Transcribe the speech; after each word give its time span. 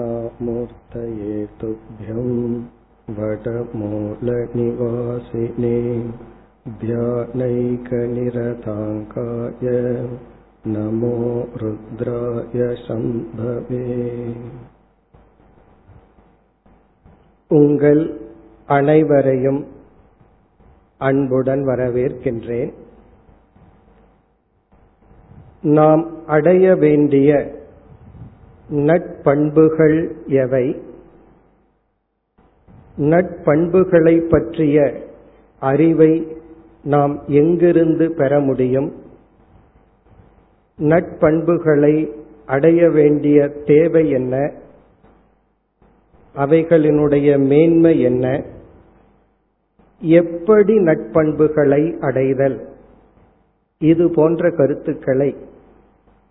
दक्षिणामूर्तये 0.00 1.34
तुभ्यं 1.60 2.28
वटमूलनिवासिने 3.08 3.80
ध्यानैकनिरताङ्काय 6.82 7.34
नमो 10.68 11.16
रुद्राय 11.62 12.60
शम्भवे 12.84 13.84
உங்கள் 17.50 18.00
அனைவரையும் 18.68 19.60
அன்புடன் 21.00 21.62
வரவேற்கின்றேன் 21.64 22.72
நாம் 25.76 26.02
அடைய 26.28 26.74
வேண்டிய 26.76 27.30
நட்பண்புகள் 28.73 30.11
எவை? 30.27 30.81
நட்பண்புகளை 32.97 34.19
பற்றிய 34.19 35.03
அறிவை 35.59 36.37
நாம் 36.83 37.23
எங்கிருந்து 37.27 38.11
பெற 38.11 38.39
முடியும்? 38.39 38.93
நட்பண்புகளை 40.79 42.11
அடைய 42.45 42.89
வேண்டிய 42.89 43.47
தேவை 43.47 44.09
என்ன? 44.09 44.51
அவைகளினுடைய 46.35 47.39
மேன்மை 47.39 48.01
என்ன? 48.01 48.43
எப்படி 49.99 50.77
நட்பண்புகளை 50.77 51.99
அடைதல்? 51.99 52.67
இது 53.79 54.11
போன்ற 54.11 54.51
கருத்துக்களை 54.51 55.35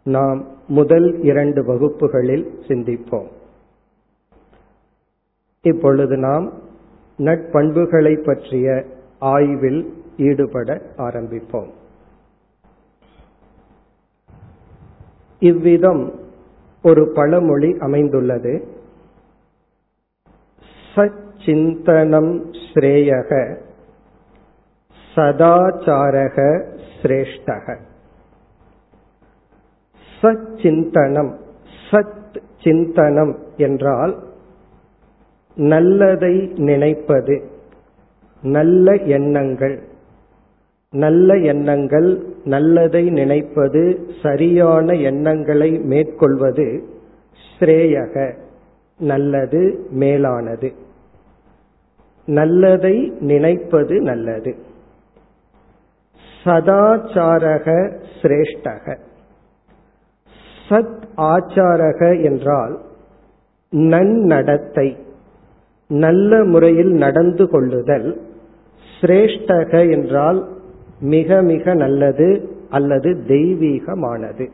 நாம் 0.03 0.47
முதல் 0.69 1.23
இரண்டு 1.23 1.65
வகுப்புகளில் 1.65 2.59
சிந்திப்போம். 2.69 3.29
இப்பொழுது 5.63 6.17
நாம் 6.17 6.53
நட்பண்புகளை 7.19 8.25
பற்றிய 8.25 8.85
ஆய்வில் 9.19 10.03
ஈடுபட 10.17 10.83
ஆரம்பிப்போம். 10.97 11.71
இவ்விதம் 15.39 16.21
ஒரு 16.83 17.13
பழமொழி 17.15 17.77
அமைந்துள்ளது. 17.79 18.69
சச்சிந்தனம் 20.95 22.57
ஸ்ரேயக 22.75 23.57
சதாச்சாரக 25.15 26.67
சிரேஷ்டக 27.03 27.79
சச்சிந்தனம். 30.23 31.33
சத் 31.91 32.37
சிந்தனம் 32.65 33.35
என்றால் 33.57 34.19
நல்லதை 35.55 36.53
நினைப்பது 36.57 37.43
நல்ல 38.43 38.95
எண்ணங்கள். 38.95 39.83
நல்ல 40.91 41.37
எண்ணங்கள் 41.37 42.27
நல்லதை 42.45 43.11
நினைப்பது 43.11 44.07
சரியான 44.23 44.95
எண்ணங்களை 44.95 45.71
மேற்கொள்வது 45.79 46.83
ஸ்ரேயக 47.59 48.35
நல்லது 48.99 49.87
மேலானது. 49.91 50.73
நல்லதை 52.25 53.13
நினைப்பது 53.21 54.01
நல்லது. 54.01 54.55
சதாச்சாரக 56.45 57.97
சிரேஷ்டக 58.23 58.97
சத் 60.73 60.99
ஆச்சாரக 61.17 62.23
என்றால் 62.23 62.75
நன்னடத்தை 63.73 64.89
நல்ல 65.89 66.45
முறையில் 66.45 66.93
நடந்து 66.93 67.49
கொள்ளுதல். 67.49 68.21
சிரேஷ்டக 69.01 69.91
என்றால் 69.91 70.49
மிக 71.01 71.43
மிக 71.43 71.75
நல்லது 71.75 72.29
அல்லது 72.71 73.11
தெய்வீகமானது. 73.27 74.47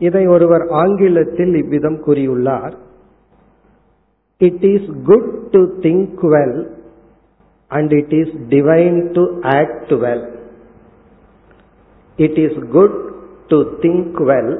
இதை 0.00 0.26
ஒருவர் 0.26 0.64
ஆங்கிலத்தில் 0.66 1.54
இவ்விதம் 1.54 1.98
கூறியுள்ளார். 2.06 2.74
It 4.40 4.64
is 4.64 4.90
good 5.04 5.30
to 5.50 5.60
think 5.80 6.22
well 6.34 6.58
and 7.70 7.92
it 7.92 8.12
is 8.12 8.34
divine 8.48 9.00
to 9.12 9.24
act 9.40 9.94
well 10.04 10.26
it 12.16 12.38
is 12.38 12.60
good 12.70 12.98
to 13.48 13.58
think 13.80 14.18
well 14.30 14.54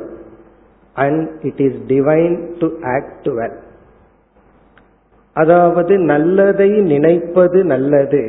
and 0.95 1.29
it 1.43 1.61
is 1.61 1.81
divine 1.87 2.37
to 2.59 2.69
act 2.83 3.29
well 3.29 3.59
அதாவது 5.33 5.99
நல்லதை 5.99 6.69
நினைப்பது 6.69 7.65
நல்லது 7.65 8.23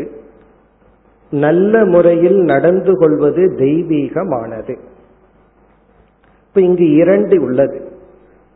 நல்ல 1.32 1.86
முறையில் 1.86 2.40
நடந்து 2.44 2.94
கொள்வது 2.98 3.44
தெய்வீகமானது. 3.58 4.76
இப்ப 6.48 6.62
இங்கு 6.62 6.88
இரண்டு 6.94 7.42
உள்ளது. 7.42 7.80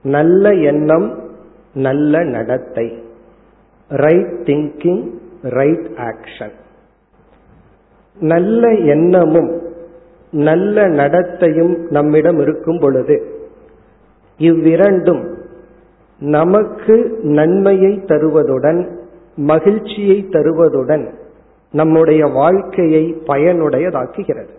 நல்ல 0.04 0.54
எண்ணம் 0.54 1.08
நல்ல 1.74 2.24
நடத்தை. 2.24 2.88
ரைட் 3.88 4.34
திங்கிங் 4.44 5.04
ரைட் 5.42 5.90
ஆக்ஷன் 5.98 6.56
நல்ல 8.18 8.70
எண்ணமும் 8.70 9.52
நல்ல 10.34 10.88
நடத்தையும் 10.88 11.78
நம்மிடம் 11.90 12.40
இருக்கும் 12.40 12.80
பொழுது 12.80 13.32
இவ்விரண்டும் 14.38 15.38
நமக்கு 16.20 17.20
நன்மையை 17.22 18.04
தருவதுடன் 18.06 18.90
மகிழ்ச்சியை 19.36 20.26
தருவதுடன் 20.30 21.14
நம்முடைய 21.72 22.26
வாழ்க்கையை 22.26 23.16
பயனுடையதாக்குகிறது. 23.28 24.50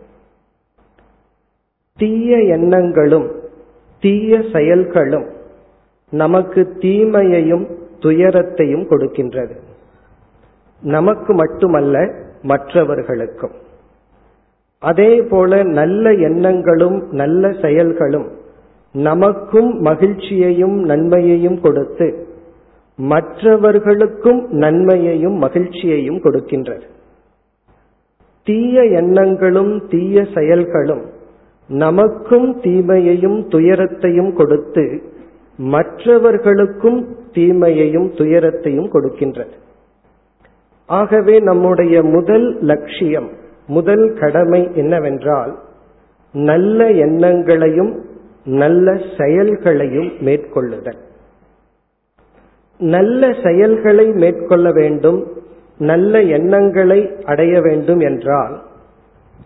தீய 1.97 2.37
எண்ணங்களும் 2.37 3.31
தீய 4.01 4.43
செயல்களும் 4.53 5.27
நமக்கு 6.11 6.77
தீமையையும் 6.79 7.67
துயரத்தையும் 8.01 8.89
கொடுக்கின்றது. 8.89 9.57
நமக்கு 10.83 11.35
மட்டுமல்ல 11.35 12.15
மற்றவர்களுக்கும். 12.43 13.63
அதே 14.85 15.13
போல 15.23 15.63
நல்ல 15.73 16.13
எண்ணங்களும் 16.21 16.99
நல்ல 17.13 17.51
செயல்களும் 17.63 18.29
நமக்கும் 18.95 19.71
மகிழ்ச்சியையும் 19.81 20.77
நன்மையையும் 20.85 21.59
கொடுத்து 21.61 22.09
மற்றவர்களுக்கும் 22.99 24.41
நன்மையையும் 24.55 25.37
மகிழ்ச்சியையும் 25.39 26.21
கொடுக்கின்றது 26.21 26.87
தீய 28.47 28.77
எண்ணங்களும் 28.93 29.75
தீய 29.89 30.27
செயல்களும் 30.35 31.05
நமக்கும் 31.71 32.49
தீமையையும் 32.61 33.39
துயரத்தையும் 33.49 34.33
கொடுத்து 34.33 34.85
மற்றவர்களுக்கும் 35.59 36.99
தீமையையும் 37.33 38.09
துயரத்தையும் 38.15 38.89
கொடுக்கின்றது 38.89 39.55
ஆகவே 40.89 41.37
நம்முடைய 41.41 41.95
முதல் 42.07 42.47
லட்சியம் 42.63 43.29
முதல் 43.67 44.19
கடமை 44.21 44.69
என்னவென்றால் 44.75 45.59
நல்ல 46.33 46.91
எண்ணங்களையும் 46.91 48.05
நல்ல 48.45 48.97
செயல்களையும் 49.19 50.13
மேற்கொள்ளுதல். 50.21 50.99
நல்ல 52.79 53.35
செயல்களை 53.45 54.07
மேற்கொள்ள 54.13 54.73
வேண்டும் 54.73 55.33
நல்ல 55.79 56.23
எண்ணங்களை 56.23 57.15
அடைய 57.25 57.61
வேண்டும் 57.61 58.01
என்றால் 58.01 58.63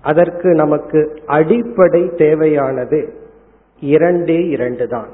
அதற்கு 0.02 0.54
நமக்கு 0.54 1.22
அடிப்படை 1.26 2.10
தேவையானது 2.16 3.12
இரண்டே 3.80 4.46
இரண்டு 4.48 4.88
தான். 4.88 5.08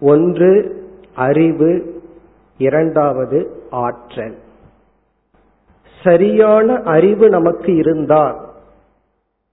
ஒன்று 0.00 0.82
அறிவு 1.14 2.02
இரண்டாவது 2.58 3.50
ஆற்றல். 3.70 4.36
சரியான 6.04 6.74
அறிவு 6.74 7.28
நமக்கு 7.28 7.74
இருந்தால் 7.74 8.36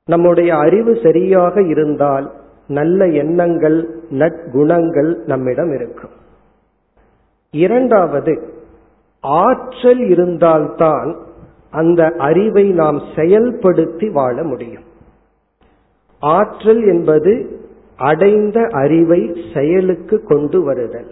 நம்முடைய 0.05 0.57
அறிவு 0.57 0.99
சரியாக 1.03 1.61
இருந்தால் 1.61 2.31
நல்ல 2.67 3.07
எண்ணங்கள் 3.07 3.89
நற்குணங்கள் 4.09 5.15
நம்மிடம் 5.25 5.73
இருக்கும். 5.73 6.09
இரண்டாவது 7.51 8.43
ஆற்றல் 9.19 9.99
இருந்தால்தான் 9.99 11.15
அந்த 11.71 12.13
அறிவை 12.17 12.71
நாம் 12.71 13.01
செயல்படுத்தி 13.15 14.11
வாழ 14.11 14.43
முடியும். 14.43 14.83
ஆற்றல் 16.19 16.83
என்பது 16.83 17.59
அடைந்த 17.97 18.67
அறிவை 18.71 19.35
செயலுக்கு 19.53 20.23
கொண்டு 20.23 20.63
வருதல். 20.63 21.11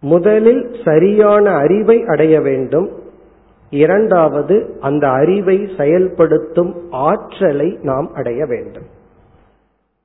முதலில் 0.00 0.76
சரியான 0.84 1.50
அறிவை 1.50 2.04
அடைய 2.04 2.40
வேண்டும். 2.40 3.00
இரண்டாவது 3.72 4.56
அந்த 4.80 5.04
அறிவை 5.10 5.56
செயல்படுத்தும் 5.76 6.72
ஆற்றலை 6.90 7.68
நாம் 7.82 8.08
அடைய 8.14 8.40
வேண்டும். 8.46 8.88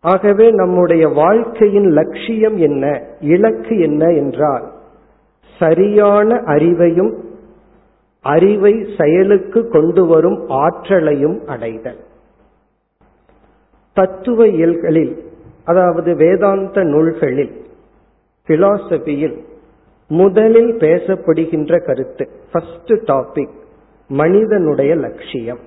ஆகவே 0.04 0.48
நம்முடைய 0.52 1.04
வாழ்க்கையின் 1.08 1.90
லட்சியம் 1.90 2.58
என்ன 2.58 2.86
இலக்கு 3.20 3.76
என்ன 3.80 4.04
என்றால் 4.22 4.66
சரியான 5.60 6.30
அறிவையும் 6.56 7.14
அறிவை 8.26 8.74
செயலுக்கு 8.98 9.62
கொண்டு 9.70 10.06
வரும் 10.06 10.40
ஆற்றலையும் 10.50 11.38
அடைதல். 11.48 12.02
தத்துவ 13.98 14.48
இயல்களில் 14.48 15.14
அதாவது 15.66 16.16
வேதாந்த 16.16 16.84
நூல்களில் 16.84 17.54
பிலாசபியில் 18.48 19.38
முதலில் 20.10 20.74
பேசப்படுகின்ற 20.74 21.72
கருத்து 21.86 22.26
ஃபர்ஸ்ட் 22.52 22.94
டாபிக் 23.10 23.57
மனிதனுடைய 24.08 24.96
லட்சியம். 24.96 25.60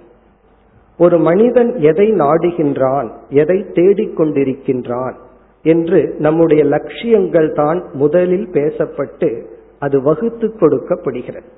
ஒரு 0.98 1.19
மனிதன் 1.19 1.76
எதை 1.76 2.12
நாடுகின்றான் 2.12 3.10
எதை 3.28 3.58
தேடிக்கொண்டிருக்கின்றான் 3.58 5.14
என்று 5.62 6.14
நம்முடைய 6.19 6.64
லட்சியங்கள் 6.64 7.52
தான் 7.52 7.84
முதலில் 7.92 8.48
பேசப்பட்டு 8.52 9.44
அது 9.78 10.02
வகுத்து 10.02 10.58
கொடுக்கப்படுகிறது. 10.58 11.48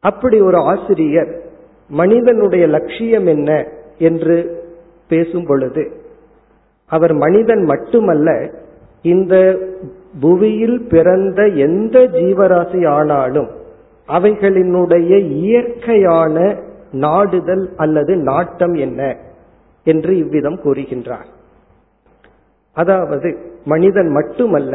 அப்படி 0.00 0.40
ஒரு 0.40 0.56
ஆசிரியர் 0.56 1.42
மனிதனுடைய 1.88 2.66
லட்சியம் 2.66 3.26
என்ன 3.26 3.68
என்று 3.98 4.66
பேசும் 5.08 5.46
பொழுது 5.46 5.90
அவர் 6.86 7.12
மனிதன் 7.12 7.64
மட்டுமல்ல 7.64 8.52
இந்த 9.02 9.58
புவியில் 10.20 10.86
பிறந்த 10.88 11.46
எந்த 11.46 11.98
ஜீவராசி 11.98 12.88
ஆனாலும் 12.88 13.48
அவைகளினுடைய 14.08 15.12
இயற்கையான 15.18 16.56
நாடுதல் 16.92 17.70
அல்லது 17.76 18.16
நாட்டம் 18.16 18.74
என்ன 18.74 19.16
என்று 19.86 20.16
இவ்விதம் 20.16 20.58
கூறுகின்றார். 20.64 21.28
அதாவது 22.76 23.28
மனிதன் 23.64 24.10
மட்டுமல்ல 24.10 24.74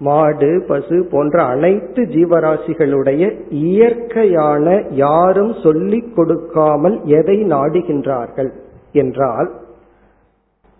மாடு 0.00 0.64
பசு 0.68 1.06
போன்ற 1.10 1.42
அனைத்து 1.42 2.02
ஜீவராசிகளுடைய 2.02 3.22
இயற்கையான 3.50 4.66
யாரும் 4.90 5.54
சொல்லிக் 5.62 6.16
கொடுக்காமல் 6.16 7.00
எதை 7.04 7.36
நாடுகின்றார்கள் 7.44 8.50
என்றால் 8.92 9.50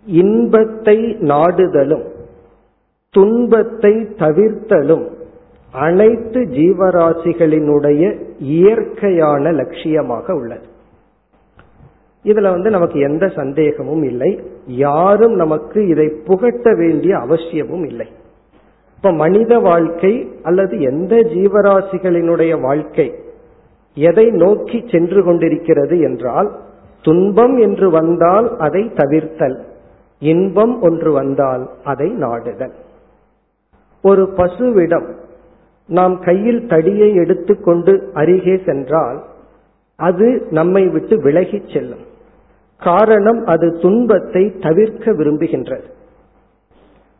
இன்பத்தை 0.05 0.97
நாடுதலும் 1.21 2.05
துன்பத்தை 3.15 3.93
தவிர்த்தலும் 4.17 5.05
அனைத்து 5.71 6.39
ஜீவராசிகளினுடைய 6.41 8.21
இயற்கையான 8.39 9.51
லட்சியமாக 9.51 10.31
உள்ளது. 10.31 10.65
இதுல 12.23 12.41
வந்து 12.41 12.69
நமக்கு 12.69 12.99
எந்த 12.99 13.27
சந்தேகமும் 13.27 14.03
இல்லை. 14.03 14.43
யாரும் 14.65 15.33
நமக்கு 15.33 15.87
இதை 15.87 16.07
புகட்ட 16.07 16.73
வேண்டிய 16.75 17.17
அவசியமும் 17.17 17.85
இல்லை. 17.85 18.07
இப்ப 18.95 19.11
மனித 19.11 19.59
வாழ்க்கை 19.59 20.31
அல்லது 20.43 20.81
எந்த 20.81 21.15
ஜீவராசிகளினுடைய 21.15 22.61
வாழ்க்கை 22.61 23.13
எதை 23.93 24.29
நோக்கி 24.29 24.85
சென்று 24.91 25.23
கொண்டிருக்கிறது 25.23 25.99
என்றால் 25.99 26.59
துன்பம் 27.01 27.57
என்று 27.57 27.89
வந்தால் 27.89 28.57
அதை 28.57 28.91
தவிர்த்தல் 28.95 29.59
இன்பம் 30.19 30.81
ஒன்று 30.81 31.11
வந்தால் 31.11 31.69
அதை 31.83 32.09
நாடுதல். 32.09 32.73
ஒரு 34.01 34.33
பசுவிடம் 34.37 35.15
நாம் 35.87 36.19
கையில் 36.19 36.67
தடியை 36.67 37.15
எடுத்துக்கொண்டு 37.15 38.09
அருகே 38.13 38.61
சென்றால் 38.65 39.23
அது 39.95 40.47
நம்மை 40.49 40.87
விட்டு 40.87 41.17
விலகிச் 41.17 41.73
செல்லும். 41.73 42.09
காரணம் 42.77 43.45
அது 43.45 43.77
துன்பத்தை 43.79 44.55
தவிர்க்க 44.61 45.11
விரும்புகின்றது. 45.11 45.83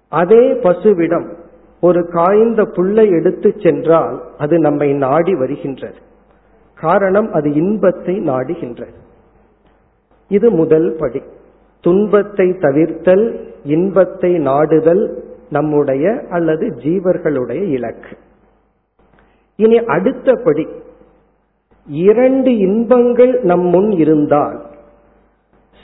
அதே 0.10 0.54
பசுவிடம் 0.54 1.36
ஒரு 1.82 2.08
காய்ந்த 2.08 2.66
புல்லை 2.66 3.10
எடுத்து 3.10 3.54
சென்றால் 3.58 4.22
அது 4.38 4.60
நம்மை 4.60 4.94
நாடி 4.94 5.36
வருகின்றது. 5.36 5.96
காரணம் 6.76 7.32
அது 7.32 7.54
இன்பத்தை 7.54 8.20
நாடுகின்றது. 8.20 9.00
இது 10.28 10.52
முதல் 10.52 10.96
படி. 11.00 11.22
துன்பத்தை 11.82 12.50
தவிர்த்தல் 12.50 13.40
இன்பத்தை 13.64 14.38
நாடுதல் 14.38 15.24
நம்முடைய 15.50 16.24
அல்லது 16.30 16.68
ஜீவர்களுடைய 16.68 17.70
இலக்கு. 17.70 18.18
இனி 19.64 19.78
அடுத்தபடி 19.96 20.66
இரண்டு 22.08 22.52
இன்பங்கள் 22.68 23.34
நம் 23.50 23.66
முன் 23.74 23.90
இருந்தால் 24.04 24.58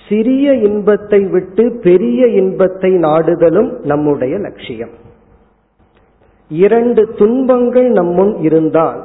சிறிய 0.08 0.54
இன்பத்தை 0.68 1.20
விட்டு 1.32 1.64
பெரிய 1.84 2.28
இன்பத்தை 2.42 2.92
நாடுதலும் 3.06 3.70
நம்முடைய 3.84 4.34
லட்சியம். 4.46 4.94
இரண்டு 6.52 7.02
துன்பங்கள் 7.20 7.90
நம் 7.98 8.14
முன் 8.20 8.34
இருந்தால் 8.48 9.02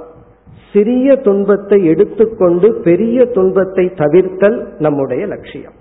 சிறிய 0.72 1.16
துன்பத்தை 1.26 1.78
எடுத்துக்கொண்டு 1.92 2.68
பெரிய 2.84 3.24
துன்பத்தை 3.36 3.84
தவிர்த்தல் 4.02 4.58
நம்முடைய 4.78 5.22
லட்சியம். 5.32 5.76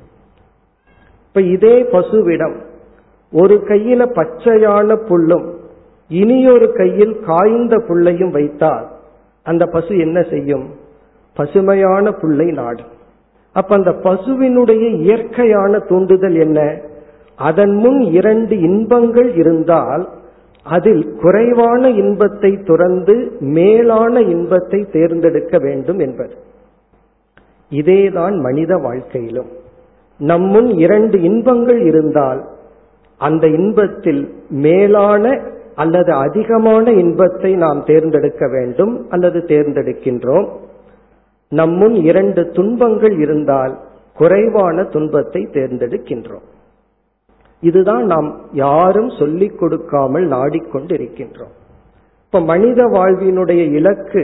இப்ப 1.27 1.41
இதே 1.55 1.75
பசுவிடம் 1.93 2.55
ஒரு 3.33 3.55
கையில 3.67 4.01
பச்சையான 4.17 4.95
புல்லும் 5.09 5.45
இனியொரு 6.11 6.67
கையில் 6.73 7.19
காய்ந்த 7.25 7.75
புல்லையும் 7.77 8.31
வைத்தால் 8.31 8.87
அந்த 9.43 9.65
பசு 9.65 9.97
என்ன 9.97 10.21
செய்யும்? 10.21 10.65
பசுமையான 11.33 12.11
புல்லை 12.11 12.47
நாடும் 12.51 12.93
அப்ப 13.53 13.75
அந்த 13.75 13.91
பசுவினுடைய 13.91 14.83
இயற்கையான 14.95 15.79
தூண்டுதல் 15.79 16.35
என்ன? 16.35 16.59
அதன் 17.35 17.73
முன் 17.75 17.99
இரண்டு 17.99 18.55
இன்பங்கள் 18.59 19.29
இருந்தால் 19.35 20.03
அதில் 20.63 21.03
குறைவான 21.21 21.89
இன்பத்தை 21.89 22.51
துறந்து 22.63 23.15
மேலான 23.39 24.21
இன்பத்தை 24.21 24.79
தேர்ந்தெடுக்க 24.91 25.57
வேண்டும் 25.57 25.99
என்பது. 25.99 26.35
இதேதான் 27.71 28.35
மனித 28.41 28.77
வாழ்க்கையிலும். 28.77 29.51
நம்முன் 30.19 30.69
இரண்டு 30.77 31.21
இன்பங்கள் 31.21 31.81
இருந்தால் 31.81 32.41
அந்த 33.17 33.47
இன்பத்தில் 33.47 34.23
மேலான 34.49 35.25
அல்லது 35.81 36.11
அதிகமான 36.25 36.91
இன்பத்தை 37.03 37.51
நாம் 37.55 37.79
தேர்ந்தெடுக்க 37.85 38.47
வேண்டும் 38.47 38.93
அல்லது 39.09 39.39
தேர்ந்தெடுக்கின்றோம். 39.47 40.47
நம்முன் 41.51 41.95
இரண்டு 42.09 42.41
துன்பங்கள் 42.49 43.15
இருந்தால் 43.19 43.73
குறைவான 44.15 44.83
துன்பத்தை 44.83 45.41
தேர்ந்தெடுக்கின்றோம். 45.53 46.47
இதுதான் 47.63 48.05
நாம் 48.05 48.29
யாரும் 48.65 49.11
சொல்லிக் 49.19 49.57
கொடுக்காமல் 49.59 50.25
நாடிக்கொண்டிருக்கின்றோம். 50.29 51.55
இப்ப 52.25 52.39
மனித 52.51 52.81
வாழ்வினுடைய 52.97 53.63
இலக்கு 53.79 54.23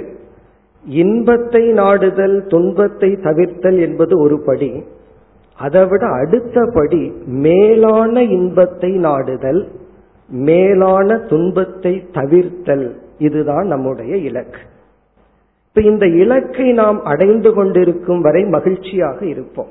இன்பத்தை 0.83 1.63
நாடுதல் 1.71 2.37
துன்பத்தை 2.47 3.09
தவிர்த்தல் 3.23 3.79
என்பது 3.79 4.13
ஒரு 4.19 4.37
படி. 4.45 4.71
அதைவிட 5.59 6.03
அடுத்த 6.21 6.57
படி 6.73 7.03
மேலான 7.43 8.23
இன்பத்தை 8.37 8.91
நாடுதல் 9.07 9.61
மேலான 10.29 11.17
துன்பத்தை 11.17 12.03
தவிர்த்தல் 12.13 12.95
இதுதான் 13.17 13.67
நம்முடைய 13.67 14.15
இலக்கு. 14.15 14.59
இப்ப 15.67 15.81
இந்த 15.81 16.05
இலக்கை 16.07 16.71
நாம் 16.71 17.03
அடைந்து 17.03 17.53
கொண்டிருக்கும் 17.53 18.21
வரை 18.21 18.43
மகிழ்ச்சியாக 18.43 19.25
இருப்போம். 19.25 19.67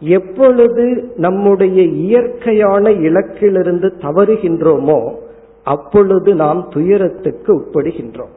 எப்பொழுது 0.00 1.12
நம்முடைய 1.16 1.82
இயற்கையான 1.82 2.90
இலக்கிலிருந்து 2.90 3.92
தவறுகின்றோமோ 4.00 5.14
அப்பொழுது 5.62 6.34
நாம் 6.34 6.66
துயரத்துக்கு 6.70 7.50
உட்படுகின்றோம். 7.58 8.34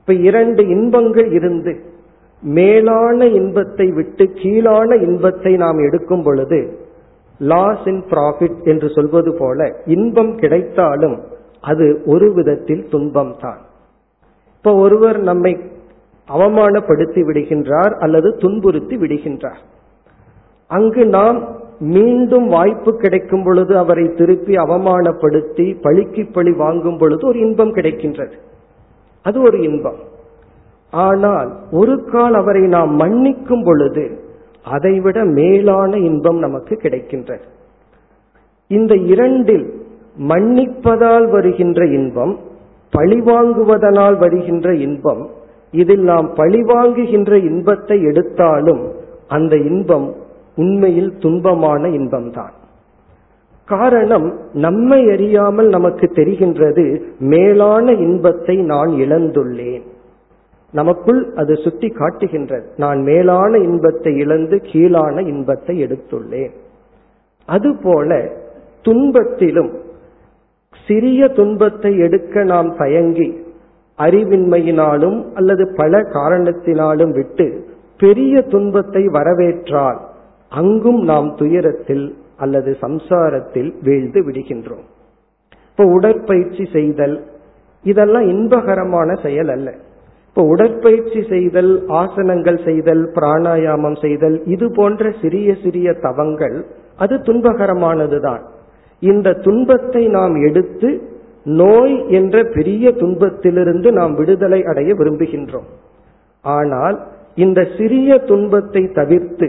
இப்ப 0.00 0.12
இரண்டு 0.12 0.68
இன்பங்கள் 0.68 1.32
இருந்து 1.32 1.80
மேலான 2.42 3.26
இன்பத்தை 3.26 3.86
விட்டு 3.86 4.24
கீழான 4.34 4.96
இன்பத்தை 4.96 5.56
நாம் 5.56 5.78
எடுக்கும் 5.78 6.22
பொழுது 6.22 6.78
லாஸ் 7.40 7.84
இன் 7.84 8.02
ப்ராஃபிட் 8.10 8.62
என்று 8.64 8.90
சொல்வது 8.90 9.36
போல 9.38 9.76
இன்பம் 9.84 10.36
கிடைத்தாலும் 10.36 11.20
அது 11.60 12.02
ஒரு 12.06 12.32
விதத்தில் 12.32 12.88
துன்பம் 12.90 13.34
தான் 13.40 13.58
இப்ப 14.56 14.74
ஒருவர் 14.74 15.18
நம்மை 15.18 15.60
அவமானப்படுத்தி 16.28 17.20
விடுகின்றார் 17.24 17.98
அல்லது 17.98 18.36
துன்புறுத்தி 18.36 18.96
விடுகின்றார். 18.96 19.60
அங்கு 20.66 21.06
நாம் 21.06 21.48
மீண்டும் 21.78 22.48
வாய்ப்பு 22.48 22.96
கிடைக்கும் 22.96 23.42
பொழுது 23.42 23.78
அவரை 23.78 24.14
திருப்பி 24.16 24.54
அவமானப்படுத்தி 24.54 25.76
பழிக்கு 25.82 26.28
பழி 26.32 26.52
வாங்கும் 26.52 26.98
பொழுது 26.98 27.26
ஒரு 27.26 27.38
இன்பம் 27.38 27.74
கிடைக்கின்றது. 27.74 28.32
அது 29.22 29.42
ஒரு 29.42 29.60
இன்பம். 29.60 29.98
ஆனால் 30.90 31.56
ஒரு 31.72 32.04
கால் 32.04 32.34
அவரை 32.34 32.62
நாம் 32.62 32.98
மன்னிக்கும் 32.98 33.64
பொழுது 33.64 34.04
அதைவிட 34.64 35.24
மேலான 35.24 35.96
இன்பம் 35.96 36.38
நமக்கு 36.38 36.78
கிடைக்கின்றது. 36.82 37.46
இந்த 38.68 38.94
இரண்டில் 38.94 39.72
மன்னிப்பதால் 40.28 41.30
வருகின்ற 41.30 41.86
இன்பம் 41.86 42.38
பழிவாங்குவதனால் 42.96 44.18
வருகின்ற 44.18 44.74
இன்பம் 44.74 45.28
இதில் 45.70 46.00
நாம் 46.00 46.34
பழிவாங்குகின்ற 46.36 47.32
இன்பத்தை 47.44 48.02
எடுத்தாலும் 48.02 48.92
அந்த 49.28 49.56
இன்பம் 49.56 50.14
உண்மையில் 50.56 51.12
துன்பமான 51.18 51.88
இன்பம்தான். 51.88 52.52
காரணம் 53.66 54.38
நம்மை 54.52 55.10
அறியாமல் 55.10 55.68
நமக்கு 55.68 56.10
தெரிகின்றது 56.14 57.00
மேலான 57.18 57.92
இன்பத்தை 57.92 58.56
நான் 58.56 58.88
இழந்துள்ளேன். 58.88 59.82
நமக்குள் 60.72 61.32
அது 61.36 61.56
சுட்டி 61.56 61.88
காட்டுகின்றது. 61.88 62.66
நான் 62.76 63.00
மேலான 63.02 63.58
இன்பத்தை 63.58 64.16
இழந்து 64.16 64.56
கீழான 64.64 65.20
இன்பத்தை 65.20 65.82
எடுத்துள்ளேன். 65.82 66.52
அதுபோல 67.46 68.28
துன்பத்திலும் 68.84 69.70
சிறிய 70.86 71.28
துன்பத்தை 71.28 71.98
எடுக்க 71.98 72.44
நாம் 72.44 72.76
தயங்கி 72.76 73.28
அறிவின்மையினாலும் 73.98 75.18
அல்லது 75.34 75.72
பல 75.76 75.98
காரணத்தினாலும் 75.98 77.12
விட்டு 77.12 77.64
பெரிய 77.98 78.42
துன்பத்தை 78.42 79.06
வரவேற்றால் 79.06 79.98
அங்கும் 80.48 81.02
நாம் 81.02 81.34
துயரத்தில் 81.36 82.16
அல்லது 82.36 82.76
சம்சாரத்தில் 82.80 83.74
வீழ்ந்து 83.82 84.20
விடுகின்றோம். 84.20 84.86
இப்போ 85.70 85.84
உடற்பயிற்சி 85.84 86.64
செய்தல் 86.72 87.24
இதெல்லாம் 87.82 88.22
இன்பகரமான 88.22 89.22
செயல் 89.22 89.48
அல்ல. 89.48 89.74
இப்போ 90.40 90.52
உடற்பயிற்சி 90.52 91.20
செய்தல் 91.30 91.72
ஆசனங்கள் 92.00 92.58
செய்தல் 92.66 93.02
பிராணாயாமம் 93.16 93.96
செய்தல் 94.04 94.36
இது 94.54 94.66
போன்ற 94.78 95.10
சிறிய 95.22 95.48
சிறிய 95.64 95.92
தவங்கள் 96.04 96.54
அது 97.02 97.14
துன்பகரமானதுதான். 97.26 98.44
இந்த 99.02 99.34
துன்பத்தை 99.46 100.02
நாம் 100.16 100.36
எடுத்து 100.48 100.90
நோய் 101.60 101.96
என்ற 102.18 102.44
பெரிய 102.56 102.92
துன்பத்திலிருந்து 103.02 103.90
நாம் 103.98 104.14
விடுதலை 104.20 104.60
அடைய 104.72 104.94
விரும்புகின்றோம். 105.00 105.68
ஆனால் 106.44 106.96
இந்த 107.44 107.66
சிறிய 107.76 108.18
துன்பத்தை 108.32 108.84
தவிர்த்து 109.00 109.48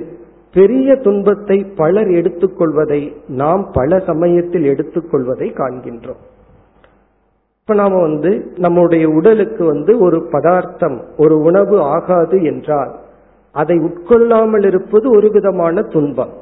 பெரிய 0.56 0.98
துன்பத்தை 1.08 1.60
பலர் 1.82 2.12
எடுத்துக்கொள்வதை 2.20 3.02
நாம் 3.44 3.66
பல 3.80 4.02
சமயத்தில் 4.12 4.68
எடுத்துக்கொள்வதை 4.74 5.50
காண்கின்றோம். 5.62 6.22
இப்ப 7.72 7.84
நாம 7.84 8.00
வந்து 8.02 8.32
நம்முடைய 8.58 9.10
உடலுக்கு 9.10 9.66
வந்து 9.66 10.00
ஒரு 10.00 10.18
பதார்த்தம் 10.32 10.98
ஒரு 11.18 11.36
உணவு 11.40 11.76
ஆகாது 11.82 12.44
என்றால் 12.44 12.92
அதை 13.56 13.78
உட்கொள்ளாமல் 13.80 14.66
இருப்பது 14.66 15.08
ஒரு 15.10 15.28
விதமான 15.32 15.82
துன்பம். 15.82 16.34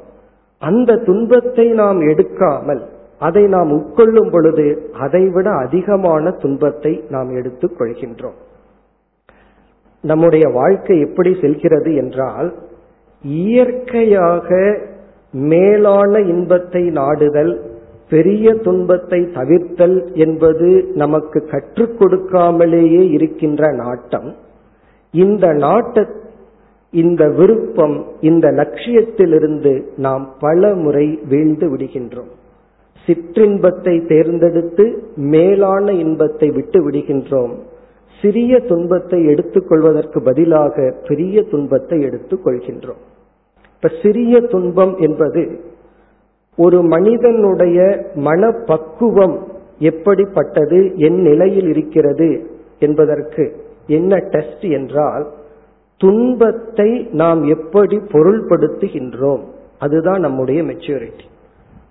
அந்த 0.62 0.96
துன்பத்தை 0.96 1.66
நாம் 1.72 2.00
எடுக்காமல் 2.00 2.82
அதை 3.18 3.44
நாம் 3.46 3.70
உட்கொள்ளும் 3.72 4.30
பொழுது 4.30 4.66
அதைவிட 4.98 5.50
அதிகமான 5.50 6.30
துன்பத்தை 6.30 7.04
நாம் 7.08 7.30
எடுத்துக் 7.34 7.76
கொள்கின்றோம். 7.78 8.38
நம்முடைய 10.04 10.48
வாழ்க்கை 10.48 11.00
எப்படி 11.00 11.32
செல்கிறது 11.40 11.92
என்றால் 11.94 12.50
இயற்கையாக 13.24 14.78
மேலான 15.32 16.20
இன்பத்தை 16.34 16.84
நாடுதல் 16.90 17.54
பெரிய 18.10 18.54
துன்பத்தை 18.54 19.20
தவிர்த்தல் 19.20 20.14
என்பது 20.14 20.68
நமக்கு 20.94 21.40
கற்றுக் 21.50 21.96
கொடுக்காமலேயே 21.98 23.02
இருக்கின்ற 23.10 23.72
நாட்டம். 23.72 24.34
இந்த 25.14 25.46
நாட்ட 25.48 26.06
இந்த 26.92 27.28
விருப்பம் 27.28 27.96
இந்த 28.20 28.50
லட்சியத்திலிருந்து 28.50 29.72
நாம் 29.96 30.24
பல 30.40 30.74
முறை 30.74 31.06
வீழ்ந்து 31.28 31.76
விடுகின்றோம். 31.76 32.30
சிற்றின்பத்தை 33.06 33.94
தேர்ந்தெடுத்து 34.06 34.86
மேலான 35.16 35.92
இன்பத்தை 35.92 36.50
விட்டு 36.50 36.90
விடுகின்றோம். 36.90 37.54
சிறிய 38.22 38.60
துன்பத்தை 38.60 39.18
எடுத்துக்கொள்வதற்கு 39.24 40.18
பதிலாக 40.22 40.94
பெரிய 41.08 41.42
துன்பத்தை 41.42 42.00
எடுத்துக் 42.00 42.46
கொள்கின்றோம் 42.46 43.00
இப்ப 43.74 43.90
சிறிய 44.02 44.40
துன்பம் 44.40 44.94
என்பது 44.98 45.42
ஒரு 46.60 46.82
மனிதனுடைய 46.82 47.78
மனப்பக்குவம் 48.14 49.36
எப்படிப்பட்டது 49.78 50.78
என் 50.96 51.20
நிலையில் 51.22 51.68
இருக்கிறது 51.68 52.28
என்பதற்கு 52.78 53.44
என்ன 53.86 54.16
டெஸ்ட் 54.16 54.66
என்றால் 54.70 55.24
துன்பத்தை 55.96 56.90
நாம் 57.12 57.42
எப்படி 57.44 57.96
பொருள்படுத்துகின்றோம் 57.96 59.42
அதுதான் 59.78 60.20
நம்முடைய 60.20 60.62
மெச்சூரிட்டி 60.62 61.26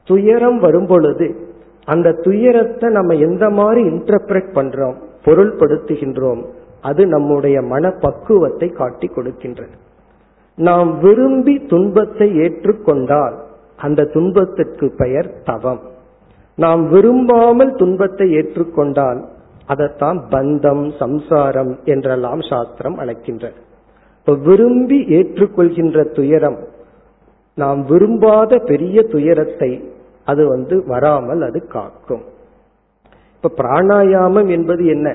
துயரம் 0.05 0.59
வரும்பொழுது 0.59 1.27
அந்த 1.85 2.11
துயரத்தை 2.11 2.87
நம்ம 2.89 3.13
எந்த 3.13 3.45
மாதிரி 3.49 3.81
இன்டர்பிரட் 3.89 4.51
பண்றோம் 4.53 4.97
பொருள்படுத்துகின்றோம் 5.25 6.41
அது 6.81 7.01
நம்முடைய 7.05 7.57
மனப்பக்குவத்தை 7.61 8.67
காட்டி 8.73 9.07
கொடுக்கின்றது. 9.07 9.75
நாம் 10.57 10.99
விரும்பி 10.99 11.55
துன்பத்தை 11.69 12.27
ஏற்றுக்கொண்டால் 12.39 13.35
அந்த 13.79 14.05
துன்பத்திற்கு 14.05 14.87
பெயர் 14.97 15.29
தவம். 15.43 15.81
நாம் 16.57 16.81
விரும்பாமல் 16.89 17.73
துன்பத்தை 17.75 18.27
ஏற்றுக்கொண்டால் 18.33 19.19
அதைத்தான் 19.65 20.19
பந்தம் 20.29 20.85
சம்சாரம் 20.99 21.71
என்றெல்லாம் 21.83 22.41
சாஸ்திரம் 22.49 22.97
அழைக்கின்றது 22.99 23.59
இப்ப 24.19 24.33
விரும்பி 24.49 24.99
ஏற்றுக்கொள்கின்ற 24.99 25.99
துயரம் 26.15 26.59
நாம் 27.57 27.81
விரும்பாத 27.85 28.57
பெரிய 28.65 29.01
துயரத்தை 29.03 29.71
அது 30.25 30.47
வந்து 30.47 30.75
வராமல் 30.87 31.41
அது 31.41 31.67
காக்கும். 31.67 32.23
இப்ப 33.35 33.51
பிராணாயாமம் 33.63 34.49
என்பது 34.49 34.85
என்ன? 34.85 35.07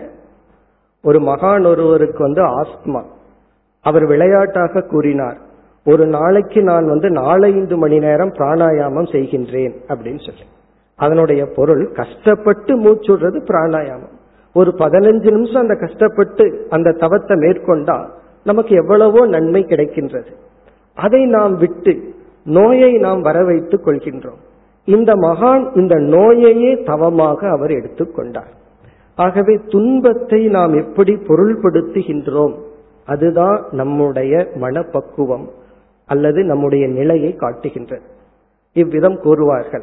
ஒரு 1.05 1.19
மகான் 1.21 1.67
ஒருவருக்கு 1.67 2.21
வந்து 2.23 2.43
ஆஸ்மா 2.61 3.03
அவர் 3.85 4.07
விளையாட்டாக 4.07 4.81
கூறினார். 4.81 5.39
ஒரு 5.85 6.07
நாளைக்கு 6.07 6.63
நான் 6.63 6.87
வந்து 6.89 7.09
நாலஞ்சு 7.09 7.77
மணி 7.77 7.99
நேரம் 7.99 8.33
பிராணாயாமம் 8.33 9.09
செய்கின்றேன் 9.13 9.75
அப்படின்னு 9.89 10.23
சொல்லி. 10.27 10.47
அதனுடைய 10.97 11.47
பொருள் 11.57 11.93
கஷ்டப்பட்டு 11.93 12.73
மூச்சுடுறது 12.79 13.39
பிராணாயாமம். 13.51 14.15
ஒரு 14.55 14.75
பதினஞ்சு 14.79 15.31
நிமிஷம் 15.31 15.63
அந்த 15.63 15.75
கஷ்டப்பட்டு 15.75 16.67
அந்த 16.71 16.93
தவத்தை 16.93 17.37
மேற்கொண்டா 17.37 18.09
நமக்கு 18.45 18.75
எவ்வளவோ 18.75 19.27
நன்மை 19.27 19.65
கிடைக்கின்றது. 19.65 20.33
அதை 20.95 21.27
நாம் 21.27 21.57
விட்டு 21.57 22.15
நோயை 22.45 22.93
நாம் 22.99 23.21
வர 23.21 23.45
வைத்துக் 23.45 23.87
கொள்கின்றோம். 23.87 24.41
இந்த 24.85 25.13
மகான் 25.15 25.77
இந்த 25.77 25.95
நோயையே 25.95 26.85
தவமாக 26.85 27.51
அவர் 27.51 27.71
எடுத்துக்கொண்டார் 27.71 28.53
ஆகவே 29.15 29.61
துன்பத்தை 29.69 30.47
நாம் 30.47 30.73
எப்படி 30.75 31.13
பொருள்படுத்துகின்றோம்? 31.15 32.55
அதுதான் 33.07 33.65
நம்முடைய 33.71 34.49
மனப்பக்குவம். 34.55 35.63
அல்லது 36.07 36.45
நம்முடைய 36.45 36.87
நிலையை 36.87 37.35
காட்டுகின்றது 37.35 38.03
இவ்விதம் 38.73 39.21
கூறுவார்கள். 39.21 39.83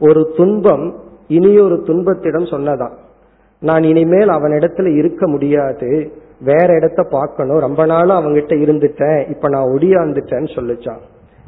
ஒரு 0.00 0.32
துன்பம் 0.36 0.94
இனியொரு 1.28 1.74
துன்பத்திடம் 1.74 2.50
சொன்னதான் 2.50 2.92
நான் 3.60 3.82
இனிமேல் 3.82 4.28
அவனிடத்துல 4.28 4.96
இருக்க 4.96 5.28
முடியாது. 5.28 6.12
வேற 6.40 6.74
இடத்த 6.74 7.02
பார்க்கணும். 7.02 7.58
ரொம்ப 7.58 7.86
நாளும் 7.86 8.16
அவங்கிட்ட 8.16 8.52
இருந்துட்டேன். 8.64 9.30
இப்ப 9.30 9.48
நான் 9.48 9.66
ஒடியாந்துட்டேன்னு 9.66 10.50
சொல்லிச்சான். 10.54 11.00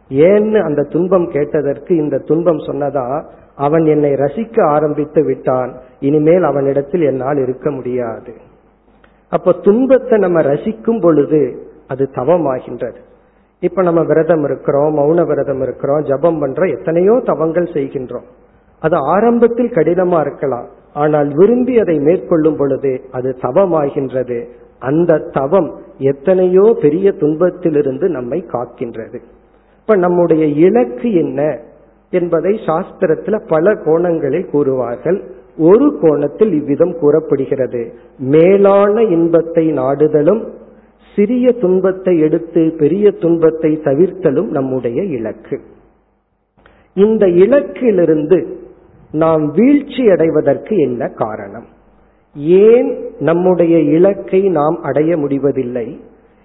ஏன்னு 0.08 0.62
அந்த 0.62 0.82
துன்பம் 0.82 1.30
கேட்டதற்கு 1.30 1.96
இந்த 1.96 2.18
துன்பம் 2.18 2.58
சொன்னதா 2.58 3.24
அவன் 3.56 3.84
என்னை 3.84 4.12
ரசிக்க 4.12 4.62
ஆரம்பித்து 4.62 5.24
விட்டான். 5.24 5.78
இனிமேல் 6.00 6.42
அவனிடத்தில் 6.42 7.02
என்னால் 7.02 7.36
இருக்க 7.36 7.70
முடியாது. 7.70 8.34
அப்ப 9.28 9.52
துன்பத்தை 9.52 10.18
நம்ம 10.18 10.42
ரசிக்கும் 10.42 11.00
பொழுது 11.00 11.66
அது 11.88 12.08
தவமாகின்றது. 12.14 12.96
இப்ப 13.62 13.82
நம்ம 13.82 14.02
விரதம் 14.02 14.44
இருக்கிறோம் 14.44 14.92
மௌன 14.98 15.24
விரதம் 15.26 15.62
இருக்கிறோம் 15.62 16.02
ஜபம் 16.02 16.38
பண்றோம் 16.42 16.74
எத்தனையோ 16.76 17.14
தவங்கள் 17.24 17.72
செய்கின்றோம். 17.72 18.28
அது 18.82 18.96
ஆரம்பத்தில் 19.14 19.74
கடினமா 19.74 20.18
இருக்கலாம். 20.20 20.68
ஆனால் 20.92 21.28
விரும்பி 21.34 21.74
அதை 21.78 21.96
மேற்கொள்ளும் 21.98 22.56
பொழுது 22.56 22.92
அது 23.10 23.30
தவமாகின்றது. 23.42 24.38
அந்த 24.78 25.18
தவம் 25.32 25.68
எத்தனையோ 25.98 26.66
பெரிய 26.82 27.12
துன்பத்திலிருந்து 27.12 28.08
நம்மை 28.08 28.38
காக்கின்றது. 28.52 29.18
இப்ப 29.80 29.96
நம்முடைய 29.96 30.46
இலக்கு 30.66 31.10
என்ன 31.14 31.40
என்பதை 32.12 32.52
சாஸ்திரத்துல 32.66 33.36
பல 33.48 33.74
கோணங்களில் 33.84 34.48
கூறுவார்கள். 34.52 35.18
ஒரு 35.58 35.86
கோணத்தில் 36.02 36.52
இவ்விதம் 36.52 36.94
கூறப்படுகிறது. 36.98 37.82
மேலான 38.34 39.02
இன்பத்தை 39.16 39.64
நாடுதலும் 39.72 40.42
சிறிய 41.16 41.52
துன்பத்தை 41.52 42.18
எடுத்து 42.18 42.74
பெரிய 42.78 43.10
துன்பத்தை 43.10 43.80
தவிர்த்தலும் 43.84 44.46
நம்முடைய 44.46 45.02
இலக்கு. 45.02 45.60
இந்த 46.94 47.26
இலக்கிலிருந்து 47.26 48.38
நாம் 49.12 49.50
வீழ்ச்சி 49.50 50.10
அடைவதற்கு 50.10 50.76
என்ன 50.76 51.08
காரணம்? 51.08 51.66
ஏன் 52.68 53.12
நம்முடைய 53.18 53.78
இலக்கை 53.78 54.40
நாம் 54.48 54.78
அடைய 54.82 55.16
முடிவதில்லை? 55.16 56.00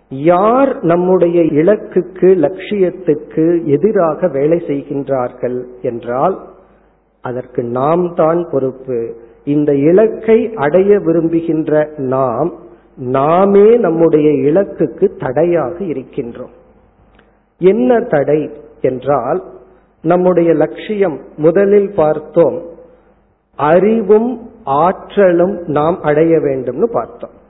யார் 0.09 0.71
நம்முடைய 0.81 1.41
இலக்குக்கு 1.41 2.29
லட்சியத்துக்கு 2.35 3.63
எதிராக 3.65 4.27
வேலை 4.27 4.57
செய்கின்றார்கள் 4.67 5.65
என்றால் 5.81 6.35
அதற்கு 7.21 7.63
நாம் 7.63 8.13
தான் 8.13 8.47
பொறுப்பு. 8.51 9.15
இந்த 9.45 9.73
இலக்கை 9.73 10.53
அடைய 10.55 10.99
விரும்புகின்ற 10.99 11.89
நாம் 11.97 12.53
நாமே 12.97 13.77
நம்முடைய 13.77 14.29
இலக்குக்கு 14.29 15.17
தடையாக 15.19 15.79
இருக்கின்றோம். 15.79 16.53
என்ன 17.57 17.99
தடை 17.99 18.49
என்றால் 18.81 19.43
நம்முடைய 20.01 20.53
லட்சியம் 20.53 21.19
முதலில் 21.37 21.93
பார்த்தோம் 21.95 22.61
அறிவும் 23.55 24.49
ஆற்றலும் 24.63 25.59
நாம் 25.65 26.01
அடைய 26.01 26.37
வேண்டும்னு 26.37 26.83
பார்த்தோம். 26.83 27.43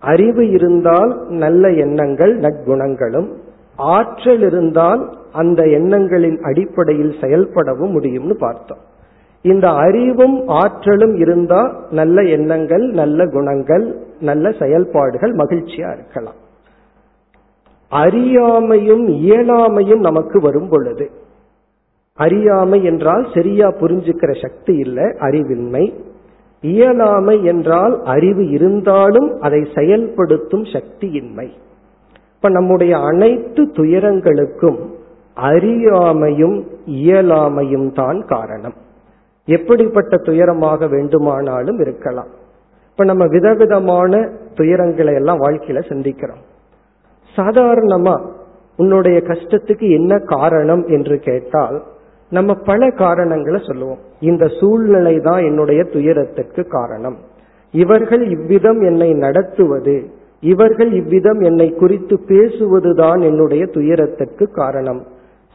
அறிவு 0.00 0.50
இருந்தால் 0.50 1.26
நல்ல 1.28 1.70
எண்ணங்கள் 1.70 2.38
நற்குணங்களும் 2.38 3.32
ஆற்றல் 3.76 4.40
இருந்தால் 4.40 5.18
அந்த 5.32 5.66
எண்ணங்களின் 5.66 6.40
அடிப்படையில் 6.42 7.14
செயல்படவும் 7.20 7.92
முடியும்னு 7.96 8.32
பார்த்தோம். 8.32 8.78
இந்த 9.44 9.66
அறிவும் 9.70 10.48
ஆற்றலும் 10.48 11.14
இருந்தா 11.14 11.62
நல்ல 11.90 12.22
எண்ணங்கள் 12.22 12.84
நல்ல 12.90 13.26
குணங்கள் 13.26 13.86
நல்ல 14.20 14.52
செயல்பாடுகள் 14.52 15.32
மகிழ்ச்சியா 15.36 15.88
இருக்கலாம். 15.92 16.38
அறியாமையும் 17.92 19.04
இயலாமையும் 19.22 20.00
நமக்கு 20.00 20.40
வரும் 20.40 20.68
பொழுது 20.68 21.10
அறியாமை 22.18 22.84
என்றால் 22.84 23.26
சரியா 23.34 23.68
புரிஞ்சுக்கிற 23.80 24.30
சக்தி 24.42 24.74
இல்லை 24.76 25.04
அறிவின்மை. 25.04 25.84
இயலாமை 26.60 27.44
என்றால் 27.44 27.94
அறிவு 28.04 28.44
இருந்தாலும் 28.48 29.40
அதை 29.40 29.60
செயல்படுத்தும் 29.74 30.64
சக்தியின்மை. 30.64 31.48
இப்ப 32.34 32.48
நம்முடைய 32.48 32.98
அனைத்து 32.98 33.62
துயரங்களுக்கும் 33.76 34.78
அறியாமையும் 35.36 36.56
இயலாமையும் 36.86 37.92
தான் 37.92 38.20
காரணம். 38.26 38.76
எப்படிப்பட்ட 39.44 40.16
துயரமாக 40.16 40.88
வேண்டுமானாலும் 40.90 41.78
இருக்கலாம். 41.78 42.26
இப்ப 42.90 43.04
நம்ம 43.04 43.26
விதவிதமான 43.26 44.28
துயரங்களை 44.54 45.14
எல்லாம் 45.14 45.40
வாழ்க்கையில 45.40 45.82
சந்திக்கிறோம். 45.88 46.42
சாதாரணமா 47.36 48.20
உன்னுடைய 48.76 49.22
கஷ்டத்துக்கு 49.26 49.90
என்ன 49.90 50.18
காரணம் 50.18 50.86
என்று 50.86 51.18
கேட்டால் 51.18 51.82
நம்ம 52.30 52.54
பல 52.54 52.90
காரணங்களை 52.90 53.62
சொல்லுவோம். 53.66 53.98
இந்த 54.20 54.46
சூழ்நிலை 54.60 55.20
தான் 55.20 55.42
என்னுடைய 55.42 55.84
துயரத்திற்கு 55.84 56.68
காரணம். 56.68 57.16
இவர்கள் 57.72 58.26
இவ்விதம் 58.26 58.80
என்னை 58.80 59.12
நடத்துவது 59.12 60.20
இவர்கள் 60.40 60.92
இவ்விதம் 60.92 61.40
என்னை 61.40 61.70
குறித்து 61.70 62.20
பேசுவதுதான் 62.28 63.20
என்னுடைய 63.22 63.66
துயரத்திற்கு 63.66 64.50
காரணம். 64.50 65.06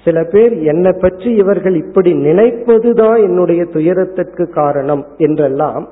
சில 0.04 0.24
பேர் 0.24 0.54
என்னை 0.64 0.92
பற்றி 0.92 1.34
இவர்கள் 1.34 1.76
இப்படி 1.76 2.14
நினைப்பதுதான் 2.14 3.22
என்னுடைய 3.24 3.66
துயரத்திற்கு 3.66 4.50
காரணம் 4.50 5.06
என்றெல்லாம் 5.18 5.88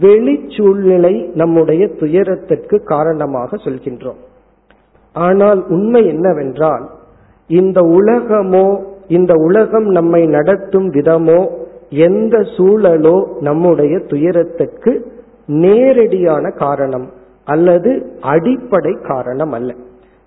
வெளி 0.00 0.44
சூழ்நிலை 0.48 1.30
நம்முடைய 1.34 1.88
துயரத்திற்கு 1.98 2.82
காரணமாக 2.82 3.56
சொல்கின்றோம். 3.56 4.20
ஆனால் 5.12 5.66
உண்மை 5.68 6.06
என்னவென்றால் 6.06 6.90
இந்த 7.46 7.80
உலகமோ 7.80 8.66
இந்த 9.08 9.32
உலகம் 9.34 9.88
நம்மை 9.88 10.26
நடத்தும் 10.26 10.88
விதமோ 10.90 11.40
எந்த 11.88 12.36
சூழலோ 12.56 13.16
நம்முடைய 13.40 13.98
துயரத்திற்கு 13.98 14.92
நேரடியான 15.46 16.50
காரணம் 16.50 17.06
அல்லது 17.44 17.90
அடிப்படை 18.20 18.92
காரணம் 19.02 19.52
அல்ல. 19.52 19.72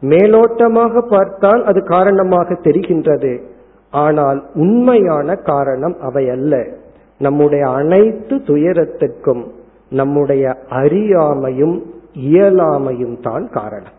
மேலோட்டமாக 0.02 1.02
பார்த்தால் 1.10 1.64
அது 1.64 1.84
காரணமாக 1.84 2.54
தெரிகின்றது. 2.54 3.44
ஆனால் 3.92 4.40
உண்மையான 4.54 5.36
காரணம் 5.36 5.96
அவை 6.00 6.30
அல்ல 6.30 6.66
நம்முடைய 7.18 7.70
அனைத்து 7.70 8.36
துயரத்திற்கும் 8.36 9.44
நம்முடைய 9.90 10.58
அறியாமையும் 10.70 11.78
இயலாமையும் 12.14 13.18
தான் 13.22 13.50
காரணம். 13.50 13.96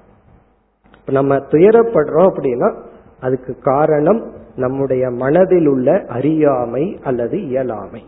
நம்ம 1.09 1.37
துயரப்படுறோம் 1.37 2.30
அப்படின்னா 2.30 2.75
அதுக்கு 3.21 3.59
காரணம் 3.62 4.21
நம்முடைய 4.57 5.11
மனதில் 5.11 5.66
உள்ள 5.66 6.04
அறியாமை 6.09 6.99
அல்லது 7.02 7.37
இயலாமை. 7.42 8.02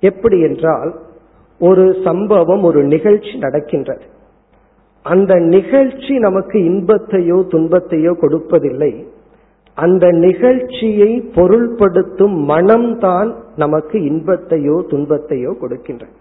எப்படி 0.00 0.40
என்றால் 0.40 1.00
ஒரு 1.60 1.96
சம்பவம் 2.04 2.62
ஒரு 2.62 2.84
நிகழ்ச்சி 2.84 3.38
நடக்கின்றது. 3.38 4.04
அந்த 5.06 5.34
நிகழ்ச்சி 5.54 6.14
நமக்கு 6.18 6.58
இன்பத்தையோ 6.70 7.38
துன்பத்தையோ 7.52 8.12
கொடுப்பதில்லை. 8.22 8.92
அந்த 9.84 10.04
நிகழ்ச்சியை 10.26 11.10
பொருள்படுத்தும் 11.34 12.36
மனம்தான் 12.52 13.30
நமக்கு 13.56 13.98
இன்பத்தையோ 14.10 14.76
துன்பத்தையோ 14.92 15.52
கொடுக்கின்றது 15.62 16.16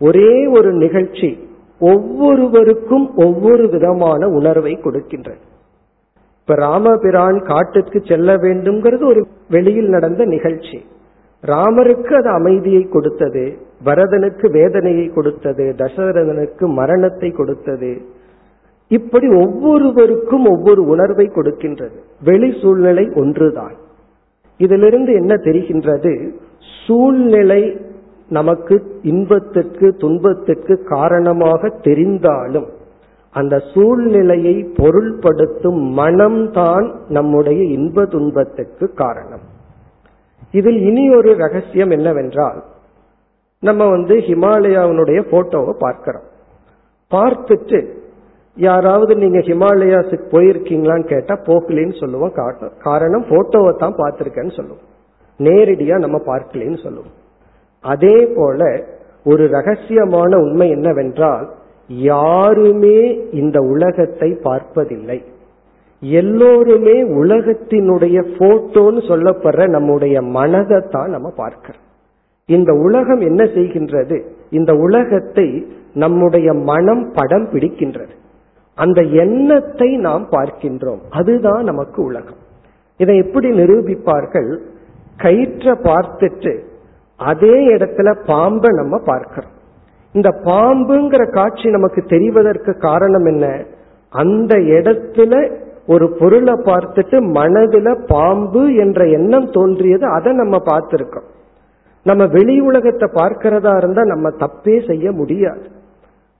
ஒரே 0.00 0.32
ஒரு 0.46 0.70
நிகழ்ச்சி 0.72 1.30
ஒவ்வொருவருக்கும் 1.80 3.06
ஒவ்வொரு 3.16 3.64
விதமான 3.68 4.28
உணர்வை 4.28 4.72
கொடுக்கின்றது 4.84 5.42
இப்ப 6.40 6.54
ராமபிரான் 6.62 7.38
காட்டுக்கு 7.42 7.98
செல்ல 8.04 8.36
வேண்டும்ங்கிறது 8.36 9.04
ஒரு 9.04 9.22
வெளியில் 9.50 9.94
நடந்த 9.96 10.24
நிகழ்ச்சி. 10.24 10.78
ராமருக்கு 11.46 12.14
அது 12.14 12.28
அமைதியை 12.28 12.82
கொடுத்தது 12.82 13.56
பரதனுக்கு 13.84 14.50
வேதனையை 14.50 15.06
கொடுத்தது 15.06 15.74
தசரதனுக்கு 15.78 16.66
மரணத்தை 16.66 17.30
கொடுத்தது. 17.30 18.00
இப்படி 18.88 19.28
ஒவ்வொருவருக்கும் 19.28 20.44
ஒவ்வொரு 20.44 20.86
உணர்வை 20.86 21.26
கொடுக்கின்றது. 21.26 21.98
வெளி 22.24 22.58
சூழ்நிலை 22.62 23.10
ஒன்றுதான். 23.14 23.74
இதிலிருந்து 24.56 25.12
என்ன 25.12 25.34
தெரிகின்றது? 25.34 26.30
சூழ்நிலை 26.86 27.80
நமக்கு 28.28 28.82
இன்பத்திற்கு 29.02 29.94
துன்பத்திற்கு 29.94 30.84
காரணமாக 30.84 31.68
தெரிந்தாலும் 31.82 32.68
அந்த 33.32 33.58
சூழ்நிலையை 33.74 34.72
பொருள்படுத்தும் 34.76 35.80
மனம்தான் 35.96 36.94
நம்முடைய 37.08 37.62
இன்ப 37.62 38.04
துன்பத்துக்கு 38.04 38.92
காரணம். 38.92 39.56
இதில் 40.52 40.80
இனி 40.88 41.04
ஒரு 41.16 41.30
ரகசியம் 41.36 41.90
என்னவென்றால் 41.90 42.58
நம்ம 43.62 43.82
வந்து 43.88 44.14
ஹிமாலயாவினுடைய 44.28 45.20
போட்டோவை 45.30 45.72
பார்க்கிறோம். 45.78 46.26
பார்த்துட்டு 47.10 47.78
யாராவது 48.56 49.12
நீங்க 49.14 49.38
ஹிமாலயாஸுக்கு 49.38 50.26
போயிருக்கீங்களான்னு 50.34 51.06
கேட்டா 51.14 51.34
போக்கலின்னு 51.46 51.96
சொல்லுவோம். 52.00 52.32
காரணம் 52.78 53.24
போட்டோவை 53.30 53.72
தான் 53.76 53.98
பார்த்திருக்கேன்னு 53.98 54.54
சொல்லுவோம். 54.56 54.84
நேரடியா 55.40 55.96
நம்ம 56.04 56.16
பார்க்கலன்னு 56.26 56.82
சொல்லுவோம். 56.82 57.14
அதே 57.80 58.18
போல 58.36 58.60
ஒரு 59.24 59.44
ரகசியமான 59.46 60.34
உண்மை 60.44 60.68
என்னவென்றால் 60.70 61.46
யாருமே 61.88 62.98
இந்த 63.40 63.58
உலகத்தை 63.74 64.30
பார்ப்பதில்லை. 64.42 65.18
எல்லோருமே 66.00 67.02
உலகத்தினுடைய 67.02 68.24
போட்டோன்னு 68.38 69.00
சொல்லப்படுற 69.08 69.68
நம்முடைய 69.68 70.22
மனதை 70.22 70.82
தான் 70.90 71.10
நம்ம 71.10 71.30
பார்க்கிறோம். 71.36 71.80
இந்த 72.46 72.72
உலகம் 72.72 73.20
என்ன 73.20 73.44
செய்கின்றது? 73.44 74.22
இந்த 74.50 74.74
உலகத்தை 74.74 75.66
நம்முடைய 75.94 76.52
மனம் 76.52 77.12
படம் 77.14 77.48
பிடிக்கின்றது. 77.48 78.16
அந்த 78.74 79.02
எண்ணத்தை 79.02 79.96
நாம் 79.96 80.28
பார்க்கின்றோம். 80.30 80.98
அதுதான் 81.10 81.64
நமக்கு 81.64 82.02
உலகம். 82.02 82.46
இதை 82.96 83.16
எப்படி 83.16 83.50
நிரூபிப்பார்கள்? 83.50 84.58
கயிற்ற 85.16 85.74
பார்த்துட்டு 85.82 86.58
அதே 87.16 87.76
இடத்துல 87.76 88.24
பாம்பை 88.26 88.70
நம்ம 88.70 88.98
பார்க்கிறோம். 88.98 89.50
இந்த 90.12 90.40
பாம்புங்கிற 90.44 91.30
காட்சி 91.30 91.70
நமக்கு 91.70 92.00
தெரிவதற்கு 92.00 92.78
காரணம் 92.78 93.24
என்ன? 93.24 93.64
அந்த 94.10 94.56
இடத்துல 94.56 95.50
ஒரு 95.88 96.06
பொருளை 96.18 96.54
பார்த்துட்டு 96.68 97.16
மனதுல 97.36 97.88
பாம்பு 98.06 98.62
என்ற 98.74 99.00
எண்ணம் 99.08 99.48
தோன்றியது 99.50 100.06
அதை 100.06 100.32
நம்ம 100.32 100.56
பார்த்திருக்கோம். 100.66 101.28
நம்ம 102.06 102.26
வெளி 102.26 102.56
உலகத்தை 102.60 103.08
பார்க்கிறதா 103.14 103.72
இருந்தா 103.76 104.02
நம்ம 104.04 104.28
தப்பே 104.38 104.86
செய்ய 104.86 105.12
முடியாது. 105.12 105.64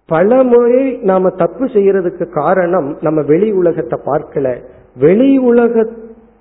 பல 0.08 0.42
முறை 0.42 0.82
நாம 1.02 1.30
தப்பு 1.30 1.64
செய்யறதுக்கு 1.66 2.26
காரணம் 2.32 2.96
நம்ம 3.00 3.22
வெளி 3.22 3.48
உலகத்தை 3.52 3.98
பார்க்கல. 4.06 4.46
வெளி 4.96 5.30
உலக 5.38 5.86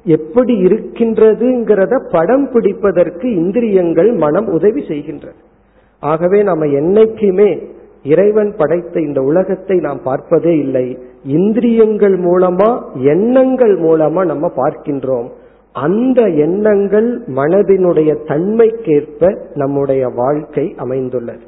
எப்படி 0.06 0.54
இருக்கின்றதுங்கிறத 0.66 1.96
படம் 2.12 2.46
பிடிப்பதற்கு 2.54 3.26
இந்திரியங்கள் 3.42 4.12
மனம் 4.14 4.48
உதவி 4.48 4.82
செய்கின்றது. 4.88 5.40
ஆகவே 6.04 6.40
நம்ம 6.44 6.66
என்னைக்குமே 6.82 7.50
இறைவன் 8.04 8.56
படைத்த 8.58 9.00
இந்த 9.00 9.22
உலகத்தை 9.22 9.78
நாம் 9.78 10.02
பார்ப்பதே 10.04 10.58
இல்லை. 10.58 11.00
இந்திரியங்கள் 11.24 12.20
மூலமா 12.20 12.84
எண்ணங்கள் 12.94 13.80
மூலமா 13.80 14.26
நம்ம 14.26 14.52
பார்க்கின்றோம். 14.56 15.30
அந்த 15.74 16.22
எண்ணங்கள் 16.22 17.22
மனதினுடைய 17.28 18.24
தன்மைக்கேற்ப 18.28 19.40
நம்முடைய 19.54 20.08
வாழ்க்கை 20.08 20.74
அமைந்துள்ளது. 20.78 21.42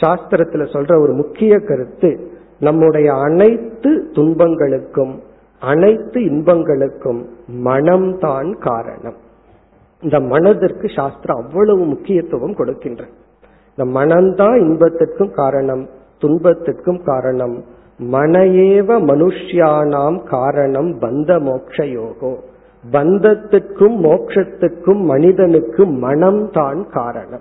சாஸ்திரத்துல 0.00 0.64
சொல்ற 0.72 1.00
ஒரு 1.00 1.12
முக்கிய 1.12 1.58
கருத்து 1.58 2.30
நம்முடைய 2.60 3.12
அனைத்து 3.12 4.10
துன்பங்களுக்கும் 4.12 5.20
அனைத்து 5.60 6.20
இன்பங்களுக்கும் 6.20 7.28
மனம்தான் 7.64 8.58
காரணம். 8.58 9.14
இந்த 10.00 10.20
மனதிற்கு 10.20 10.88
சாஸ்திரம் 10.96 11.44
அவ்வளவு 11.44 11.84
முக்கியத்துவம் 11.84 12.54
கொடுக்கின்ற 12.54 13.04
இந்த 13.76 14.00
மனம்தான் 14.00 14.56
இன்பத்திற்கும் 14.56 15.32
காரணம் 15.32 15.88
துன்பத்திற்கும் 16.18 17.00
காரணம். 17.04 17.64
மனையேவ 18.12 18.88
மனுஷ்யானாம் 19.10 20.24
காரணம் 20.28 20.98
பந்த 21.00 21.40
மோக்ஷ 21.40 21.84
யோகோ 21.84 22.36
பந்தத்துக்கும் 22.92 23.96
மோட்சத்துக்கும் 24.02 25.00
மனிதனுக்கு 25.04 25.84
மனம்தான் 25.84 26.84
காரணம். 26.92 27.40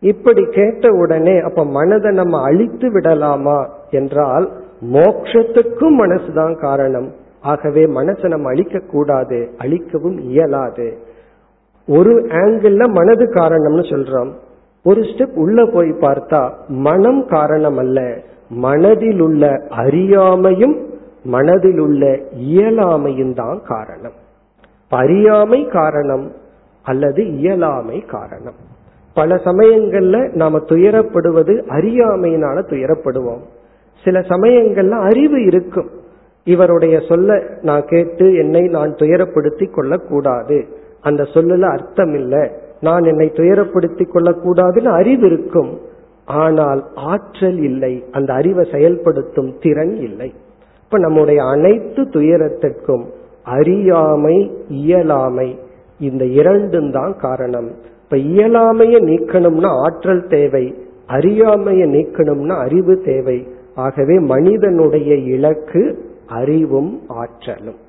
இப்படி 0.00 0.44
கேட்ட 0.44 0.90
உடனே 0.90 1.38
அப்ப 1.38 1.64
மனதை 1.64 2.12
நம்ம 2.12 2.42
அழித்து 2.42 2.92
விடலாமா 2.92 3.68
என்றால் 3.90 4.50
மோக்ஷத்துக்கும் 4.92 5.96
மனசுதான் 5.98 6.60
காரணம். 6.60 7.12
ஆகவே 7.40 7.84
மனசை 7.84 8.28
நம்ம 8.28 8.48
அழிக்க 8.48 8.78
கூடாது 8.78 9.50
அழிக்கவும் 9.58 10.18
இயலாது. 10.18 10.98
ஒரு 11.86 12.26
ஆங்கிள் 12.28 12.90
மனது 12.92 13.24
காரணம்னு 13.24 13.84
சொல்றோம். 13.94 14.30
ஒரு 14.82 15.00
ஸ்டெப் 15.00 15.34
உள்ள 15.34 15.66
போய் 15.66 15.90
பார்த்தா 15.90 16.50
மனம் 16.68 17.26
காரணம் 17.26 17.76
அல்ல 17.76 18.18
மனதில் 18.48 19.20
உள்ள 19.20 19.66
அறியாமையும் 19.68 20.86
மனதில் 21.24 21.78
உள்ள 21.78 22.18
இயலாமையும் 22.40 23.34
தான் 23.34 23.62
காரணம். 23.64 24.12
அறியாமை 24.88 25.66
காரணம் 25.66 26.32
அல்லது 26.82 27.32
இயலாமை 27.32 28.00
காரணம். 28.00 28.54
பல 29.14 29.34
சமயங்கள்ல 29.34 30.32
நாம 30.34 30.58
துயரப்படுவது 30.58 31.62
அறியாமையினால 31.68 32.58
துயரப்படுவோம். 32.58 33.40
சில 34.04 34.20
சமயங்கள்ல 34.20 34.90
அறிவு 34.90 35.44
இருக்கும். 35.44 35.90
இவருடைய 36.44 37.00
சொல்ல 37.08 37.42
நான் 37.62 37.84
கேட்டு 37.86 38.34
என்னை 38.34 38.60
நான் 38.60 38.94
துயரப்படுத்தி 38.94 39.70
கொள்ளக்கூடாது. 39.70 40.66
அந்த 41.00 41.22
சொல்லல 41.22 41.60
அர்த்தம் 41.60 42.14
இல்லை. 42.14 42.50
நான் 42.80 43.04
என்னை 43.04 43.30
துயரப்படுத்தி 43.34 44.04
கொள்ளக்கூடாதுன்னு 44.08 44.84
அறிவு 44.84 45.26
இருக்கும். 45.26 45.78
ஆனால் 46.24 46.84
ஆற்றல் 46.94 47.58
இல்லை. 47.58 48.04
அந்த 48.10 48.32
அறிவை 48.32 48.68
செயல்படுத்தும் 48.72 49.54
திறன் 49.60 49.96
இல்லை. 49.96 50.34
இப்ப 50.84 50.98
நம்முடைய 50.98 51.44
அனைத்து 51.44 52.02
துயரத்திற்கும் 52.02 53.04
அறியாமை 53.44 54.50
இயலாமை 54.68 55.58
இந்த 56.00 56.24
இரண்டும் 56.24 56.90
தான் 56.90 57.16
காரணம். 57.16 57.70
இப்ப 58.02 58.16
இயலாமைய 58.16 59.00
நீக்கணும்னா 59.02 59.66
ஆற்றல் 59.66 60.26
தேவை 60.26 60.74
அறியாமைய 61.08 61.86
நீக்கணும்னா 61.86 62.56
அறிவு 62.58 63.02
தேவை. 63.04 63.46
ஆகவே 63.74 64.18
மனிதனுடைய 64.18 65.14
இலக்கு 65.14 66.04
அறிவும் 66.26 67.00
ஆற்றலும். 67.08 67.86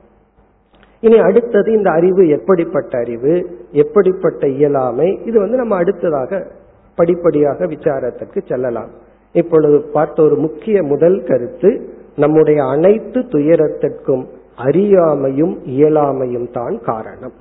இனி 1.00 1.18
அடுத்தது 1.18 1.72
இந்த 1.72 1.90
அறிவு 1.90 2.28
எப்படிப்பட்ட 2.28 2.98
அறிவு 2.98 3.34
எப்படிப்பட்ட 3.72 4.48
இயலாமை 4.48 5.20
இது 5.26 5.40
வந்து 5.40 5.58
நம்ம 5.58 5.76
அடுத்ததாக 5.76 6.48
படிப்படியாக 6.96 7.66
விசாரத்துக்கு 7.66 8.40
செல்லலாம். 8.48 8.90
இப்பொழுது 9.32 9.78
பார்த்த 9.82 10.24
ஒரு 10.24 10.36
முக்கிய 10.36 10.84
முதல் 10.84 11.24
கருத்து 11.24 11.70
நம்முடைய 12.16 12.64
அனைத்து 12.64 13.20
துயரத்திற்கும் 13.20 14.26
அறியாமையும் 14.66 15.56
இயலாமையும் 15.66 16.52
தான் 16.52 16.82
காரணம். 16.82 17.36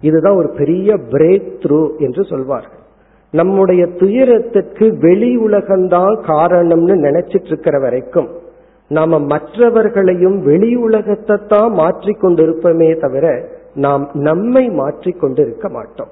இதுதான் 0.00 0.36
ஒரு 0.36 0.50
பெரிய 0.50 0.94
பிரேக் 0.94 1.50
த்ரூ 1.62 1.96
என்று 1.98 2.24
சொல்வார்கள். 2.24 2.82
நம்முடைய 3.30 3.86
துயரத்துக்கு 3.86 4.86
வெளி 4.98 5.30
உலகம்தான் 5.38 6.14
காரணம்னு 6.32 6.96
நினைச்சிட்டு 7.06 7.50
இருக்கிற 7.52 7.78
வரைக்கும் 7.78 8.28
நாம 8.90 9.18
மற்றவர்களையும் 9.18 10.42
வெளி 10.42 10.74
உலகத்தை 10.74 11.36
தான் 11.46 11.72
மாற்றிக்கொண்டிருப்போமே 11.72 13.00
தவிர 13.00 13.48
நாம் 13.74 14.10
நம்மை 14.12 14.70
மாற்றிக்கொண்டிருக்க 14.70 15.70
மாட்டோம். 15.70 16.08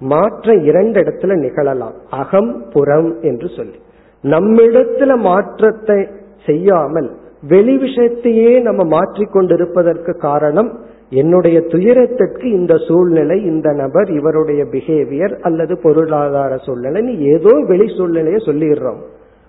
மாற்ற 0.00 0.54
இரண்டு 0.54 1.00
இடத்துல 1.00 1.36
நிகழலாம். 1.36 1.94
அகம் 2.08 2.64
புறம் 2.72 3.20
என்று 3.20 3.48
சொல்லி. 3.56 3.78
நம்மிடத்துல 4.24 5.16
மாற்றத்தை 5.16 6.06
செய்யாமல் 6.46 7.10
வெளி 7.48 7.76
விஷயத்தையே 7.76 8.60
நம்ம 8.62 9.00
மாற்றிக்கொண்டிருப்பதற்கு 9.00 10.16
காரணம் 10.18 10.70
என்னுடைய 11.10 11.60
துயரத்திற்கு 11.60 12.42
இந்த 12.42 12.74
சூழ்நிலை 12.76 13.42
இந்த 13.42 13.72
நபர் 13.72 14.10
இவருடைய 14.10 14.64
பிஹேவியர் 14.64 15.40
அல்லது 15.40 15.78
பொருளாதார 15.78 16.56
சூழ்நிலை 16.56 17.20
ஏதோ 17.20 17.52
வெளி 17.66 17.86
சூழ்நிலையை 17.96 18.40
சொல்லிடுறோம். 18.46 19.00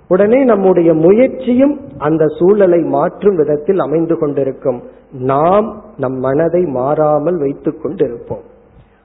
உடனே 0.09 0.43
நம்முடைய 0.43 0.93
முயற்சியும் 0.93 1.75
அந்த 1.97 2.25
சூழலை 2.39 2.81
மாற்றும் 2.81 3.35
விதத்தில் 3.35 3.79
அமைந்து 3.79 4.15
கொண்டிருக்கும். 4.17 4.79
நாம் 5.11 5.67
நம் 5.97 6.17
மனதை 6.19 6.63
மாறாமல் 6.65 7.37
வைத்துக் 7.37 7.81
கொண்டிருப்போம். 7.83 8.45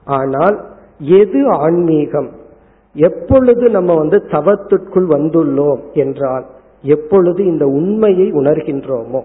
ஆனால் 0.05 0.57
எது 0.99 1.49
ஆன்மீகம்? 1.49 2.29
எப்பொழுது 2.93 3.69
நம்ம 3.69 3.93
வந்து 3.93 4.17
தவத்திற்குள் 4.17 5.07
வந்துள்ளோம் 5.07 5.81
என்றால் 5.93 6.45
எப்பொழுது 6.81 7.45
இந்த 7.45 7.65
உண்மையை 7.65 8.31
உணர்கின்றோமோ? 8.33 9.21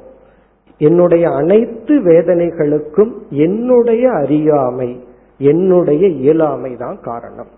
என்னுடைய 0.79 1.25
அனைத்து 1.31 1.95
வேதனைகளுக்கும் 2.01 3.13
என்னுடைய 3.31 4.11
அறியாமை 4.11 4.91
என்னுடைய 5.39 6.07
இயலாமை 6.07 6.77
தான் 6.77 6.99
காரணம். 7.03 7.51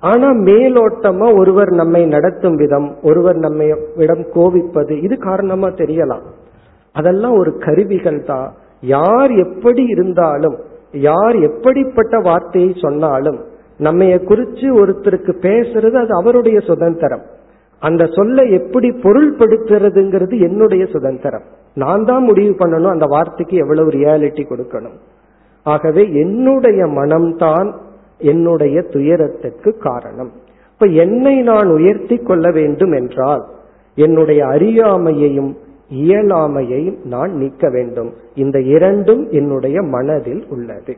ஆனா 0.00 0.28
மேலோட்டமா 0.30 1.38
ஒருவர் 1.38 1.70
நம்மை 1.70 2.06
நடத்தும் 2.06 2.56
விதம் 2.56 2.96
ஒருவர் 3.02 3.36
நம்மை 3.36 3.74
இடம் 3.96 4.26
கோவிப்பது 4.34 5.02
இது 5.02 5.18
காரணமா 5.18 5.68
தெரியலாம். 5.68 6.24
அதெல்லாம் 6.92 7.36
ஒரு 7.38 7.58
கருவிகள் 7.58 8.22
தான். 8.22 8.54
யார் 8.80 9.30
எப்படி 9.30 9.84
இருந்தாலும் 9.84 10.56
யார் 10.92 11.36
எப்படிப்பட்ட 11.36 12.18
வார்த்தையை 12.18 12.72
சொன்னாலும் 12.76 13.38
நம்மைய 13.78 14.14
குறிச்சு 14.30 14.66
ஒருத்தருக்கு 14.80 15.32
பேசுறது 15.42 15.92
அது 15.92 16.14
அவருடைய 16.14 16.60
சுதந்திரம். 16.60 17.22
அந்த 17.82 18.06
சொல்ல 18.06 18.42
எப்படி 18.42 18.88
பொருள்படுத்துறதுங்கிறது 18.90 20.40
என்னுடைய 20.40 20.86
சுதந்திரம். 20.86 21.42
நான் 21.74 22.04
தான் 22.04 22.24
முடிவு 22.24 22.54
பண்ணணும் 22.54 22.94
அந்த 22.94 23.06
வார்த்தைக்கு 23.06 23.56
எவ்வளவு 23.56 23.90
ரியாலிட்டி 23.90 24.44
கொடுக்கணும். 24.44 24.96
ஆகவே 25.62 26.12
என்னுடைய 26.12 26.86
மனம்தான் 26.86 27.74
என்னுடைய 28.18 28.82
துயரத்திற்கு 28.82 29.78
காரணம். 29.78 30.32
இப்ப 30.72 30.86
என்னை 30.86 31.42
நான் 31.42 31.70
உயர்த்தி 31.70 32.16
கொள்ள 32.16 32.50
வேண்டும் 32.50 32.92
என்றால் 32.92 33.46
என்னுடைய 33.94 34.46
அறியாமையையும் 34.46 35.56
இயலாமையையும் 35.94 37.04
நான் 37.04 37.32
நீக்க 37.32 37.70
வேண்டும். 37.70 38.12
இந்த 38.34 38.60
இரண்டும் 38.60 39.28
என்னுடைய 39.30 39.82
மனதில் 39.82 40.46
உள்ளது. 40.48 40.96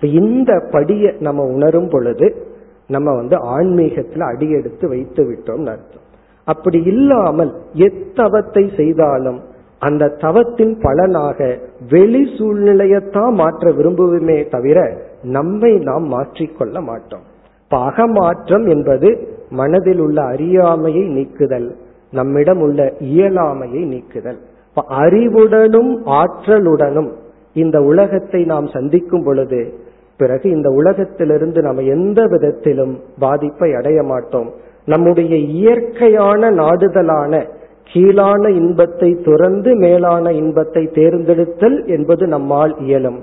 இந்த 0.00 0.52
படியை 0.54 1.20
நம்ம 1.20 1.42
உணரும் 1.42 1.88
பொழுது 1.88 2.46
நம்ம 2.88 3.14
வந்து 3.14 3.36
ஆன்மீகத்துல 3.36 4.20
அடியெடுத்து 4.20 4.88
வைத்து 4.88 5.24
விட்டோம் 5.24 5.66
அர்த்தம். 5.66 6.06
அப்படி 6.44 6.82
இல்லாமல் 6.82 7.52
எத்தவத்தை 7.74 8.76
செய்தாலும் 8.76 9.40
அந்த 9.78 10.08
தவத்தின் 10.08 10.78
பலனாக 10.82 11.58
வெளி 11.90 12.34
சூழ்நிலையத்தான் 12.38 13.32
மாற்ற 13.32 13.70
விரும்புவோமே 13.70 14.50
தவிர 14.50 15.10
நம்மை 15.22 15.78
நாம் 15.78 16.12
மாற்றிக்கொள்ள 16.12 16.80
மாட்டோம். 16.80 17.20
இப்ப 17.62 17.78
அகமாற்றம் 17.78 18.66
என்பது 18.66 19.28
மனதில் 19.50 19.98
உள்ள 19.98 20.22
அறியாமையை 20.22 21.08
நீக்குதல் 21.08 21.76
நம்மிடம் 22.10 22.60
உள்ள 22.60 22.92
இயலாமையை 23.00 23.86
நீக்குதல். 23.86 24.38
இப்ப 24.68 24.84
அறிவுடனும் 25.00 25.92
ஆற்றலுடனும் 26.06 27.10
இந்த 27.54 27.82
உலகத்தை 27.82 28.44
நாம் 28.44 28.66
சந்திக்கும் 28.66 29.22
பொழுது 29.24 29.80
பிறகு 30.16 30.50
இந்த 30.50 30.70
உலகத்திலிருந்து 30.70 31.62
நாம் 31.62 31.76
எந்த 31.76 32.26
விதத்திலும் 32.26 32.98
பாதிப்பை 33.18 33.74
அடைய 33.74 34.02
மாட்டோம். 34.02 34.50
நம்முடைய 34.84 35.36
இயற்கையான 35.36 36.50
நாடுதலான 36.50 37.46
கீழான 37.92 38.48
இன்பத்தை 38.48 39.18
துறந்து 39.24 39.74
மேலான 39.74 40.32
இன்பத்தை 40.32 40.86
தேர்ந்தெடுத்தல் 40.86 41.86
என்பது 41.86 42.26
நம்மால் 42.26 42.78
இயலும். 42.78 43.22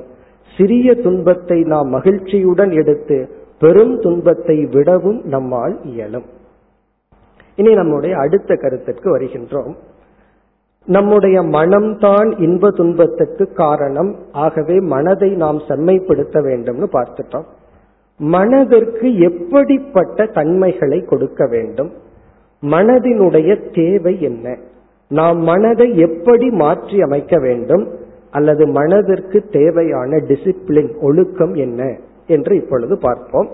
சிறிய 0.60 0.95
துன்பத்தை 0.95 1.63
நாம் 1.63 1.88
மகிழ்ச்சியுடன் 1.88 2.72
எடுத்து 2.72 3.30
பெரும் 3.60 4.00
துன்பத்தை 4.00 4.65
விடவும் 4.65 5.22
நம்மால் 5.24 5.80
இயலும். 5.84 6.24
இனி 7.56 7.74
நம்முடைய 7.74 8.17
அடுத்த 8.17 8.56
கருத்திற்கு 8.56 9.17
வருகின்றோம். 9.17 9.76
நம்முடைய 10.86 11.41
மனம்தான் 11.41 12.41
இன்ப 12.41 12.72
துன்பத்துக்கு 12.72 13.54
காரணம். 13.54 14.15
ஆகவே 14.32 14.80
மனதை 14.80 15.30
நாம் 15.30 15.58
செம்மைப்படுத்த 15.58 16.41
வேண்டும்னு 16.41 16.88
பார்த்துட்டோம். 16.93 17.43
மனதிற்கு 18.17 19.17
எப்படிப்பட்ட 19.17 20.26
தன்மைகளை 20.26 21.00
கொடுக்க 21.02 21.48
வேண்டும்? 21.48 21.91
மனதினுடைய 22.62 23.72
தேவை 23.74 24.22
என்ன? 24.22 24.58
நாம் 25.08 25.38
மனதை 25.38 25.98
எப்படி 25.98 26.50
மாற்றி 26.50 27.02
அமைக்க 27.02 27.39
வேண்டும்? 27.39 27.99
அல்லது 28.32 28.68
மனதிற்கு 28.68 29.44
தேவையான 29.52 30.18
டிசிப்ளின் 30.18 31.00
ஒழுக்கம் 31.02 31.54
என்ன 31.54 31.98
என்று 32.28 32.56
இப்பொழுது 32.56 32.98
பார்ப்போம். 32.98 33.50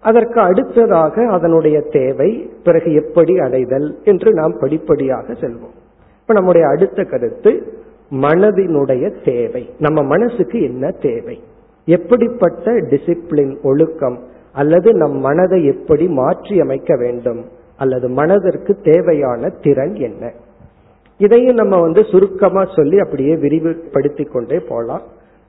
அதற்கு 0.00 0.40
அடுத்ததாக 0.40 1.26
அதனுடைய 1.28 1.80
தேவை 1.80 2.50
பிறகு 2.64 2.94
எப்படி 2.94 3.38
அடைதல் 3.38 3.98
என்று 4.04 4.32
நாம் 4.32 4.56
படிப்படியாக 4.60 5.32
செல்வோம். 5.32 5.76
இப்ப 6.20 6.32
நம்முடைய 6.32 6.66
அடுத்த 6.66 7.04
கருத்து 7.04 7.72
மனதினுடைய 8.10 9.24
தேவை. 9.24 9.70
நம்ம 9.78 10.02
மனசுக்கு 10.02 10.62
என்ன 10.62 10.90
தேவை? 10.90 11.42
எப்படிப்பட்ட 11.84 12.72
டிசிப்ளின் 12.72 13.62
ஒழுக்கம் 13.62 14.18
அல்லது 14.52 14.94
நம் 14.94 15.18
மனதை 15.18 15.64
எப்படி 15.64 16.08
மாற்றி 16.08 16.60
அமைக்க 16.60 16.96
வேண்டும்? 16.96 17.44
அல்லது 17.76 18.08
மனதிற்கு 18.08 18.74
தேவையான 18.74 19.48
திறன் 19.48 19.94
என்ன? 19.94 20.32
இதையும் 21.20 21.58
நம்ம 21.60 21.80
வந்து 21.80 22.02
சுருக்கமா 22.10 22.62
சொல்லி 22.76 22.98
அப்படியே 22.98 23.34
விரிவுபடுத்தி 23.36 24.24
கொண்டே 24.24 24.58
போலாம். 24.68 25.04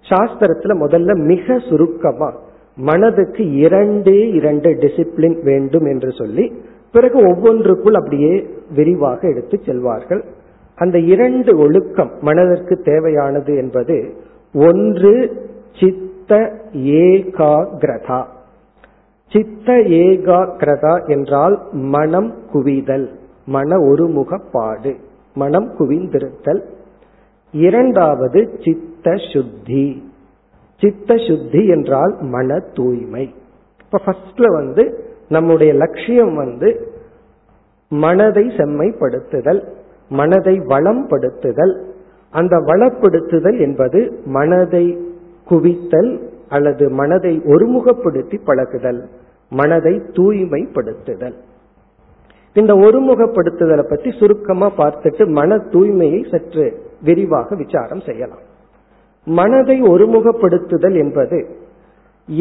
சாஸ்திரத்துல 0.10 0.74
முதல்ல 0.84 1.12
மிக 1.32 1.58
சுருக்கமா 1.70 2.30
மனதுக்கு 2.76 3.44
இரண்டே 3.66 4.20
இரண்டு 4.40 4.70
டிசிப்ளின் 4.84 5.38
வேண்டும் 5.44 5.86
என்று 5.86 6.12
சொல்லி 6.12 6.46
பிறகு 6.92 7.18
ஒவ்வொன்றுக்குள் 7.30 7.98
அப்படியே 8.00 8.34
விரிவாக 8.76 9.20
எடுத்து 9.28 9.58
செல்வார்கள். 9.66 10.22
அந்த 10.78 10.98
இரண்டு 11.14 11.52
ஒழுக்கம் 11.58 12.12
மனதிற்கு 12.22 12.76
தேவையானது 12.90 13.54
என்பது 13.56 13.98
ஒன்று 14.68 15.14
சித்த 15.80 16.32
ஏகாகிரதா. 17.02 18.22
சித்த 19.32 19.74
ஏகாகிரதா 20.02 20.96
என்றால் 21.08 21.56
மனம் 21.96 22.32
குவிதல் 22.54 23.08
மன 23.46 23.78
ஒருமுகப்பாடு. 23.92 24.94
மனம் 25.34 25.76
குவிந்திருத்தல். 25.80 26.62
இரண்டாவது 27.54 28.50
சித்த 28.64 29.16
சுத்தி 29.34 30.10
சித்த 30.80 31.16
சுத்தி 31.28 31.68
என்றால் 31.68 32.18
மன 32.22 32.60
தூய்மை 32.74 33.34
இப்ப 33.86 34.02
ஃபர்ஸ்ட்ல 34.06 34.48
வந்து 34.54 35.04
நம்முடைய 35.30 35.74
லட்சியம் 35.74 36.36
வந்து 36.36 36.88
மனதை 37.90 38.48
செம்மைப்படுத்துதல் 38.48 39.62
மனதை 40.10 40.60
வளம்படுத்துதல். 40.60 41.74
அந்த 42.32 42.58
வளப்படுத்துதல் 42.58 43.60
என்பது 43.60 44.20
மனதை 44.26 44.98
குவித்தல் 45.50 46.20
அல்லது 46.50 46.90
மனதை 46.90 47.40
ஒருமுகப்படுத்தி 47.40 48.40
பழகுதல் 48.44 49.08
மனதை 49.50 49.94
தூய்மைப்படுத்துதல். 49.94 51.34
இந்த 52.56 52.74
ஒருமுகப்படுத்துதலை 52.86 53.84
பற்றி 53.90 54.10
சுருக்கமா 54.20 54.68
பார்த்துட்டு 54.78 55.24
மன 55.40 55.58
தூய்மையை 55.74 56.22
சற்று 56.32 56.66
விரிவாக 57.08 57.56
விசாரம் 57.56 58.04
செய்யலாம். 58.08 58.44
மனதை 59.28 59.78
ஒருமுகப்படுத்துதல் 59.82 60.98
என்பது 61.04 61.40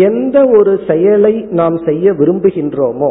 எந்த 0.09 0.37
ஒரு 0.59 0.73
செயலை 0.89 1.35
நாம் 1.61 1.77
செய்ய 1.89 2.13
விரும்புகின்றோமோ 2.13 3.11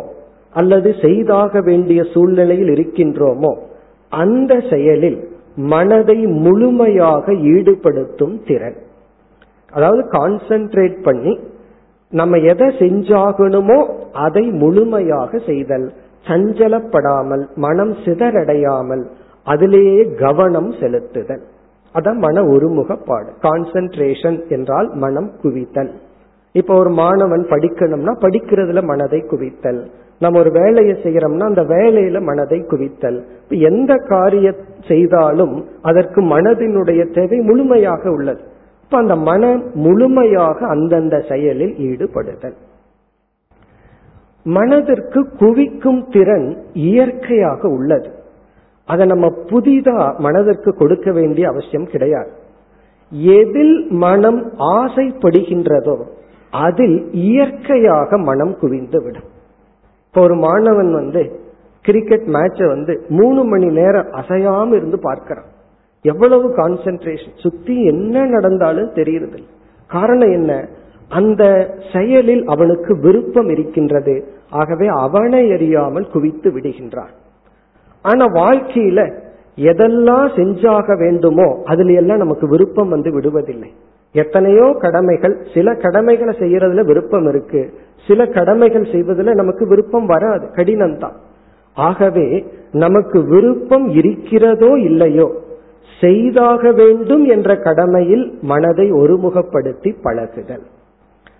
அல்லது 0.60 0.90
செய்தாக 1.06 1.62
வேண்டிய 1.62 2.02
சூழ்நிலையில் 2.14 2.72
இருக்கின்றோமோ 2.76 3.52
அந்த 4.12 4.54
செயலில் 4.72 5.20
மனதை 5.74 6.18
முழுமையாக 6.46 7.34
ஈடுபடுத்தும் 7.54 8.36
திறன். 8.48 8.78
அதாவது 9.74 10.04
கான்சென்ட்ரேட் 10.18 11.00
பண்ணி 11.08 11.34
நம்ம 12.14 12.38
எதை 12.52 12.68
செஞ்சாகணுமோ 12.84 13.80
அதை 14.26 14.46
முழுமையாக 14.62 15.40
செய்தல். 15.50 15.88
சஞ்சலப்படாமல் 16.30 17.44
மனம் 17.56 17.94
சிதறடையாமல் 18.06 19.06
அதிலேயே 19.44 20.14
கவனம் 20.14 20.72
செலுத்துதல். 20.72 21.42
அதான் 21.96 22.18
மன 22.18 22.42
ஒருமுகப்பாடு. 22.42 23.30
கான்சென்ட்ரேஷன் 23.42 24.48
என்றால் 24.50 24.90
மனம் 24.94 25.32
குவித்தல். 25.44 25.90
இப்ப 26.52 26.76
ஒரு 26.76 26.90
மாணவன் 26.90 27.44
படிக்கணும்னா 27.44 28.14
படிக்கிறதுல 28.22 28.84
மனதை 28.84 29.20
குவித்தல். 29.20 29.86
நம்ம 30.20 30.40
ஒரு 30.40 30.52
வேலையை 30.52 30.96
செய்யறோம்னா 30.96 31.44
அந்த 31.44 31.64
வேலையில 31.64 32.22
மனதை 32.22 32.60
குவித்தல். 32.60 33.20
எந்த 33.50 33.96
காரியம் 34.08 34.62
செய்தாலும் 34.88 35.66
அதற்கு 35.82 36.22
மனதினுடைய 36.22 37.14
தேவை 37.14 37.40
முழுமையாக 37.40 38.12
உள்ளது. 38.12 38.42
இப்ப 38.84 38.98
அந்த 38.98 39.16
மனம் 39.16 39.64
முழுமையாக 39.74 40.68
அந்தந்த 40.68 41.20
செயலில் 41.30 41.76
ஈடுபடுதல். 41.78 42.56
மனதிற்கு 44.44 45.30
குவிக்கும் 45.38 46.08
திறன் 46.10 46.58
இயற்கையாக 46.74 47.68
உள்ளது. 47.68 48.10
அதை 48.86 49.06
நம்ம 49.06 49.28
புதிதா 49.50 50.18
மனதிற்கு 50.18 50.74
கொடுக்க 50.74 51.12
வேண்டிய 51.12 51.48
அவசியம் 51.48 51.86
கிடையாது. 51.86 52.30
எதில் 53.12 53.88
மனம் 53.90 54.52
ஆசைப்படுகின்றதோ 54.60 56.04
அதில் 56.52 57.14
இயற்கையாக 57.14 58.18
மனம் 58.18 58.58
குவிந்து 58.58 59.04
விடும். 59.04 59.28
இப்போ 60.08 60.22
ஒரு 60.22 60.36
மாணவன் 60.36 60.94
வந்து 60.94 61.40
கிரிக்கெட் 61.82 62.28
மேட்சை 62.28 62.68
வந்து 62.68 63.06
மூணு 63.10 63.44
மணி 63.44 63.66
நேரம் 63.66 64.08
அசையாம 64.12 64.68
இருந்து 64.68 65.00
பார்க்கிறான். 65.00 65.46
எவ்வளவு 66.02 66.50
கான்சென்ட்ரேஷன் 66.50 67.36
சுத்தி 67.36 67.84
என்ன 67.84 68.26
நடந்தாலும் 68.26 68.94
தெரியுறதில்லை. 68.94 69.50
காரணம் 69.88 70.32
என்ன? 70.32 70.68
அந்த 71.10 71.44
செயலில் 71.94 72.44
அவனுக்கு 72.46 73.00
விருப்பம் 73.00 73.50
இருக்கின்றது. 73.50 74.28
ஆகவே 74.50 74.88
அவனை 74.88 75.52
அறியாமல் 75.52 76.08
குவித்து 76.08 76.52
விடுகின்றான். 76.52 77.14
ஆனா 78.02 78.26
வாழ்க்கையில 78.26 79.00
எதெல்லாம் 79.56 80.28
செஞ்சாக 80.36 80.98
வேண்டுமோ 80.98 81.62
அதுல 81.66 81.92
எல்லாம் 81.92 82.18
நமக்கு 82.18 82.48
விருப்பம் 82.48 82.90
வந்து 82.90 83.20
விடுவதில்லை. 83.20 83.70
எத்தனையோ 84.12 84.76
கடமைகள் 84.80 85.36
சில 85.54 85.74
கடமைகளை 85.74 86.36
செய்யறதுல 86.40 86.86
விருப்பம் 86.86 87.28
இருக்கு. 87.28 87.74
சில 88.08 88.26
கடமைகள் 88.26 88.88
செய்வதில் 88.92 89.40
நமக்கு 89.42 89.68
விருப்பம் 89.68 90.06
வராது 90.06 90.46
கடினம்தான். 90.56 91.18
ஆகவே 91.74 92.46
நமக்கு 92.72 93.24
விருப்பம் 93.24 93.88
இருக்கிறதோ 93.90 94.72
இல்லையோ 94.80 95.28
செய்தாக 96.02 96.72
வேண்டும் 96.72 97.26
என்ற 97.26 97.56
கடமையில் 97.56 98.38
மனதை 98.42 98.92
ஒருமுகப்படுத்தி 98.92 99.96
பழகுதல். 100.02 100.66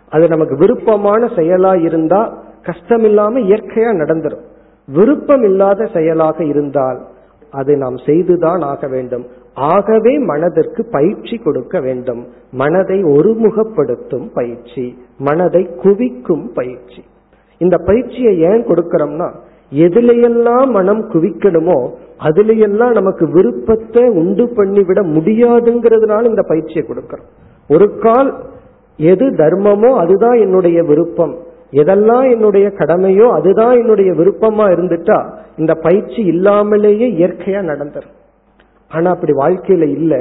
அது 0.10 0.28
நமக்கு 0.28 0.56
விருப்பமான 0.56 1.26
செயலா 1.26 1.82
இருந்தா 1.82 2.38
கஷ்டம் 2.64 3.04
இல்லாம 3.04 3.40
இயற்கையா 3.40 3.92
நடந்துரும். 4.02 4.46
விருப்பம் 4.88 5.44
இல்லாத 5.44 5.90
செயலாக 5.94 6.44
இருந்தால் 6.44 7.00
அதை 7.52 7.76
நாம் 7.76 7.98
செய்துதான் 8.06 8.62
ஆக 8.62 8.88
வேண்டும். 8.88 9.26
ஆகவே 9.54 10.18
மனதிற்கு 10.18 10.86
பயிற்சி 10.92 11.38
கொடுக்க 11.38 11.80
வேண்டும். 11.80 12.28
மனதை 12.52 13.04
ஒருமுகப்படுத்தும் 13.04 14.28
பயிற்சி. 14.34 14.98
மனதை 15.18 15.70
குவிக்கும் 15.84 16.52
பயிற்சி. 16.54 17.04
இந்த 17.58 17.78
பயிற்சியை 17.78 18.40
ஏன் 18.40 18.68
கொடுக்கிறோம்னா 18.68 19.30
எதுலையெல்லாம் 19.74 20.70
மனம் 20.70 21.10
குவிக்கணுமோ 21.10 21.90
அதுலையெல்லாம் 22.24 22.92
நமக்கு 22.92 23.32
விருப்பத்தை 23.32 24.04
உண்டு 24.10 24.46
பண்ணிவிட 24.46 25.00
முடியாதுங்கிறதுனால 25.16 26.24
இந்த 26.24 26.42
பயிற்சியை 26.42 26.86
கொடுக்கிறோம். 26.88 27.28
ஒரு 27.70 27.98
கால் 27.98 28.32
எது 29.00 29.26
தர்மமோ 29.26 29.90
அதுதான் 29.98 30.38
என்னுடைய 30.40 30.84
விருப்பம். 30.84 31.38
எதெல்லாம் 31.72 32.32
என்னுடைய 32.32 32.68
கடமையோ 32.68 33.28
அதுதான் 33.30 33.76
என்னுடைய 33.78 34.12
விருப்பமா 34.12 34.66
இருந்துட்டா 34.76 35.20
இந்த 35.58 35.74
பயிற்சி 35.74 36.22
இல்லாமலேயே 36.24 37.08
இயற்கையா 37.12 37.62
நடந்துரும். 37.72 38.16
ஆனா 38.90 39.12
அப்படி 39.12 39.34
வாழ்க்கையில 39.34 39.88
இல்ல. 39.90 40.16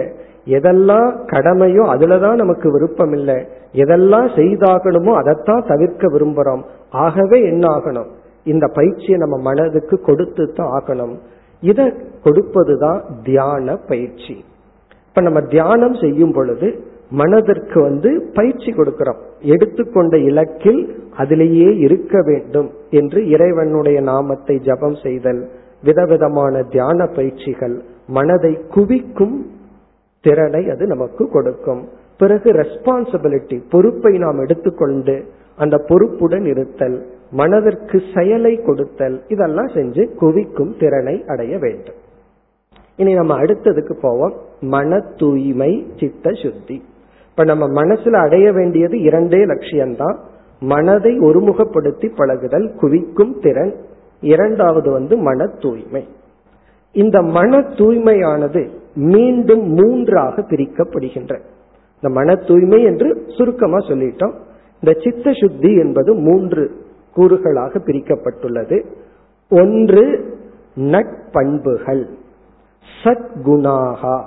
எதெல்லாம் 0.47 1.09
கடமையோ 1.27 1.85
அதுலதான் 1.95 2.35
நமக்கு 2.35 2.73
விருப்பம் 2.73 3.13
இல்லை. 3.13 3.35
எதெல்லாம் 3.73 4.29
செய்தாகணுமோ 4.37 5.15
அதைத்தான் 5.15 5.65
தவிர்க்க 5.69 6.09
விரும்புறோம். 6.09 6.63
ஆகவே 6.91 7.43
என்ன 7.43 7.77
ஆகணும்? 7.77 8.09
இந்த 8.45 8.67
பயிற்சியை 8.67 9.19
நம்ம 9.19 9.39
மனதுக்கு 9.39 10.01
கொடுத்து 10.01 10.53
தான் 10.53 10.71
ஆகணும். 10.81 11.17
இத 11.61 11.93
கொடுப்பதுதான் 12.25 13.01
தியான 13.25 13.77
பயிற்சி. 13.77 14.45
இப்ப 15.09 15.21
நம்ம 15.21 15.41
தியானம் 15.41 15.95
செய்யும் 15.95 16.33
பொழுது 16.33 16.83
மனதிற்கு 17.11 17.83
வந்து 17.83 18.31
பயிற்சி 18.35 18.73
கொடுக்கிறோம். 18.73 19.21
எடுத்துக்கொண்ட 19.41 20.17
இலக்கில் 20.17 20.89
அதிலேயே 21.17 21.77
இருக்க 21.77 22.23
வேண்டும் 22.23 22.71
என்று 22.91 23.29
இறைவனுடைய 23.29 24.01
நாமத்தை 24.01 24.59
ஜபம் 24.59 24.95
செய்தல் 24.95 25.49
விதவிதமான 25.83 26.63
தியான 26.63 27.07
பயிற்சிகள் 27.07 27.83
மனதை 28.07 28.59
குவிக்கும் 28.69 29.47
திறனை 30.21 30.71
அது 30.71 30.87
நமக்கு 30.87 31.29
கொடுக்கும். 31.29 31.89
பிறகு 32.19 32.53
ரெஸ்பான்சிபிலிட்டி 32.53 33.63
பொறுப்பை 33.71 34.19
நாம் 34.19 34.39
எடுத்துக்கொண்டு 34.39 35.25
அந்த 35.57 35.85
பொறுப்புடன் 35.89 36.45
இருத்தல் 36.45 37.07
மனதிற்கு 37.31 38.03
செயலை 38.15 38.57
கொடுத்தல் 38.57 39.23
இதெல்லாம் 39.29 39.67
செஞ்சு 39.67 40.15
குவிக்கும் 40.15 40.77
திறனை 40.79 41.25
அடைய 41.27 41.59
வேண்டும். 41.59 41.95
இனி 42.97 43.15
நம்ம 43.15 43.41
அடுத்ததுக்கு 43.41 43.93
போவோம். 44.01 44.35
மன 44.61 45.01
தூய்மை 45.17 45.87
சித்த 45.97 46.31
சுத்தி 46.33 46.83
இப்ப 47.39 47.55
நம்ம 47.55 47.83
மனசுல 47.83 48.13
அடைய 48.13 48.53
வேண்டியது 48.53 49.01
இரண்டே 49.01 49.37
லட்சியம்தான். 49.37 50.17
மனதை 50.61 51.19
ஒருமுகப்படுத்தி 51.19 52.13
பழகுதல் 52.17 52.75
குவிக்கும் 52.75 53.41
திறன். 53.41 53.75
இரண்டாவது 54.21 54.91
வந்து 54.91 55.17
மன 55.17 55.47
தூய்மை. 55.47 56.09
இந்த 56.93 57.23
மன 57.23 57.59
தூய்மையானது 57.59 58.69
மீண்டும் 58.95 59.69
மூன்றாக 59.69 60.43
பிரிக்கப்படுகின்ற. 60.43 61.39
இந்த 61.95 62.09
மன 62.09 62.35
தூய்மை 62.35 62.83
என்று 62.83 63.25
சுருக்கமா 63.29 63.77
சொல்லிட்டோம். 63.77 64.35
இந்த 64.81 65.01
சித்த 65.03 65.33
சுத்தி 65.33 65.75
என்பது 65.75 66.15
மூன்று 66.15 66.77
கூறுகளாக 67.17 67.79
பிரிக்கப்பட்டுள்ளது. 67.79 68.85
ஒன்று 69.51 70.35
நட்பண்புகள். 70.77 72.07
சத்குணாகா. 73.05 74.23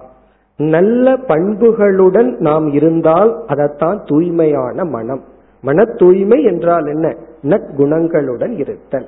நல்ல 0.58 1.14
பண்புகளுடன் 1.14 2.38
நாம் 2.38 2.74
இருந்தால் 2.74 3.44
அதைத்தான் 3.48 4.02
தூய்மையான 4.06 4.86
மனம். 4.86 5.24
மன 5.62 5.86
தூய்மை 5.86 6.44
என்றால் 6.44 6.86
என்ன? 6.86 7.16
நற்குணங்களுடன் 7.44 8.58
இருத்தல். 8.60 9.08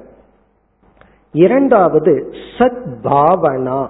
இரண்டாவது 1.31 2.29
சத் 2.57 2.85
பாவனா 3.03 3.87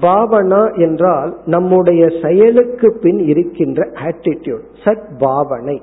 பாவனா 0.00 0.78
என்றால் 0.80 1.36
நம்முடைய 1.46 2.08
செயலுக்கு 2.22 2.98
பின் 3.02 3.18
இருக்கின்ற 3.18 3.88
ஆட்டிடியூட் 4.04 4.62
சத் 4.84 5.02
பாவனை 5.18 5.82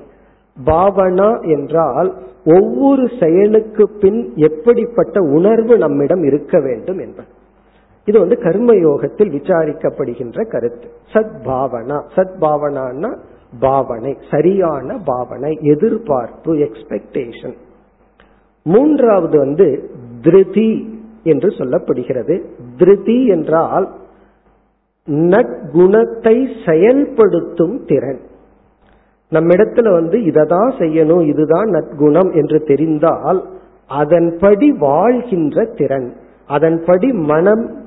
பாவனா 0.66 1.50
என்றால் 1.50 2.14
ஒவ்வொரு 2.44 3.08
செயலுக்கு 3.20 3.90
பின் 4.00 4.32
எப்படிப்பட்ட 4.34 5.20
உணர்வு 5.20 5.78
நம்மிடம் 5.78 6.22
இருக்க 6.22 6.60
வேண்டும் 6.60 6.98
என்பது. 6.98 7.28
இது 8.04 8.18
வந்து 8.18 8.38
கர்ம 8.38 8.74
யோகத்தில் 8.74 9.30
விசாரிக்கப்படுகின்ற 9.30 10.50
கருத்து. 10.50 10.88
சத் 11.12 11.34
பாவனா 11.44 12.02
சத் 12.16 12.36
பாவனான்னா 12.40 13.16
பாவனை 13.60 14.18
சரியான 14.30 14.98
பாவனை 15.04 15.58
எதிர்பார்ப்பு 15.60 16.54
எக்ஸ்பெக்டேஷன் 16.54 17.56
மூன்றாவது 18.62 19.38
வந்து 19.38 19.90
திருதி 20.22 21.00
என்று 21.22 21.48
சொல்லப்படுகிறது. 21.48 22.42
திருதி 22.76 23.26
என்றால் 23.26 23.88
நற்குணத்தை 25.06 26.36
செயல்படுத்தும் 26.66 27.84
திறன். 27.86 28.20
நம்மிடத்துல 29.32 29.92
வந்து 29.92 30.18
இததான் 30.18 30.70
செய்யணும் 30.78 31.24
இதுதான் 31.26 31.68
நற்குணம் 31.68 32.32
என்று 32.32 32.64
தெரிந்தால் 32.64 33.44
அதன்படி 33.88 34.72
வாழ்கின்ற 34.72 35.64
திறன் 35.64 36.16
அதன்படி 36.46 37.12
மனம் 37.12 37.78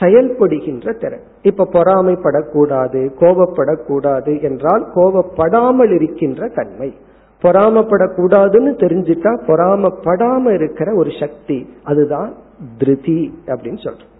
செயல்படுகின்ற 0.00 0.98
திறன். 0.98 1.20
இப்ப 1.42 1.68
பொறாமைப்படக்கூடாது 1.72 3.00
கோபப்படக்கூடாது 3.20 4.42
என்றால் 4.42 4.84
கோபப்படாமல் 4.94 5.94
இருக்கின்ற 5.94 6.48
தன்மை. 6.48 6.94
பொறாமப்படக்கூடாதுன்னு 7.42 8.72
தெரிஞ்சுட்டா 8.82 9.32
பொறாமப்படாம 9.46 10.54
இருக்கிற 10.54 10.94
ஒரு 10.94 11.10
சக்தி 11.20 11.74
அதுதான் 11.84 12.34
திருதி 12.78 13.34
அப்படின்னு 13.46 13.80
சொல்றோம். 13.86 14.12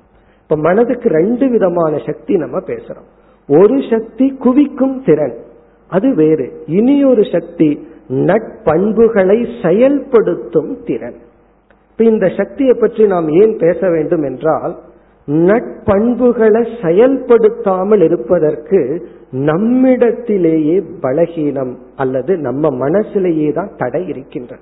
இப்ப 0.42 0.57
மனதுக்கு 0.57 1.09
ரெண்டு 1.09 1.49
விதமான 1.49 1.99
சக்தி 2.07 2.37
நம்ம 2.37 2.59
பேசுறோம். 2.59 3.09
ஒரு 3.49 3.77
சக்தி 3.90 4.37
குவிக்கும் 4.38 5.03
திறன் 5.05 5.37
அது 5.88 6.14
வேறு. 6.14 6.64
இனி 6.66 7.05
ஒரு 7.05 7.23
சக்தி 7.33 7.88
நட்பண்புகளை 8.09 9.38
செயல்படுத்தும் 9.62 10.83
திறன். 10.85 11.18
இப்ப 11.90 12.05
இந்த 12.05 12.29
சக்தியை 12.37 12.75
பற்றி 12.81 13.07
நாம் 13.07 13.29
ஏன் 13.29 13.57
பேச 13.57 13.90
வேண்டும் 13.90 14.23
என்றால் 14.23 14.79
நட்பண்புகளை 15.29 16.62
செயல்படுத்தாமல் 16.83 18.01
இருப்பதற்கு 18.01 19.11
நம்மிடத்திலேயே 19.31 20.83
பலகீனம் 21.03 21.75
அல்லது 21.97 22.38
நம்ம 22.38 22.88
மனசிலேயே 22.88 23.53
தான் 23.53 23.71
தடை 23.77 24.07
இருக்கின்ற 24.09 24.55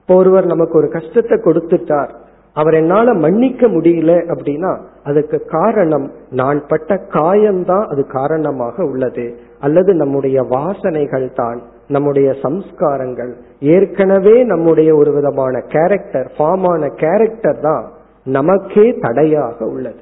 இப்போ 0.00 0.16
ஒருவர் 0.16 0.44
நமக்கு 0.44 0.78
ஒரு 0.78 0.88
கஷ்டத்தை 0.88 1.38
கொடுத்துட்டார். 1.38 2.10
அவர் 2.52 2.74
என்னால 2.74 3.14
மன்னிக்க 3.14 3.66
முடியல 3.66 4.12
அப்படின்னா 4.32 4.78
அதுக்கு 5.04 5.44
காரணம் 5.44 6.10
நான் 6.30 6.66
பட்ட 6.66 7.00
காயம்தான் 7.10 7.86
அது 7.86 8.06
காரணமாக 8.06 8.84
உள்ளது. 8.84 9.34
அல்லது 9.60 9.94
நம்முடைய 9.94 10.42
வாசனைகள் 10.42 11.32
தான் 11.34 11.62
நம்முடைய 11.88 12.34
சம்ஸ்காரங்கள். 12.42 13.32
ஏற்கனவே 13.60 14.44
நம்முடைய 14.44 14.96
ஒரு 14.96 15.12
விதமான 15.12 15.60
கேரக்டர் 15.60 16.30
ஃபார்மான 16.38 16.88
கேரக்டர் 16.94 17.60
தான் 17.60 17.84
நமக்கே 18.24 18.98
தடையாக 19.00 19.64
உள்ளது. 19.64 20.00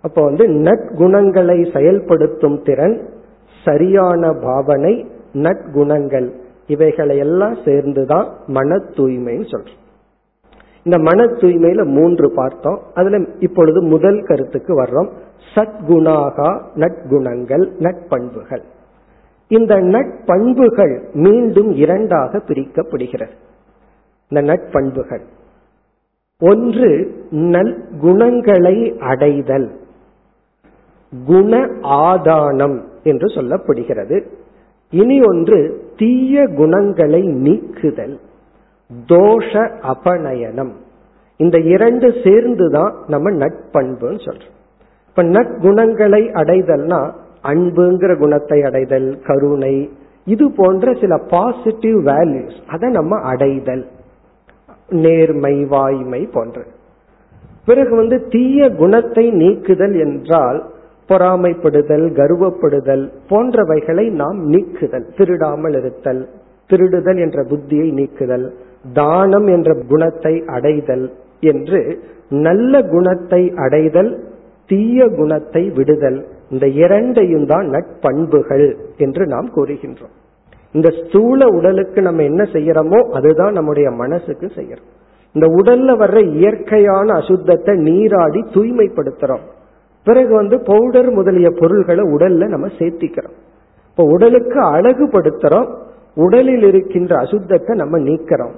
அப்போ 0.00 0.22
வந்து 0.22 0.48
நற்குணங்களை 0.48 1.72
செயல்படுத்தும் 1.72 2.62
திறன் 2.62 3.08
சரியான 3.64 4.32
பாவனை 4.32 5.10
நற்குணங்கள் 5.32 6.32
இவைகளை 6.66 7.18
எல்லாம் 7.18 7.56
சேர்ந்துதான் 7.64 8.28
மன 8.46 8.76
தூய்மைன்னு 8.76 9.46
சொல்றோம். 9.52 9.78
இந்த 10.82 10.98
மன 10.98 11.24
தூய்மையில 11.24 11.84
மூன்று 11.84 12.32
பார்த்தோம். 12.34 12.80
அதுல 12.94 13.24
இப்பொழுது 13.38 13.82
முதல் 13.82 14.22
கருத்துக்கு 14.22 14.82
வர்றோம். 14.82 15.08
சத்குணாகா 15.54 16.62
நட்குணங்கள் 16.74 17.70
நட்பண்புகள் 17.78 18.62
இந்த 19.48 19.74
நட்பண்புகள் 19.76 21.12
மீண்டும் 21.12 21.70
இரண்டாக 21.72 22.38
பிரிக்கப்படுகிறது. 22.38 23.36
இந்த 24.28 24.52
நட்பண்புகள் 24.52 25.20
ஒன்று 26.42 27.14
நல் 27.30 27.88
குணங்களை 28.00 28.96
அடைதல். 28.98 29.70
குண 31.26 31.56
ஆதானம் 31.82 32.80
என்று 33.02 33.26
சொல்லப்படுகிறது. 33.26 34.24
இனி 34.90 35.20
ஒன்று 35.20 35.84
தீய 35.96 36.48
குணங்களை 36.48 37.22
நீக்குதல். 37.22 38.20
தோஷ 39.08 39.70
அபநயனம். 39.82 40.70
இந்த 41.36 41.58
இரண்டு 41.58 42.14
சேர்ந்துதான் 42.24 42.94
நம்ம 43.06 43.30
நட்பண்புன்னு 43.30 44.28
சொல்றோம். 44.28 44.54
இப்ப 45.08 45.22
நற்குணங்களை 45.22 46.22
அடைதல்னா 46.32 47.12
அன்புங்கிற 47.42 48.18
குணத்தை 48.18 48.62
அடைதல் 48.62 49.18
கருணை 49.26 49.90
இது 50.24 50.52
போன்ற 50.56 50.94
சில 50.94 51.18
பாசிட்டிவ் 51.18 52.06
வேல்யூஸ் 52.06 52.66
அதை 52.66 52.90
நம்ம 52.90 53.20
அடைதல். 53.20 53.88
நேர்மை 54.88 55.64
வாய்மை 55.64 56.26
போன்ற. 56.26 56.64
பிறகு 57.66 57.96
வந்து 57.96 58.28
தீய 58.28 58.70
குணத்தை 58.70 59.30
நீக்குதல் 59.30 59.98
என்றால் 59.98 60.66
பொறாமைப்படுதல் 61.08 62.06
கர்வப்படுதல் 62.12 63.10
போன்றவைகளை 63.28 64.10
நாம் 64.10 64.44
நீக்குதல் 64.44 65.06
திருடாமல் 65.16 65.74
இருத்தல் 65.74 66.28
திருடுதல் 66.70 67.18
என்ற 67.18 67.42
புத்தியை 67.42 67.92
நீக்குதல் 67.92 68.54
தானம் 68.92 69.46
என்ற 69.46 69.74
குணத்தை 69.88 70.42
அடைதல் 70.46 71.12
என்று 71.40 72.02
நல்ல 72.28 72.82
குணத்தை 72.82 73.52
அடைதல் 73.54 74.24
தீய 74.66 75.08
குணத்தை 75.08 75.70
விடுதல் 75.70 76.26
இந்த 76.50 76.66
இரண்டையும் 76.66 77.46
தான் 77.46 77.66
நட்பண்புகள் 77.66 78.76
என்று 78.96 79.26
நாம் 79.26 79.50
கூறுகின்றோம். 79.54 80.14
இந்த 80.72 80.88
ஸ்தூல 80.88 81.46
உடலுக்கு 81.46 82.02
நம்ம 82.02 82.22
என்ன 82.22 82.42
செய்யறோமோ 82.42 83.08
அதுதான் 83.08 83.52
நம்முடைய 83.52 83.90
மனசுக்கு 83.90 84.46
செய்யறோம். 84.46 84.88
இந்த 85.32 85.46
உடல்ல 85.46 85.94
வர்ற 85.98 86.34
இயற்கையான 86.34 87.12
அசுத்தத்தை 87.12 87.74
நீராடி 87.76 88.40
தூய்மைப்படுத்துறோம். 88.54 89.44
பிறகு 90.04 90.34
வந்து 90.34 90.60
பவுடர் 90.60 91.10
முதலிய 91.10 91.50
பொருள்களை 91.50 92.04
உடல்ல 92.04 92.48
நம்ம 92.48 92.66
சேர்த்திக்கிறோம். 92.78 93.36
இப்போ 93.90 94.04
உடலுக்கு 94.04 94.60
அழகுபடுத்துறோம். 94.60 95.68
உடலில் 96.14 96.62
இருக்கின்ற 96.62 97.16
அசுத்தத்தை 97.16 97.74
நம்ம 97.74 97.98
நீக்கிறோம். 97.98 98.54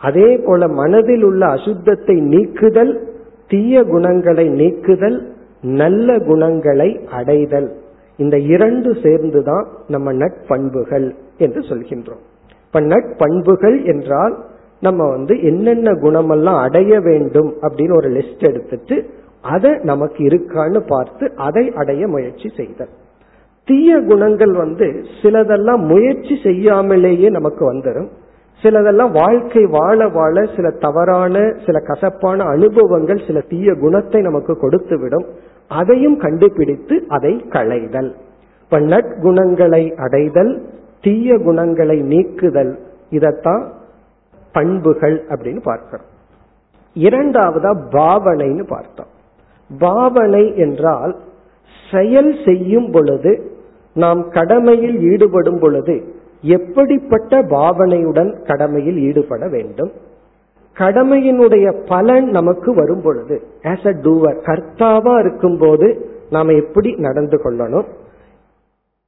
அதே 0.00 0.36
போல 0.36 0.68
மனதில் 0.68 1.22
உள்ள 1.22 1.46
அசுத்தத்தை 1.46 2.20
நீக்குதல் 2.20 3.08
தீய 3.48 3.82
குணங்களை 3.84 4.48
நீக்குதல் 4.48 5.32
நல்ல 5.60 6.18
குணங்களை 6.18 7.00
அடைதல். 7.12 7.76
இந்த 8.16 8.38
இரண்டு 8.38 8.96
சேர்ந்துதான் 9.02 9.66
நம்ம 9.88 10.12
நட்பண்புகள். 10.12 11.14
என்று 11.38 11.60
சொல்கின்றோம். 11.60 12.22
இப்ப 12.66 12.80
நட்பண்புகள் 12.80 13.84
என்றால் 13.84 14.44
நம்ம 14.80 15.08
வந்து 15.08 15.42
என்னென்ன 15.42 15.90
குணமெல்லாம் 15.90 16.60
அடைய 16.60 17.00
வேண்டும் 17.00 17.54
அப்படின்னு 17.62 17.94
ஒரு 17.96 18.08
லிஸ்ட் 18.08 18.48
எடுத்துட்டு 18.48 19.10
அதை 19.42 19.78
நமக்கு 19.82 20.24
இருக்கான்னு 20.24 20.80
பார்த்து 20.86 21.32
அதை 21.36 21.72
அடைய 21.72 22.06
முயற்சி 22.08 22.50
செய்தல். 22.56 22.88
தீய 23.64 24.00
குணங்கள் 24.00 24.52
வந்து 24.52 25.04
சிலதெல்லாம் 25.22 25.82
முயற்சி 25.86 26.34
செய்யாமலேயே 26.42 27.30
நமக்கு 27.30 27.72
வந்துடும் 27.72 28.08
சிலதெல்லாம் 28.62 29.12
வாழ்க்கை 29.12 29.66
வாழ 29.66 30.08
வாழ 30.08 30.46
சில 30.56 30.70
தவறான 30.70 31.54
சில 31.66 31.78
கசப்பான 31.78 32.44
அனுபவங்கள் 32.44 33.20
சில 33.26 33.40
தீய 33.40 33.74
குணத்தை 33.74 34.20
நமக்கு 34.20 34.56
கொடுத்து 34.56 34.98
விடும் 35.00 35.26
அதையும் 35.68 36.16
கண்டுபிடித்து 36.16 37.04
அதை 37.08 37.44
களைதல். 37.48 38.14
இப்ப 38.62 38.80
நற்குணங்களை 38.80 39.96
அடைதல் 39.96 40.62
தீய 41.04 41.38
குணங்களை 41.46 41.96
நீக்குதல் 42.12 42.72
இதத்தான் 43.10 43.64
பண்புகள் 44.54 45.16
அப்படின்னு 45.28 45.62
பார்க்கிறோம். 45.62 46.08
இரண்டாவதா 46.96 47.70
பாவனைன்னு 47.96 48.64
பார்த்தோம். 48.66 49.10
பாவனை 49.70 50.44
என்றால் 50.56 51.12
செயல் 51.92 52.32
செய்யும் 52.44 52.90
பொழுது 52.90 53.32
நாம் 54.02 54.20
கடமையில் 54.28 54.96
ஈடுபடும் 55.10 55.58
பொழுது 55.58 55.94
எப்படிப்பட்ட 56.56 57.42
பாவனையுடன் 57.42 58.30
கடமையில் 58.42 58.98
ஈடுபட 58.98 59.48
வேண்டும்? 59.48 59.92
கடமையினுடைய 60.76 61.66
பலன் 61.88 62.26
நமக்கு 62.28 62.74
வரும் 62.74 63.02
பொழுது 63.02 63.36
ஆஸ் 63.62 63.86
அ 63.86 63.94
டூவர் 64.06 64.38
கர்த்தாவா 64.48 65.14
இருக்கும் 65.24 65.58
போது 65.58 65.88
நாம் 66.30 66.52
எப்படி 66.62 66.92
நடந்து 67.06 67.36
கொள்ளணும்? 67.44 67.88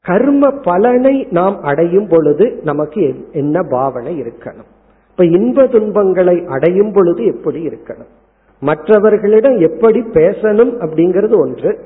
கர்ம 0.07 0.51
பலனை 0.51 1.27
நாம் 1.31 1.61
அடையும் 1.63 2.09
பொழுது 2.09 2.61
நமக்கு 2.63 3.15
என்ன 3.33 3.63
பாவனை 3.71 4.21
இருக்கணும்? 4.21 4.71
இப்ப 5.11 5.25
இன்ப 5.25 5.67
துன்பங்களை 5.67 6.45
அடையும் 6.47 6.93
பொழுது 6.93 7.25
எப்படி 7.25 7.67
இருக்கணும்? 7.67 8.13
மற்றவர்களிடம் 8.61 9.59
எப்படி 9.59 10.01
பேசணும் 10.01 10.73
அப்படிங்கிறது 10.81 11.37
ஒன்று. 11.39 11.79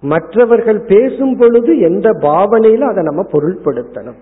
மற்றவர்கள் 0.00 0.80
பேசும் 0.80 1.36
பொழுது 1.36 1.78
எந்த 1.78 2.10
பாவனையில 2.10 2.80
அதை 2.80 3.02
நம்ம 3.02 3.22
பொருள்படுத்தணும். 3.32 4.18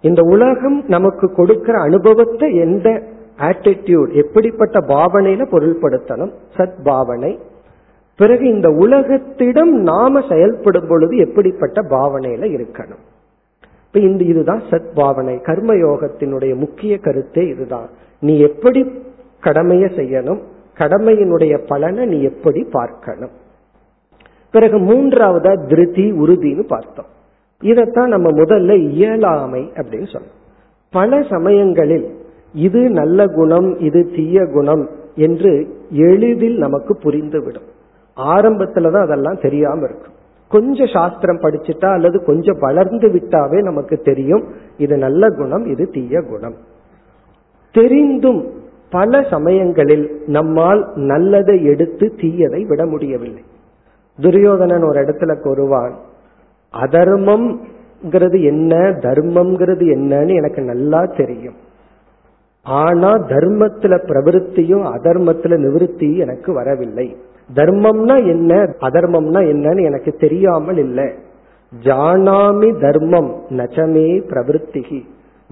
இந்த 0.00 0.22
உலகம் 0.22 0.84
நமக்கு 0.88 1.32
கொடுக்கிற 1.32 1.80
அனுபவத்தை 1.80 2.54
எந்த 2.56 3.02
ஆட்டிடியூட் 3.38 4.12
எப்படிப்பட்ட 4.12 4.78
பாவனையில 4.78 5.46
பொருள்படுத்தணும்? 5.52 6.32
சத் 6.56 6.82
பாவனை 6.84 7.38
பிறகு 8.16 8.48
இந்த 8.48 8.68
உலகத்திடம் 8.68 9.70
நாம 9.70 10.20
செயல்படும் 10.28 10.88
பொழுது 10.88 11.16
எப்படிப்பட்ட 11.16 11.82
பாவனையில 11.82 12.44
இருக்கணும்? 12.44 13.02
இப்ப 13.86 14.00
இந்த 14.00 14.24
இதுதான் 14.24 14.62
சத் 14.70 14.88
பாவனை 14.94 15.34
கர்மயோகத்தினுடைய 15.34 16.54
முக்கிய 16.54 16.98
கருத்தே 16.98 17.46
இதுதான். 17.46 17.88
நீ 18.20 18.38
எப்படி 18.38 19.02
கடமையை 19.40 19.88
செய்யணும்? 19.88 20.38
கடமையினுடைய 20.78 21.60
பலனை 21.66 22.06
நீ 22.06 22.22
எப்படி 22.22 22.66
பார்க்கணும்? 22.70 23.30
பிறகு 24.52 24.78
மூன்றாவதா 24.78 25.68
திருதி 25.68 26.12
உறுதின்னு 26.12 26.62
பார்த்தோம். 26.62 27.06
இதத்தான் 27.62 28.06
நம்ம 28.06 28.30
முதல்ல 28.30 28.78
இயலாமை 28.78 29.72
அப்படின்னு 29.74 30.06
சொன்னோம். 30.12 30.40
பல 30.90 31.22
சமயங்களில் 31.22 32.16
இது 32.54 32.90
நல்ல 32.90 33.26
குணம் 33.26 33.78
இது 33.78 34.10
தீய 34.14 34.46
குணம் 34.46 34.88
என்று 35.14 35.76
எளிதில் 35.90 36.56
நமக்கு 36.56 36.98
புரிந்துவிடும். 37.04 37.70
ஆரம்பத்துலதான் 38.16 39.02
அதெல்லாம் 39.02 39.40
தெரியாம 39.40 39.84
இருக்கும். 39.84 40.12
கொஞ்சம் 40.48 40.90
சாஸ்திரம் 40.92 41.40
படிச்சுட்டா 41.40 41.92
அல்லது 41.92 42.24
கொஞ்சம் 42.24 42.58
வளர்ந்து 42.58 43.08
விட்டாவே 43.08 43.62
நமக்கு 43.62 43.96
தெரியும் 43.96 44.44
இது 44.76 44.96
நல்ல 44.96 45.28
குணம் 45.28 45.64
இது 45.64 45.88
தீய 45.88 46.22
குணம். 46.22 46.54
தெரிந்தும் 47.72 48.50
பல 48.90 49.26
சமயங்களில் 49.30 50.22
நம்மால் 50.26 50.92
நல்லதை 50.94 51.64
எடுத்து 51.64 52.12
தீயதை 52.16 52.66
விட 52.66 52.86
முடியவில்லை. 52.86 53.42
துரியோதனன் 54.20 54.82
ஒரு 54.82 55.00
இடத்துல 55.00 55.40
கூறுவான் 55.40 55.94
அதர்மம்ங்கிறது 56.74 58.44
என்ன 58.44 58.76
தர்மம்ங்கிறது 58.76 59.84
என்னன்னு 59.84 60.34
எனக்கு 60.34 60.62
நல்லா 60.62 61.04
தெரியும். 61.04 61.54
ஆனா 62.62 63.12
தர்மத்துல 63.12 64.04
பிரவருத்தியும் 64.04 64.84
அதர்மத்துல 64.94 65.56
நிவிருத்தியும் 65.56 66.18
எனக்கு 66.18 66.52
வரவில்லை. 66.52 67.16
தர்மம்னா 67.54 68.26
என்ன? 68.26 68.54
அதர்மம்னா 68.80 69.42
என்னன்னு 69.44 69.84
எனக்கு 69.84 70.12
தெரியாமல் 70.12 70.76
இல்லை. 70.76 71.12
ஜானாமி 71.82 72.80
தர்மம் 72.80 73.42
நச்சமே 73.48 74.22
பிரவருத்திகி. 74.28 75.04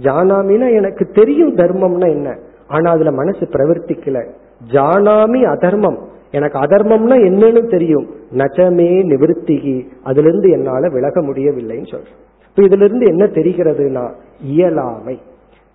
ஜானாமினா 0.02 0.74
எனக்கு 0.74 1.06
தெரியும் 1.06 1.56
தர்மம்னா 1.56 2.08
என்ன. 2.08 2.38
ஆனா 2.68 2.90
அதுல 2.90 3.12
மனசு 3.12 3.38
பிரவர்த்திக்கல. 3.38 4.28
ஜானாமி 4.72 5.42
அதர்மம். 5.42 5.98
எனக்கு 6.30 6.58
அதர்மம்னா 6.58 7.12
என்னன்னு 7.12 7.70
தெரியும். 7.70 8.06
நச்சமே 8.36 9.02
நிவர்த்திகி. 9.02 9.86
அதுல 10.02 10.28
இருந்து 10.28 10.50
என்னால 10.50 10.88
விலக 10.88 11.20
முடியவில்லைன்னு 11.20 11.90
சொல்றேன். 11.90 12.28
இப்ப 12.48 12.62
இதுல 12.62 12.84
இருந்து 12.84 13.06
என்ன 13.06 13.24
தெரிகிறதுனா? 13.24 14.12
இயலாமை. 14.42 15.20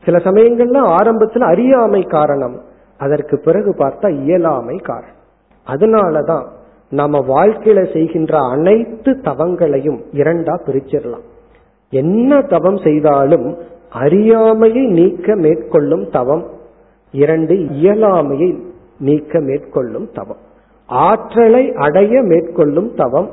சில 0.06 0.18
சமயங்கள்ல 0.18 0.96
ஆரம்பத்துல 0.98 1.40
அறியாமை 1.40 2.02
காரணம். 2.02 2.62
அதற்கு 2.98 3.40
பிறகு 3.40 3.76
பார்த்தா 3.78 4.10
இயலாமை 4.10 4.78
காரணம். 4.78 5.24
அதனாலதான் 5.68 6.46
நம்ம 6.90 7.20
வாழ்க்கையில 7.20 7.94
செய்கின்ற 7.94 8.40
அனைத்து 8.50 9.12
தவங்களையும் 9.12 10.00
இரண்டா 10.14 10.56
பிரிச்சிடலாம். 10.66 11.26
என்ன 11.90 12.42
தவம் 12.42 12.78
செய்தாலும் 12.78 13.58
அறியாமையை 13.90 14.86
நீக்க 14.86 15.36
மேற்கொள்ளும் 15.36 16.10
தவம் 16.10 16.46
இரண்டு 17.12 17.56
இயலாமையை 17.56 18.60
நீக்க 19.00 19.40
மேற்கொள்ளும் 19.40 20.10
தவம் 20.14 20.42
ஆற்றலை 20.86 21.74
அடைய 21.74 22.22
மேற்கொள்ளும் 22.22 22.94
தவம் 22.96 23.30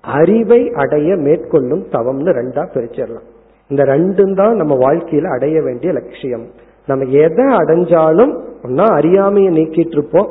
அறிவை 0.00 0.70
அடைய 0.72 1.16
மேற்கொள்ளும் 1.16 1.84
தவம்னு 1.92 2.30
ரெண்டா 2.38 2.62
பிரிச்சிடலாம். 2.74 3.28
இந்த 3.68 3.84
ரெண்டும் 3.84 4.34
தான் 4.34 4.56
நம்ம 4.56 4.74
வாழ்க்கையில 4.74 5.24
அடைய 5.24 5.62
வேண்டிய 5.62 5.92
லட்சியம். 5.92 6.46
நம்ம 6.86 7.04
எதை 7.04 7.44
அடைஞ்சாலும் 7.44 8.32
ஒன்னா 8.62 8.86
அறியாமையை 8.92 9.50
நீக்கிட்டு 9.52 9.96
இருப்போம் 9.98 10.28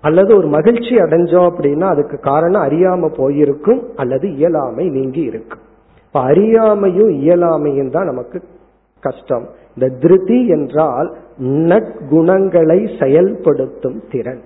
அல்லது 0.00 0.36
ஒரு 0.36 0.46
மகிழ்ச்சி 0.46 0.96
அடைஞ்சோம் 0.96 1.50
அப்படின்னா 1.50 1.80
அதுக்கு 1.80 2.18
காரணம் 2.18 2.62
அறியாம 2.62 3.14
போயிருக்கும் 3.16 3.82
அல்லது 3.96 4.34
இயலாமை 4.34 4.88
நீங்கி 4.88 5.20
இருக்கும். 5.20 5.58
இப்ப 6.06 6.20
அறியாமையும் 6.20 7.10
இயலாமையும் 7.10 7.90
தான் 7.90 8.06
நமக்கு 8.06 8.42
கஷ்டம். 9.00 9.48
இந்த 9.76 9.96
திருதி 9.98 10.48
என்றால் 10.48 11.16
நற்குணங்களை 11.42 13.02
செயல்படுத்தும் 13.02 14.02
திறன். 14.10 14.40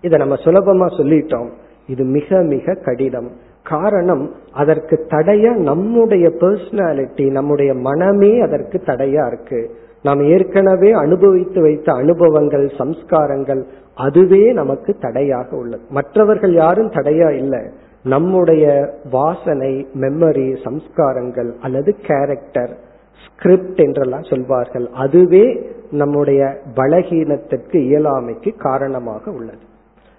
இதை 0.00 0.18
நம்ம 0.18 0.34
சுலபமா 0.34 0.86
சொல்லிட்டோம். 0.86 1.48
இது 1.86 2.04
மிக 2.04 2.40
மிக 2.40 2.74
கடினம். 2.74 3.30
காரணம் 3.62 4.34
அதற்கு 4.52 5.06
தடைய 5.08 5.50
நம்முடைய 5.50 6.28
பர்சனாலிட்டி 6.28 7.30
நம்முடைய 7.30 7.74
மனமே 7.74 8.40
அதற்கு 8.40 8.82
தடையா 8.86 9.26
இருக்கு. 9.26 9.76
நாம் 10.02 10.20
ஏற்கனவே 10.20 10.92
அனுபவித்து 10.92 11.62
வைத்த 11.62 11.92
அனுபவங்கள் 11.92 12.66
சம்ஸ்காரங்கள் 12.66 13.64
அதுவே 13.96 14.52
நமக்கு 14.52 14.96
தடையாக 15.00 15.56
உள்ளது. 15.56 15.82
மற்றவர்கள் 15.90 16.52
யாரும் 16.52 16.90
தடையா 16.90 17.30
இல்லை. 17.36 17.60
நம்முடைய 18.04 18.94
வாசனை 19.10 19.86
மெமரி 20.00 20.48
சம்ஸ்காரங்கள் 20.64 21.50
அல்லது 21.60 21.96
கேரக்டர் 22.06 22.76
ஸ்கிரிப்ட் 23.24 23.80
என்றெல்லாம் 23.80 24.22
சொல்வார்கள். 24.22 24.88
அதுவே 24.94 25.70
நம்முடைய 25.90 26.56
பலகீனத்திற்கு 26.76 27.78
இயலாமைக்கு 27.88 28.52
காரணமாக 28.58 29.30
உள்ளது. 29.30 29.64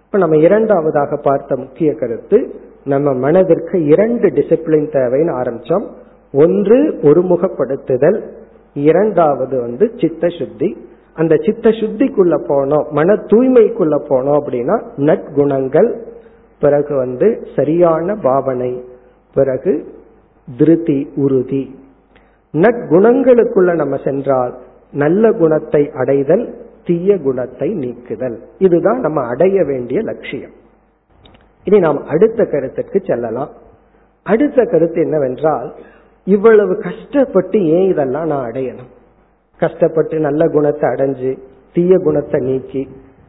இப்ப 0.06 0.18
நம்ம 0.18 0.38
இரண்டாவதாக 0.38 1.18
பார்த்த 1.18 1.56
முக்கிய 1.56 1.94
கருத்து 1.94 2.56
நம்ம 2.84 3.14
மனதிற்கு 3.14 3.86
இரண்டு 3.86 4.28
டிசிப்ளின் 4.28 4.90
தேவைன்னு 4.96 5.34
ஆரம்பிச்சோம். 5.42 5.88
ஒன்று 6.34 6.78
ஒருமுகப்படுத்துதல் 7.02 8.20
இரண்டாவது 8.74 9.62
வந்து 9.62 9.92
சித்த 9.98 10.28
சுத்தி 10.28 10.87
அந்த 11.18 11.34
சித்த 11.46 11.70
சுத்திக்குள்ள 11.80 12.36
போனோம் 12.50 12.86
மன 12.90 13.14
தூய்மைக்குள்ள 13.32 13.96
போனோம் 14.10 14.40
அப்படின்னா 14.40 14.76
நற்குணங்கள் 15.08 15.90
பிறகு 16.62 16.94
வந்து 16.96 17.28
சரியான 17.56 18.16
பாவனை 18.28 18.72
பிறகு 19.36 19.74
திருதி 20.58 21.00
உறுதி. 21.16 21.64
நற்குணங்களுக்குள்ள 22.54 23.72
நம்ம 23.76 23.96
சென்றால் 24.04 24.54
நல்ல 24.92 25.32
குணத்தை 25.32 25.82
அடைதல் 25.94 26.46
தீய 26.86 27.18
குணத்தை 27.20 27.70
நீக்குதல். 27.74 28.38
இதுதான் 28.58 29.00
நம்ம 29.00 29.22
அடைய 29.28 29.64
வேண்டிய 29.64 30.02
லட்சியம். 30.02 30.56
இனி 31.68 31.80
நாம் 31.80 32.00
அடுத்த 32.06 32.42
கருத்துக்கு 32.46 33.00
செல்லலாம். 33.06 33.52
அடுத்த 34.26 34.60
கருத்து 34.72 35.00
என்னவென்றால் 35.02 35.68
இவ்வளவு 36.28 36.74
கஷ்டப்பட்டு 36.78 37.60
ஏன் 37.78 37.90
இதெல்லாம் 37.90 38.30
நான் 38.32 38.48
அடையணும்? 38.50 38.92
கஷ்டப்பட்டு 39.60 40.16
நல்ல 40.28 40.48
குணத்தை 40.48 40.86
அடைஞ்சு 40.90 41.32
தீய 41.76 41.98
குணத்தை 41.98 42.40
நீக்கி 42.50 42.82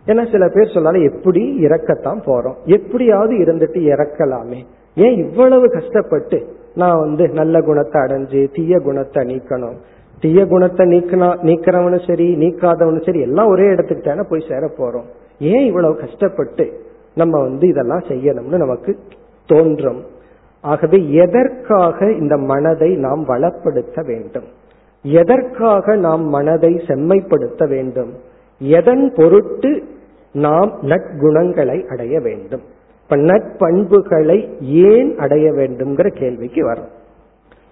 ஏன்னா 0.07 0.23
சில 0.33 0.45
பேர் 0.49 0.75
சொன்னாலும் 0.75 1.07
எப்படி 1.11 1.43
இறக்கத்தான் 1.67 2.21
போறோம்? 2.27 2.57
எப்படியாவது 2.77 3.35
இருந்துட்டு 3.45 3.81
இறக்கலாமே. 3.93 4.61
ஏன் 4.97 5.17
இவ்வளவு 5.25 5.67
கஷ்டப்பட்டு 5.71 6.39
நான் 6.75 6.99
வந்து 6.99 7.25
நல்ல 7.29 7.61
குணத்தை 7.61 7.99
அடைஞ்சு 8.03 8.41
தீய 8.53 8.79
குணத்தை 8.79 9.23
நீக்கணும்? 9.31 9.77
தீய 10.23 10.41
குணத்தை 10.47 10.85
நீக்கினா 10.87 11.29
நீக்கிறவனும் 11.49 12.07
சரி 12.07 12.29
நீக்காதவனும் 12.37 13.07
சரி 13.09 13.21
எல்லாம் 13.21 13.47
ஒரே 13.47 13.67
இடத்துக்கு 13.67 14.03
தானே 14.03 14.25
போய் 14.31 14.49
சேர 14.49 14.65
போறோம். 14.79 15.09
ஏன் 15.53 15.67
இவ்வளவு 15.67 15.97
கஷ்டப்பட்டு 15.97 16.67
நம்ம 17.15 17.35
வந்து 17.41 17.67
இதெல்லாம் 17.69 18.05
செய்யணும்னு 18.09 18.63
நமக்கு 18.65 18.93
தோன்றும்? 19.49 20.01
ஆகவே 20.65 20.99
எதற்காக 21.25 21.99
இந்த 22.13 22.37
மனதை 22.53 22.91
நாம் 22.97 23.23
வளப்படுத்த 23.29 24.03
வேண்டும்? 24.07 24.49
எதற்காக 25.03 25.97
நாம் 25.97 26.25
மனதை 26.25 26.83
செம்மைப்படுத்த 26.87 27.69
வேண்டும்? 27.69 28.13
எதன் 28.59 29.13
பொருட்டு 29.17 29.85
நாம் 30.33 30.79
நற்குணங்களை 30.83 31.87
அடைய 31.87 32.21
வேண்டும்? 32.21 32.63
இப்ப 33.03 33.17
நட்பண்புகளை 33.17 34.61
ஏன் 34.61 35.19
அடைய 35.19 35.53
வேண்டும்ங்கிற 35.53 36.09
கேள்விக்கு 36.09 36.65
வரும். 36.65 36.89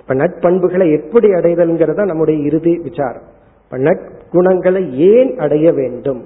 இப்ப 0.01 0.15
நட்பண்புகளை 0.15 1.01
எப்படி 1.01 1.29
அடைதல்ங்கிறத 1.29 2.05
நம்முடைய 2.05 2.41
இறுதி 2.41 2.79
விசாரம். 2.79 3.23
இப்ப 3.65 3.79
நற்குணங்களை 3.79 4.91
ஏன் 4.91 5.39
அடைய 5.39 5.73
வேண்டும்? 5.73 6.25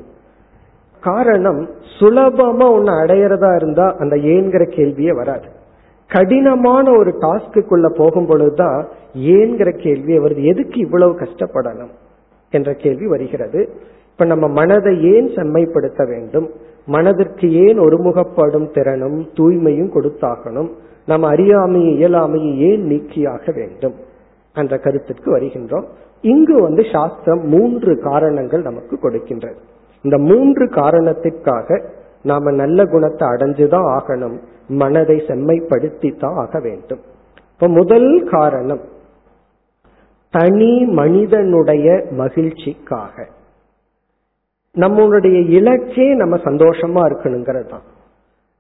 காரணம் 1.01 1.71
சுலபமா 2.01 2.71
ஒன்னு 2.71 2.93
அடையிறதா 2.93 3.55
இருந்தா 3.55 3.95
அந்த 3.99 4.17
ஏன்கிற 4.17 4.69
கேள்வியே 4.69 5.15
வராது. 5.15 5.59
கடினமான 6.11 6.91
ஒரு 6.99 7.15
டாஸ்க்குள்ள 7.21 7.95
போகும் 7.97 8.27
பொழுதுதான் 8.27 8.89
ஏன்கிற 9.15 9.83
கேள்வி 9.83 10.19
வருது. 10.19 10.43
எதுக்கு 10.43 10.81
இவ்வளவு 10.81 11.19
கஷ்டப்படணும் 11.19 11.91
என்ற 12.51 12.75
கேள்வி 12.75 13.07
வருகிறது. 13.07 13.69
இப்ப 14.13 14.25
நம்ம 14.25 14.49
மனதை 14.49 15.03
ஏன் 15.03 15.27
செம்மைப்படுத்த 15.27 16.09
வேண்டும்? 16.09 16.51
மனதிற்கு 16.87 17.53
ஏன் 17.53 17.81
ஒருமுகப்படும் 17.81 18.73
திறனும் 18.75 19.21
தூய்மையும் 19.21 19.93
கொடுத்தாகணும்? 19.95 20.71
நம்ம 21.07 21.29
அறியாமையை 21.29 21.93
இயலாமையை 21.93 22.57
ஏன் 22.57 22.85
நீக்கியாக 22.89 23.55
வேண்டும் 23.55 23.95
என்ற 24.55 24.77
கருத்திற்கு 24.77 25.39
வருகின்றோம். 25.39 25.85
இங்கு 26.21 26.63
வந்து 26.63 26.83
சாஸ்திரம் 26.93 27.49
மூன்று 27.49 27.99
காரணங்கள் 27.99 28.63
நமக்கு 28.63 28.99
கொடுக்கின்றது. 29.03 29.57
இந்த 30.03 30.19
மூன்று 30.19 30.69
காரணத்திற்காக 30.69 31.83
நாம 32.23 32.51
நல்ல 32.51 32.85
குணத்தை 32.85 33.29
அடைஞ்சுதான் 33.29 33.89
ஆகணும். 33.97 34.39
மனதை 34.69 35.17
செம்மைப்படுத்தி 35.17 36.19
தான் 36.19 36.35
ஆக 36.35 36.61
வேண்டும். 36.61 37.01
இப்ப 37.53 37.69
முதல் 37.69 38.29
காரணம் 38.31 38.81
தனி 40.31 40.85
மனிதனுடைய 40.85 42.05
மகிழ்ச்சிக்காக. 42.11 43.27
நம்மளுடைய 44.75 45.49
இலக்கே 45.49 46.15
நம்ம 46.15 46.37
சந்தோஷமா 46.37 47.01
இருக்கணுங்கிறது 47.11 47.69
தான் 47.69 47.83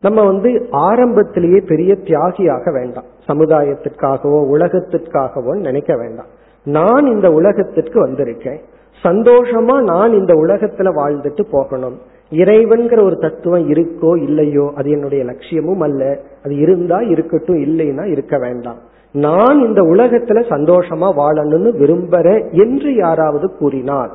நம்ம 0.01 0.25
வந்து 0.25 0.67
ஆரம்பத்திலேயே 0.71 1.61
பெரிய 1.61 1.95
தியாகியாக 1.95 2.73
வேண்டாம். 2.73 3.05
சமுதாயத்திற்காகவோ 3.27 4.39
உலகத்திற்காகவோ 4.55 5.59
நினைக்க 5.59 5.97
வேண்டாம். 5.97 6.27
நான் 6.65 7.07
இந்த 7.07 7.31
உலகத்திற்கு 7.31 8.07
வந்திருக்கேன். 8.07 8.61
சந்தோஷமா 9.03 9.81
நான் 9.81 10.13
இந்த 10.13 10.35
உலகத்துல 10.35 10.89
வாழ்ந்துட்டு 10.97 11.43
போகணும். 11.51 11.99
இறைவன்கிற 12.33 12.99
ஒரு 13.03 13.17
தத்துவம் 13.17 13.69
இருக்கோ 13.69 14.11
இல்லையோ 14.23 14.67
அது 14.75 14.91
என்னுடைய 14.91 15.25
லட்சியமும் 15.25 15.81
அல்ல. 15.81 16.03
அது 16.45 16.55
இருந்தா 16.57 16.99
இருக்கட்டும் 17.01 17.61
இல்லைன்னா 17.65 18.05
இருக்க 18.11 18.39
வேண்டாம். 18.39 18.81
நான் 19.15 19.59
இந்த 19.67 19.81
உலகத்துல 19.83 20.41
சந்தோஷமா 20.49 21.09
வாழணும்னு 21.21 21.71
விரும்புற 21.83 22.27
என்று 22.65 22.95
யாராவது 22.95 23.47
கூறினார் 23.55 24.13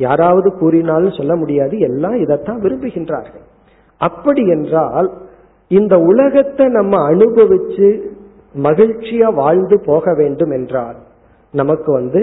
யாராவது 0.00 0.48
கூறினாலும் 0.58 1.16
சொல்ல 1.16 1.36
முடியாது 1.36 1.78
எல்லாம் 1.78 2.16
இதைத்தான் 2.20 2.60
விரும்புகின்றார்கள். 2.60 3.44
அப்படி 4.00 4.42
என்றால் 4.48 5.08
இந்த 5.70 5.94
உலகத்தை 6.00 6.66
நம்ம 6.68 7.00
அனுபவிச்சு 7.10 7.88
மகிழ்ச்சியா 8.62 9.28
வாழ்ந்து 9.34 9.76
போக 9.80 10.14
வேண்டும் 10.14 10.50
என்றால் 10.50 10.98
நமக்கு 11.54 11.92
வந்து 11.92 12.22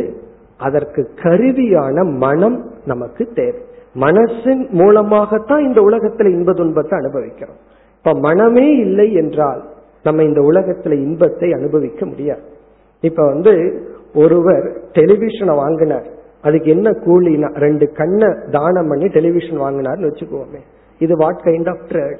அதற்கு 0.57 1.01
கருவியான 1.23 2.03
மனம் 2.17 2.57
நமக்கு 2.85 3.23
தேவை. 3.33 3.61
மனசின் 3.95 4.69
மூலமாகத்தான் 4.69 5.63
இந்த 5.63 5.81
உலகத்துல 5.81 6.29
இன்ப 6.29 6.53
துன்பத்தை 6.53 6.99
அனுபவிக்கிறோம். 6.99 7.55
இப்ப 7.97 8.19
மனமே 8.19 8.75
இல்லை 8.75 9.13
என்றால் 9.13 9.63
நம்ம 10.03 10.23
இந்த 10.23 10.41
உலகத்துல 10.41 10.91
இன்பத்தை 10.91 11.51
அனுபவிக்க 11.51 12.05
முடியாது. 12.05 12.41
இப்ப 13.01 13.25
வந்து 13.25 13.81
ஒருவர் 14.13 14.65
டெலிவிஷனை 14.93 15.55
வாங்கினார். 15.55 16.05
அதுக்கு 16.41 16.71
என்ன 16.71 16.89
கூலினா 16.89 17.57
ரெண்டு 17.57 17.91
கண்ணை 17.91 18.27
தானம் 18.51 18.87
பண்ணி 18.87 19.07
டெலிவிஷன் 19.07 19.59
வாங்கினார்னு 19.59 20.07
வச்சுக்கோமே. 20.09 20.59
இது 20.99 21.17
வாட் 21.17 21.41
கைண்ட் 21.43 21.69
ஆஃப் 21.69 21.85
ட்ரேட் 21.87 22.19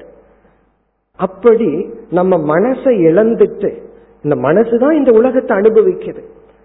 அப்படி 1.16 1.90
நம்ம 2.10 2.58
மனசை 2.58 2.92
இழந்துட்டு 3.08 3.70
இந்த 4.22 4.48
மனசுதான் 4.48 4.92
இந்த 4.92 5.10
உலகத்தை 5.12 5.56
அனுபவிக்குது. 5.56 6.22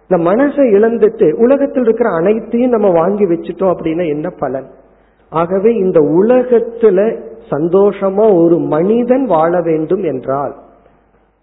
இந்த 0.07 0.31
மனசை 0.31 0.63
இழந்துட்டு 0.77 1.33
உலகத்தில் 1.33 1.83
இருக்கிற 1.83 2.09
அனைத்தையும் 2.09 2.69
நம்ம 2.69 2.89
வாங்கி 2.91 3.25
வச்சுட்டோம் 3.25 3.73
அப்படின்னா 3.75 4.07
என்ன 4.07 4.29
பலன்? 4.29 4.69
ஆகவே 5.31 5.75
இந்த 5.75 5.99
உலகத்துல 5.99 7.19
சந்தோஷமா 7.49 8.25
ஒரு 8.43 8.57
மனிதன் 8.57 9.25
வாழ 9.25 9.61
வேண்டும் 9.61 10.03
என்றால் 10.03 10.55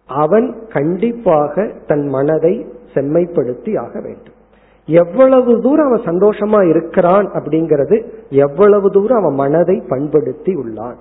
அவன் 0.07 0.55
கண்டிப்பாக 0.69 1.71
தன் 1.87 2.07
மனதை 2.07 2.67
செம்மைப்படுத்தி 2.95 3.79
ஆக 3.79 4.01
வேண்டும். 4.01 4.37
எவ்வளவு 4.87 5.61
தூரம் 5.61 5.93
அவன் 5.93 6.15
சந்தோஷமா 6.15 6.69
இருக்கிறான் 6.69 7.27
அப்படிங்கிறது 7.33 7.97
எவ்வளவு 8.31 8.91
தூரம் 8.91 9.23
அவன் 9.23 9.35
மனதை 9.35 9.83
பண்படுத்தி 9.89 10.55
உள்ளான். 10.55 10.99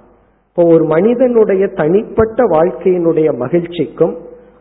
இப்போ 0.49 0.63
ஒரு 0.73 0.83
மனிதனுடைய 0.83 1.67
தனிப்பட்ட 1.67 2.43
வாழ்க்கையினுடைய 2.43 3.29
மகிழ்ச்சிக்கும் 3.37 4.15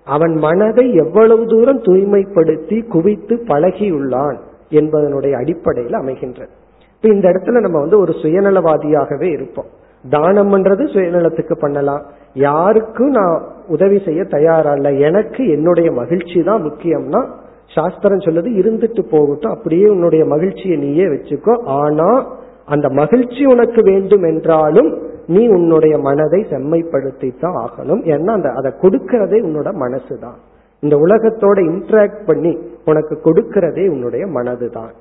அவன் 0.04 0.34
மனதை 0.34 0.94
எவ்வளவு 0.94 1.46
தூரம் 1.46 1.82
தூய்மைப்படுத்தி 1.82 2.86
குவித்து 2.86 3.36
பழகியுள்ளான் 3.46 4.36
என்பதனுடைய 4.70 5.32
அடிப்படையில் 5.32 5.98
அமைகின்றது. 6.00 6.54
இப்ப 6.96 7.08
இந்த 7.14 7.26
இடத்துல 7.32 7.60
நம்ம 7.60 7.78
வந்து 7.78 7.98
ஒரு 7.98 8.12
சுயநலவாதியாகவே 8.22 9.28
இருப்போம். 9.36 9.68
தானம் 10.04 10.50
பண்றது 10.52 10.82
சுயநலத்துக்கு 10.94 11.54
பண்ணலாம். 11.64 12.02
யாருக்கும் 12.34 13.12
நான் 13.18 13.36
உதவி 13.74 13.98
செய்ய 14.06 14.24
தயாரா 14.24 14.72
இல்லை. 14.78 14.92
எனக்கு 15.08 15.42
என்னுடைய 15.56 15.88
மகிழ்ச்சி 16.00 16.40
தான் 16.42 16.64
முக்கியம்னா 16.68 17.20
சாஸ்திரம் 17.76 18.24
சொல்லுது 18.26 18.50
இருந்துட்டு 18.60 19.02
போகட்டும் 19.12 19.54
அப்படியே 19.56 19.86
உன்னுடைய 19.94 20.24
மகிழ்ச்சியை 20.34 20.76
நீயே 20.84 21.06
வச்சுக்கோ. 21.14 21.54
ஆனா 21.82 22.08
அந்த 22.74 22.86
மகிழ்ச்சி 23.00 23.42
உனக்கு 23.54 23.80
வேண்டும் 23.82 24.24
என்றாலும் 24.32 24.90
நீ 25.34 25.42
உன்னுடைய 25.56 25.94
மனதை 26.08 26.40
செம்மைப்படுத்தி 26.52 27.28
தான் 27.42 27.56
ஆகணும். 27.64 28.02
ஏன்னா 28.14 28.32
அந்த 28.38 28.50
அதை 28.58 28.72
கொடுக்கறதே 28.82 29.40
உன்னோட 29.48 29.72
மனசு 29.84 30.14
தான் 30.18 30.38
இந்த 30.82 30.96
உலகத்தோட 31.06 31.58
இன்டராக்ட் 31.72 32.22
பண்ணி 32.30 32.52
உனக்கு 32.84 33.14
கொடுக்கறதே 33.26 33.84
உன்னுடைய 33.94 34.26
மனது 34.38 34.68
தான் 34.70 34.92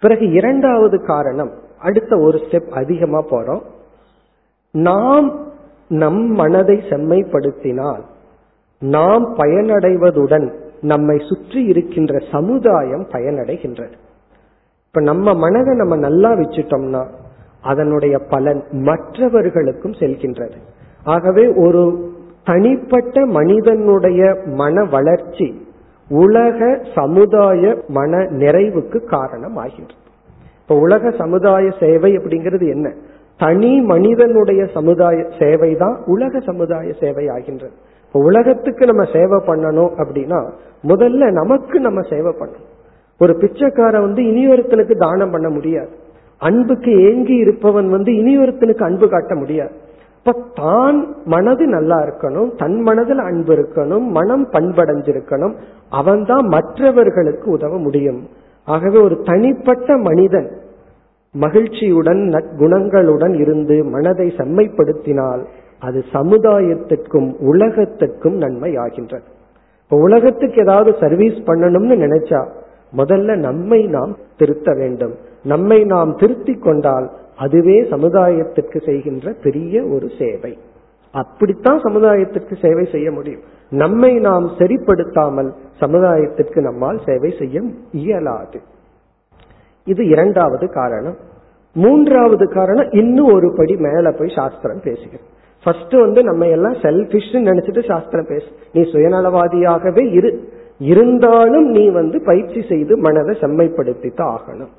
பிறகு 0.00 0.30
இரண்டாவது 0.30 1.04
காரணம் 1.04 1.50
அடுத்த 1.78 2.18
ஒரு 2.18 2.38
ஸ்டெப் 2.38 2.68
அதிகமா 2.68 3.24
போறோம். 3.30 3.62
நாம் 4.72 5.46
நம் 5.88 6.22
மனதை 6.22 6.76
செம்மைப்படுத்தினால் 6.76 8.00
நாம் 8.80 9.36
பயனடைவதுடன் 9.36 10.52
நம்மை 10.80 11.18
சுற்றி 11.18 11.64
இருக்கின்ற 11.64 12.18
சமுதாயம் 12.32 13.06
பயனடைகின்றது. 13.08 13.92
இப்ப 14.86 15.00
நம்ம 15.00 15.34
மனதை 15.34 15.76
நம்ம 15.76 15.96
நல்லா 15.96 16.30
வச்சுட்டோம்னா 16.30 17.06
அதனுடைய 17.62 18.18
பலன் 18.18 18.62
மற்றவர்களுக்கும் 18.70 19.92
செல்கின்றது. 19.92 20.58
ஆகவே 21.04 21.52
ஒரு 21.54 22.12
தனிப்பட்ட 22.44 23.26
மனிதனுடைய 23.26 24.36
மன 24.44 24.84
வளர்ச்சி 24.84 25.67
உலக 26.08 26.80
சமுதாய 26.94 27.82
மன 27.88 28.18
நிறைவுக்கு 28.18 29.04
காரணம் 29.04 29.56
ஆகின்றது 29.56 30.06
இப்ப 30.62 30.80
உலக 30.80 31.10
சமுதாய 31.10 31.70
சேவை 31.80 32.18
அப்படிங்கிறது 32.18 32.68
என்ன? 32.68 32.94
தனி 33.36 33.80
மனிதனுடைய 33.80 34.66
சமுதாய 34.66 35.26
சேவை 35.38 35.74
தான் 35.74 36.02
உலக 36.06 36.40
சமுதாய 36.40 36.92
சேவை 37.00 37.28
ஆகின்றது. 37.28 37.72
இப்ப 38.06 38.20
உலகத்துக்கு 38.20 38.86
நம்ம 38.86 39.04
சேவை 39.04 39.38
பண்ணணும் 39.46 39.92
அப்படின்னா 39.98 40.50
முதல்ல 40.88 41.32
நமக்கு 41.32 41.80
நம்ம 41.80 42.00
சேவை 42.00 42.32
பண்ணணும். 42.40 42.68
ஒரு 43.18 43.36
பிச்சைக்காரன் 43.36 44.02
வந்து 44.02 44.22
இனியொருத்தனுக்கு 44.22 44.96
தானம் 44.98 45.30
பண்ண 45.30 45.48
முடியாது. 45.48 45.88
அன்புக்கு 46.38 47.10
ஏங்கி 47.10 47.34
இருப்பவன் 47.34 47.90
வந்து 47.90 48.12
இனியொருத்தனுக்கு 48.12 48.82
அன்பு 48.82 49.08
காட்ட 49.08 49.34
முடியாது. 49.34 49.70
இப்ப 50.18 50.32
தான் 50.54 50.96
மனது 51.24 51.64
நல்லா 51.66 51.98
இருக்கணும் 52.06 52.48
தன் 52.56 52.78
மனதில் 52.80 53.22
அன்பு 53.28 53.52
இருக்கணும் 53.54 54.06
மனம் 54.18 54.46
பண்படைஞ்சிருக்கணும். 54.52 55.54
அவன் 55.90 56.24
தான் 56.24 56.46
மற்றவர்களுக்கு 56.46 57.50
உதவ 57.50 57.78
முடியும். 57.78 58.20
ஆகவே 58.68 58.98
ஒரு 59.00 59.16
தனிப்பட்ட 59.24 59.96
மனிதன் 59.98 60.48
மகிழ்ச்சியுடன் 61.34 62.20
நற்குணங்களுடன் 62.34 63.34
இருந்து 63.40 63.76
மனதை 63.84 64.26
செம்மைப்படுத்தினால் 64.36 65.42
அது 65.82 65.98
சமுதாயத்திற்கும் 66.12 67.28
உலகத்திற்கும் 67.50 68.36
நன்மை 68.36 68.70
ஆகின்றது 68.76 69.26
இப்ப 69.82 69.98
உலகத்துக்கு 70.00 70.60
ஏதாவது 70.60 70.90
சர்வீஸ் 71.00 71.38
பண்ணணும்னு 71.46 71.96
நினைச்சா 72.04 72.40
முதல்ல 72.96 73.36
நம்மை 73.36 73.80
நாம் 73.86 74.12
திருத்த 74.36 74.68
வேண்டும். 74.74 75.14
நம்மை 75.44 75.78
நாம் 75.84 76.12
திருத்தி 76.16 76.54
கொண்டால் 76.54 77.06
அதுவே 77.38 77.82
சமுதாயத்திற்கு 77.82 78.84
செய்கின்ற 78.84 79.34
பெரிய 79.42 79.84
ஒரு 79.84 80.08
சேவை. 80.18 80.58
அப்படித்தான் 81.12 81.80
சமுதாயத்திற்கு 81.80 82.54
சேவை 82.62 82.88
செய்ய 82.92 83.10
முடியும். 83.10 83.40
நம்மை 83.70 84.14
நாம் 84.14 84.46
சரிப்படுத்தாமல் 84.58 85.50
சமுதாயத்திற்கு 85.80 86.60
நம்மால் 86.60 87.00
சேவை 87.06 87.34
செய்ய 87.38 87.62
இயலாது. 87.92 88.60
இது 89.84 90.06
இரண்டாவது 90.06 90.68
காரணம். 90.68 91.16
மூன்றாவது 91.74 92.48
காரணம் 92.48 92.90
இன்னும் 92.90 93.32
ஒரு 93.32 93.54
படி 93.56 93.76
மேல 93.76 94.10
போய் 94.10 94.32
சாஸ்திரம் 94.34 94.80
பேசுகிறது. 94.84 95.26
ஃபர்ஸ்ட் 95.64 95.94
வந்து 95.94 96.22
நம்ம 96.22 96.46
எல்லாம் 96.46 96.72
செல்பிஷ் 96.72 97.32
நினைச்சிட்டு 97.32 97.86
சாஸ்திரம் 97.86 98.26
பேசு. 98.28 98.46
நீ 98.72 98.82
சுயநலவாதியாகவே 98.82 100.12
இரு. 100.12 100.30
இருந்தாலும் 100.78 101.70
நீ 101.70 101.88
வந்து 101.90 102.22
பயிற்சி 102.24 102.64
செய்து 102.68 102.96
மனதை 102.96 103.36
செம்மைப்படுத்தி 103.40 104.10
தான் 104.14 104.38
ஆகணும். 104.38 104.72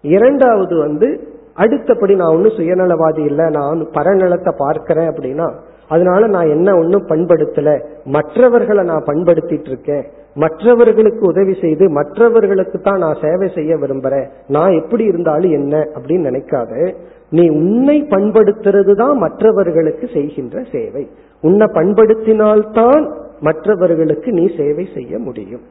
இரண்டாவது 0.00 0.78
வந்து 0.78 1.08
அடுத்தபடி 1.54 2.14
நான் 2.14 2.34
ஒன்னும் 2.34 2.52
சுயநலவாதி 2.52 3.24
இல்லை 3.24 3.50
நான் 3.50 3.86
பரநலத்தை 3.92 4.52
பார்க்கிறேன் 4.56 5.08
அப்படின்னா 5.08 5.52
அதனால 5.88 6.26
நான் 6.26 6.48
என்ன 6.48 6.76
ஒன்னும் 6.76 7.06
பண்படுத்தல. 7.06 7.84
மற்றவர்களை 8.04 8.84
நான் 8.84 9.04
பண்படுத்திட்டு 9.06 9.66
இருக்கேன். 9.66 10.04
மற்றவர்களுக்கு 10.34 11.26
உதவி 11.26 11.56
செய்து 11.60 11.90
மற்றவர்களுக்கு 11.90 12.78
தான் 12.78 12.98
நான் 12.98 13.16
சேவை 13.20 13.50
செய்ய 13.54 13.76
விரும்புறேன். 13.76 14.28
நான் 14.46 14.72
எப்படி 14.72 15.04
இருந்தாலும் 15.04 15.50
என்ன 15.50 15.86
அப்படின்னு 15.94 16.28
நினைக்காத. 16.30 16.94
நீ 17.30 17.48
உன்னை 17.48 18.02
பண்படுத்துறது 18.02 18.94
தான் 18.94 19.18
மற்றவர்களுக்கு 19.18 20.08
செய்கின்ற 20.12 20.64
சேவை. 20.72 21.08
உன்னை 21.40 21.66
பண்படுத்தினால்தான் 21.66 23.12
மற்றவர்களுக்கு 23.40 24.32
நீ 24.32 24.56
சேவை 24.56 24.88
செய்ய 24.94 25.18
முடியும். 25.18 25.62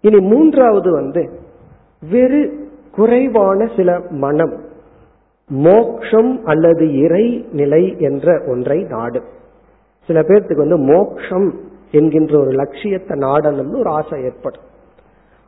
இனி 0.00 0.20
மூன்றாவது 0.20 0.92
வந்து 0.92 1.30
வெறு 2.10 2.65
குறைவான 2.96 3.68
சில 3.76 4.00
மனம் 4.10 4.54
மோக்ஷம் 5.50 6.44
அல்லது 6.44 6.84
இறை 6.94 7.46
நிலை 7.52 7.96
என்ற 7.98 8.42
ஒன்றை 8.46 8.78
நாடும் 8.82 9.28
சில 10.08 10.20
பேர்த்துக்கு 10.20 10.64
வந்து 10.66 10.78
மோக்ஷம் 10.78 11.54
என்கின்ற 11.90 12.38
ஒரு 12.38 12.50
லட்சியத்தை 12.50 13.18
நாடணும்னு 13.18 13.78
ஒரு 13.78 13.90
ஆசை 13.90 14.22
ஏற்படும். 14.22 14.64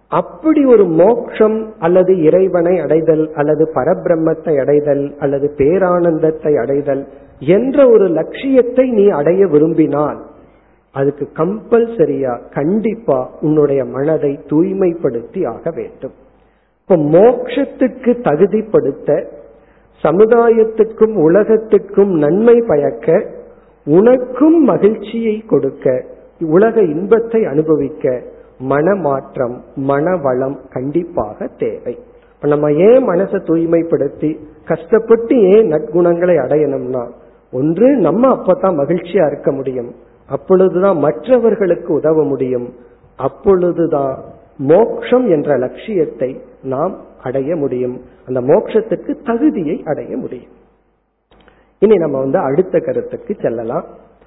அப்படி 0.08 0.64
ஒரு 0.64 0.84
மோக்ஷம் 0.84 1.74
அல்லது 1.78 2.12
இறைவனை 2.22 2.78
அடைதல் 2.78 3.32
அல்லது 3.34 3.64
பரபிரம்மத்தை 3.74 4.60
அடைதல் 4.60 5.16
அல்லது 5.18 5.54
பேரானந்தத்தை 5.56 6.52
அடைதல் 6.58 7.02
என்ற 7.38 7.88
ஒரு 7.90 8.06
லட்சியத்தை 8.08 8.90
நீ 8.90 9.08
அடைய 9.08 9.46
விரும்பினால் 9.46 10.20
அதுக்கு 10.94 11.28
கம்பல்சரியா 11.34 12.40
கண்டிப்பா 12.54 13.30
உன்னுடைய 13.40 13.84
மனதை 13.84 14.40
தூய்மைப்படுத்தி 14.46 15.46
ஆக 15.46 15.70
வேண்டும். 15.74 16.14
இப்ப 16.88 17.02
மோக்ஷத்துக்கு 17.02 18.12
தகுதிப்படுத்த 18.20 19.24
சமுதாயத்துக்கும் 20.02 21.14
உலகத்துக்கும் 21.14 22.10
நன்மை 22.10 22.62
பயக்க 22.66 23.26
உனக்கும் 23.84 24.62
மகிழ்ச்சியை 24.62 25.44
கொடுக்க 25.46 26.04
உலக 26.40 26.80
இன்பத்தை 26.80 27.44
அனுபவிக்க 27.44 28.22
மனமாற்றம் 28.68 29.60
மனவளம் 29.88 30.56
கண்டிப்பாக 30.70 31.46
தேவை. 31.46 31.98
நம்ம 32.40 32.72
ஏன் 32.72 33.08
மனசை 33.08 33.38
தூய்மைப்படுத்தி 33.48 34.38
கஷ்டப்பட்டு 34.64 35.40
ஏன் 35.40 35.70
நற்குணங்களை 35.70 36.36
அடையணும்னா 36.36 37.10
ஒன்று 37.52 37.96
நம்ம 37.96 38.34
அப்பதான் 38.34 38.78
மகிழ்ச்சியா 38.78 39.26
இருக்க 39.26 39.52
முடியும். 39.52 39.94
அப்பொழுதுதான் 40.28 40.98
மற்றவர்களுக்கு 40.98 41.92
உதவ 41.92 42.24
முடியும். 42.24 42.74
அப்பொழுதுதான் 43.16 44.24
மோக்ஷம் 44.56 45.28
என்ற 45.28 45.56
லட்சியத்தை 45.56 46.40
நாம் 46.62 46.96
அடைய 47.22 47.56
முடியும். 47.56 48.00
அந்த 48.26 48.40
மோட்சத்துக்கு 48.40 49.24
தகுதியை 49.24 49.82
அடைய 49.84 50.16
முடியும். 50.16 50.56
இனி 51.78 51.96
நம்ம 51.96 52.18
வந்து 52.18 52.38
அடுத்த 52.38 52.78
கருத்துக்கு 52.78 53.36
செல்லலாம். 53.40 53.84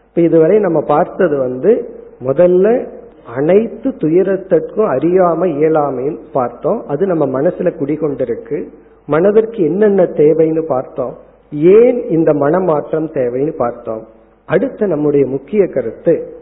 இப்ப 0.08 0.22
இதுவரை 0.22 0.60
நம்ம 0.60 0.82
பார்த்தது 0.82 1.38
வந்து 1.38 1.90
முதல்ல 2.26 2.90
அனைத்து 3.36 3.90
துயரத்திற்கும் 3.90 4.92
அறியாம 4.92 5.46
இயலாமைன்னு 5.46 6.18
பார்த்தோம். 6.34 6.88
அது 6.88 7.06
நம்ம 7.06 7.42
மனசுல 7.42 7.72
குடிகொண்டிருக்கு. 7.72 8.68
மனதிற்கு 9.06 9.64
என்னென்ன 9.64 10.04
தேவைன்னு 10.04 10.66
பார்த்தோம். 10.68 11.18
ஏன் 11.52 12.10
இந்த 12.10 12.34
மனமாற்றம் 12.34 13.12
தேவைன்னு 13.12 13.52
பார்த்தோம். 13.52 14.08
அடுத்த 14.46 14.86
நம்முடைய 14.86 15.26
முக்கிய 15.26 15.68
கருத்து 15.68 16.36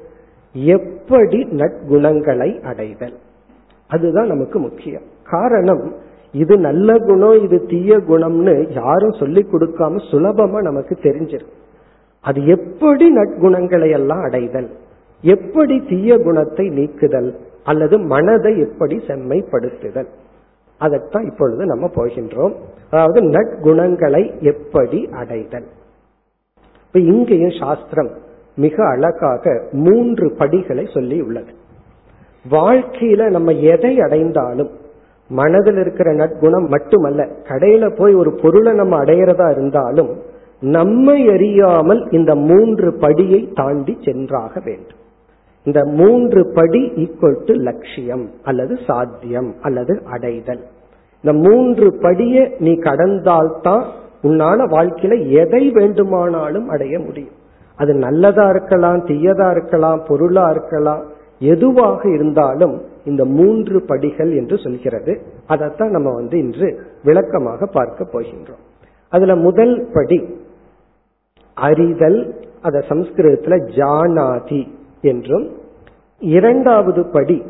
எப்படி 0.53 1.43
நற்குணங்களை 1.43 2.61
அடைதல். 2.63 3.17
அதுதான் 3.87 4.27
நமக்கு 4.27 4.59
முக்கியம். 4.59 5.01
காரணம் 5.29 5.93
இது 6.31 6.57
நல்ல 6.57 6.97
குணம் 6.97 7.43
இது 7.43 7.65
தீய 7.65 7.97
குணம்னு 7.97 8.73
யாரும் 8.73 9.19
சொல்லி 9.19 9.45
கொடுக்காம 9.51 10.01
சுலபமா 10.11 10.61
நமக்கு 10.61 10.97
தெரிஞ்சிடும் 11.01 11.55
அது 12.21 12.45
எப்படி 12.45 13.05
நற்குணங்களை 13.17 13.89
எல்லாம் 13.89 14.21
அடைதல்? 14.21 14.69
எப்படி 15.21 15.75
தீய 15.89 16.17
குணத்தை 16.17 16.69
நீக்குதல்? 16.69 17.35
அல்லது 17.63 17.97
மனதை 17.97 18.59
எப்படி 18.59 18.95
செம்மைப்படுத்துதல்? 19.07 20.09
அதைத்தான் 20.77 21.25
இப்பொழுது 21.25 21.65
நம்ம 21.65 21.85
போகின்றோம். 21.95 22.53
அதாவது 22.89 23.21
நற்குணங்களை 23.21 24.23
எப்படி 24.41 25.09
அடைதல்? 25.11 25.67
இப்ப 26.85 26.99
இங்கேயும் 26.99 27.57
சாஸ்திரம் 27.59 28.11
மிக 28.55 28.75
அழகாக 28.87 29.63
மூன்று 29.71 30.35
படிகளை 30.37 30.85
சொல்லி 30.93 31.21
உள்ளது. 31.21 31.51
வாழ்க்கையில 32.51 33.29
நம்ம 33.29 33.51
எதை 33.51 33.99
அடைந்தாலும் 33.99 34.71
மனதில் 35.29 35.77
இருக்கிற 35.77 36.13
நற்குணம் 36.13 36.67
மட்டுமல்ல 36.67 37.27
கடையில 37.49 37.95
போய் 37.95 38.13
ஒரு 38.15 38.31
பொருளை 38.31 38.73
நம்ம 38.73 39.03
அடையிறதா 39.03 39.51
இருந்தாலும் 39.51 40.11
நம்மை 40.61 41.29
அறியாமல் 41.29 42.07
இந்த 42.11 42.35
மூன்று 42.35 42.91
படியை 42.91 43.53
தாண்டி 43.55 43.97
சென்றாக 44.03 44.61
வேண்டும். 44.65 44.97
இந்த 45.63 45.85
மூன்று 45.85 46.51
படி 46.53 46.91
ஈக்குவல் 46.95 47.39
டு 47.45 47.53
லட்சியம் 47.53 48.29
அல்லது 48.43 48.77
சாத்தியம் 48.87 49.55
அல்லது 49.61 50.01
அடைதல். 50.11 50.63
இந்த 51.23 51.49
மூன்று 51.49 51.89
படியை 52.01 52.51
நீ 52.59 52.71
கடந்தால்தான் 52.71 53.83
உன்னால 54.23 54.65
வாழ்க்கையில 54.67 55.29
எதை 55.29 55.71
வேண்டுமானாலும் 55.71 56.69
அடைய 56.69 56.99
முடியும். 56.99 57.37
அது 57.75 57.93
நல்லதா 57.93 58.49
இருக்கலாம் 58.49 59.05
தீயதா 59.05 59.51
இருக்கலாம் 59.51 60.01
பொருளா 60.07 60.49
இருக்கலாம் 60.49 61.03
எதுவாக 61.39 62.09
இருந்தாலும் 62.09 62.81
இந்த 63.05 63.25
மூன்று 63.25 63.81
படிகள் 63.81 64.35
என்று 64.35 64.57
சொல்கிறது. 64.57 65.21
அதைத்தான் 65.47 65.89
நம்ம 65.89 66.13
வந்து 66.13 66.37
இன்று 66.37 66.81
விளக்கமாக 67.03 67.65
பார்க்க 67.65 68.07
போகின்றோம். 68.11 68.63
அதுல 69.09 69.35
முதல் 69.35 69.89
படி 69.93 70.35
அறிதல் 71.53 72.47
அத 72.61 72.83
சம்ஸ்கிருதத்துல 72.89 73.55
ஜானாதி 73.75 74.67
என்றும் 75.01 75.57
இரண்டாவது 76.19 77.05
படி 77.05 77.43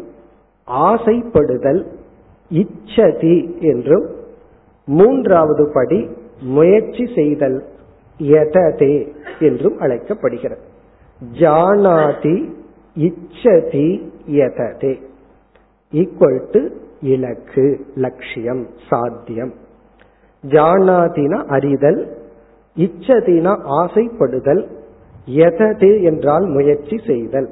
ஆசைப்படுதல் 0.68 1.86
இச்சதி 2.50 3.60
என்றும் 3.60 4.10
மூன்றாவது 4.86 5.72
படி 5.74 6.10
முயற்சி 6.42 7.08
செய்தல் 7.16 7.66
எததே 8.20 9.12
என்றும் 9.40 9.78
அழைக்கப்படுகிறது. 9.80 10.62
ஜானாதி 11.34 12.50
இச்சதி 12.98 14.10
எததே. 14.28 15.00
ஈக்குவல் 15.94 16.42
டு 16.54 16.62
இலக்கு 17.14 17.66
லட்சியம் 18.06 18.64
சாத்தியம். 18.90 19.54
ஜானாதினா 20.44 21.40
அறிதல் 21.56 22.02
இச்சதினா 22.76 23.54
ஆசைப்படுதல் 23.80 24.62
எததே 25.46 25.94
என்றால் 26.10 26.46
முயற்சி 26.56 26.98
செய்தல். 27.08 27.50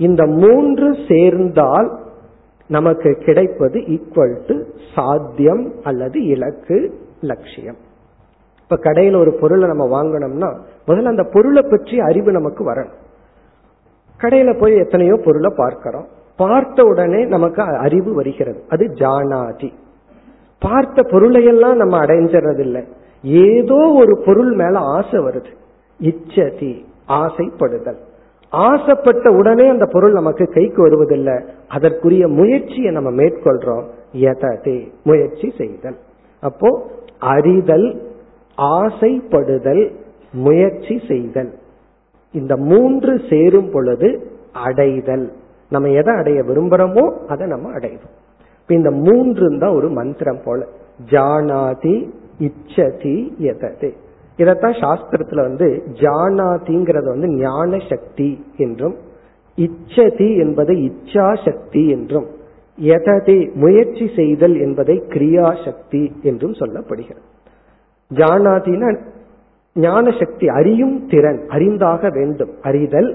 இந்த 0.00 0.22
மூன்று 0.42 0.88
சேர்ந்தால் 1.08 1.90
நமக்கு 2.70 3.10
கிடைப்பது 3.26 3.78
ஈக்குவல் 3.96 4.36
டு 4.46 4.56
சாத்தியம் 4.94 5.64
அல்லது 5.82 6.18
இலக்கு 6.34 6.78
லட்சியம். 7.30 7.78
இப்ப 8.62 8.76
கடையில் 8.76 9.22
ஒரு 9.22 9.32
பொருளை 9.40 9.66
நம்ம 9.68 9.84
வாங்கணும்னா 9.96 10.50
முதல்ல 10.88 11.14
அந்த 11.14 11.24
பொருளை 11.34 11.62
பற்றி 11.70 11.96
அறிவு 12.00 12.30
நமக்கு 12.32 12.62
வரணும். 12.70 12.98
கடையில 14.20 14.52
போய் 14.58 14.82
எத்தனையோ 14.84 15.16
பொருளை 15.24 15.50
பார்க்கிறோம். 15.56 16.08
பார்த்த 16.36 16.84
உடனே 16.84 17.24
நமக்கு 17.24 17.62
அறிவு 17.62 18.14
வருகிறது. 18.14 18.62
அது 18.68 18.86
ஜானாதி. 18.94 19.72
பார்த்த 20.58 21.02
பொருளையெல்லாம் 21.02 21.76
நம்ம 21.76 22.04
அடைஞ்சிடறதில்லை 22.04 22.84
ஏதோ 23.22 23.74
ஒரு 23.74 24.22
பொருள் 24.26 24.52
மேல 24.52 24.78
ஆசை 24.78 25.20
வருது. 25.20 25.52
இச்சதி 26.02 26.84
ஆசைப்படுதல். 27.08 27.96
ஆசைப்பட்ட 28.50 29.30
உடனே 29.30 29.68
அந்த 29.68 29.86
பொருள் 29.86 30.12
நமக்கு 30.12 30.46
கைக்கு 30.46 30.82
வருவதில்லை. 30.82 31.44
அதற்குரிய 31.68 32.28
முயற்சியை 32.28 32.92
நம்ம 32.92 33.10
மேற்கொள்றோம். 33.10 33.84
எததே 34.12 34.92
முயற்சி 35.04 35.52
செய்தல். 35.58 35.96
அப்போ 36.40 36.90
அறிதல் 37.18 38.02
ஆசைப்படுதல் 38.58 39.92
முயற்சி 40.32 41.00
செய்தல். 41.08 41.52
இந்த 42.32 42.56
மூன்று 42.56 43.20
சேரும் 43.30 43.70
பொழுது 43.70 44.30
அடைதல். 44.52 45.32
நம்ம 45.74 45.88
எதை 46.00 46.12
அடைய 46.20 46.40
விரும்புறோமோ 46.42 47.04
அதை 47.28 47.44
நம்ம 47.46 47.72
அடைவோம் 47.76 48.14
இப்ப 48.60 48.74
இந்த 48.74 48.90
மூன்று 49.06 49.46
தான் 49.58 49.76
ஒரு 49.78 49.88
மந்திரம் 49.98 50.42
போல. 50.44 50.60
ஜானாதி 51.10 51.96
இச்சதி 52.40 53.16
எதது. 53.48 53.88
இதத்தான் 54.38 54.76
சாஸ்திரத்துல 54.82 55.40
வந்து 55.40 55.68
ஜானாதிங்கிறது 56.02 57.08
வந்து 57.14 57.28
ஞான 57.36 57.78
சக்தி 57.90 58.30
என்றும் 58.56 58.96
இச்சதி 59.58 60.28
என்பது 60.36 60.72
இச்சா 60.88 61.26
சக்தி 61.44 61.82
என்றும் 61.88 62.26
எததி 62.78 63.36
முயற்சி 63.54 64.06
செய்தல் 64.16 64.56
என்பதை 64.60 64.96
கிரியா 65.08 65.48
சக்தி 65.64 66.02
என்றும் 66.22 66.56
சொல்லப்படுகிறது. 66.60 67.24
ஜானாதினா 68.10 68.88
ஞான 69.76 70.04
சக்தி 70.20 70.46
அறியும் 70.58 70.96
திறன் 71.08 71.40
அறிந்தாக 71.48 72.10
வேண்டும் 72.12 72.52
அறிதல் 72.62 73.10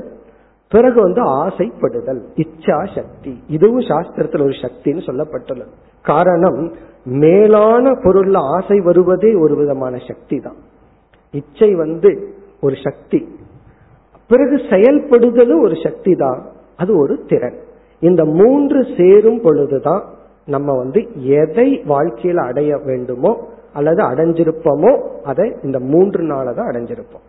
பிறகு 0.72 1.02
வந்து 1.02 1.22
ஆசைப்படுதல் 1.44 2.22
இச்சா 2.36 2.80
சக்தி 2.96 3.34
இதுவும் 3.48 3.86
சாஸ்திரத்தில் 3.92 4.46
ஒரு 4.48 4.56
சக்தின்னு 4.64 5.04
சொல்லப்பட்டுள்ளது 5.10 5.74
காரணம் 6.06 6.60
மேலான 7.04 7.92
பொருள்ல 8.04 8.38
ஆசை 8.56 8.78
வருவதே 8.80 9.32
ஒரு 9.40 9.56
விதமான 9.56 9.98
சக்தி 10.08 10.38
தான் 10.40 10.60
இச்சை 11.34 11.76
வந்து 11.76 12.10
ஒரு 12.62 12.76
சக்தி. 12.84 13.20
பிறகு 14.28 14.56
செயல்படுதலும் 14.56 15.62
ஒரு 15.64 15.76
சக்தி 15.84 16.14
தான் 16.16 16.40
அது 16.78 16.92
ஒரு 16.98 17.16
திறன். 17.28 17.58
இந்த 18.00 18.26
மூன்று 18.26 18.80
சேரும் 18.98 19.42
பொழுதுதான் 19.42 20.04
நம்ம 20.46 20.76
வந்து 20.78 21.00
எதை 21.40 21.70
வாழ்க்கையில 21.88 22.44
அடைய 22.50 22.78
வேண்டுமோ 22.78 23.32
அல்லது 23.74 24.02
அடைஞ்சிருப்போமோ 24.04 24.92
அதை 25.24 25.48
இந்த 25.64 25.80
மூன்று 25.80 26.24
நாளை 26.24 26.54
தான் 26.54 26.70
அடைஞ்சிருப்போம். 26.72 27.26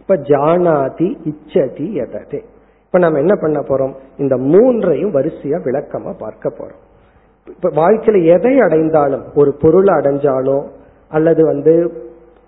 இப்ப 0.00 0.16
ஜானாதி 0.30 1.08
இச்சதி 1.30 1.88
எததே. 2.04 2.40
இப்ப 2.88 2.98
நம்ம 2.98 3.18
என்ன 3.18 3.34
பண்ண 3.34 3.60
போறோம்? 3.60 3.94
இந்த 4.16 4.36
மூன்றையும் 4.36 5.14
வரிசையா 5.14 5.58
விளக்கமா 5.64 6.12
பார்க்க 6.18 6.52
போறோம். 6.58 6.78
இப்ப 7.46 7.70
வாழ்க்கையில 7.70 8.24
எதை 8.24 8.60
அடைந்தாலும் 8.60 9.24
ஒரு 9.34 9.54
பொருளை 9.60 9.94
அடைஞ்சாலோ 9.94 10.66
அல்லது 11.08 11.44
வந்து 11.44 12.06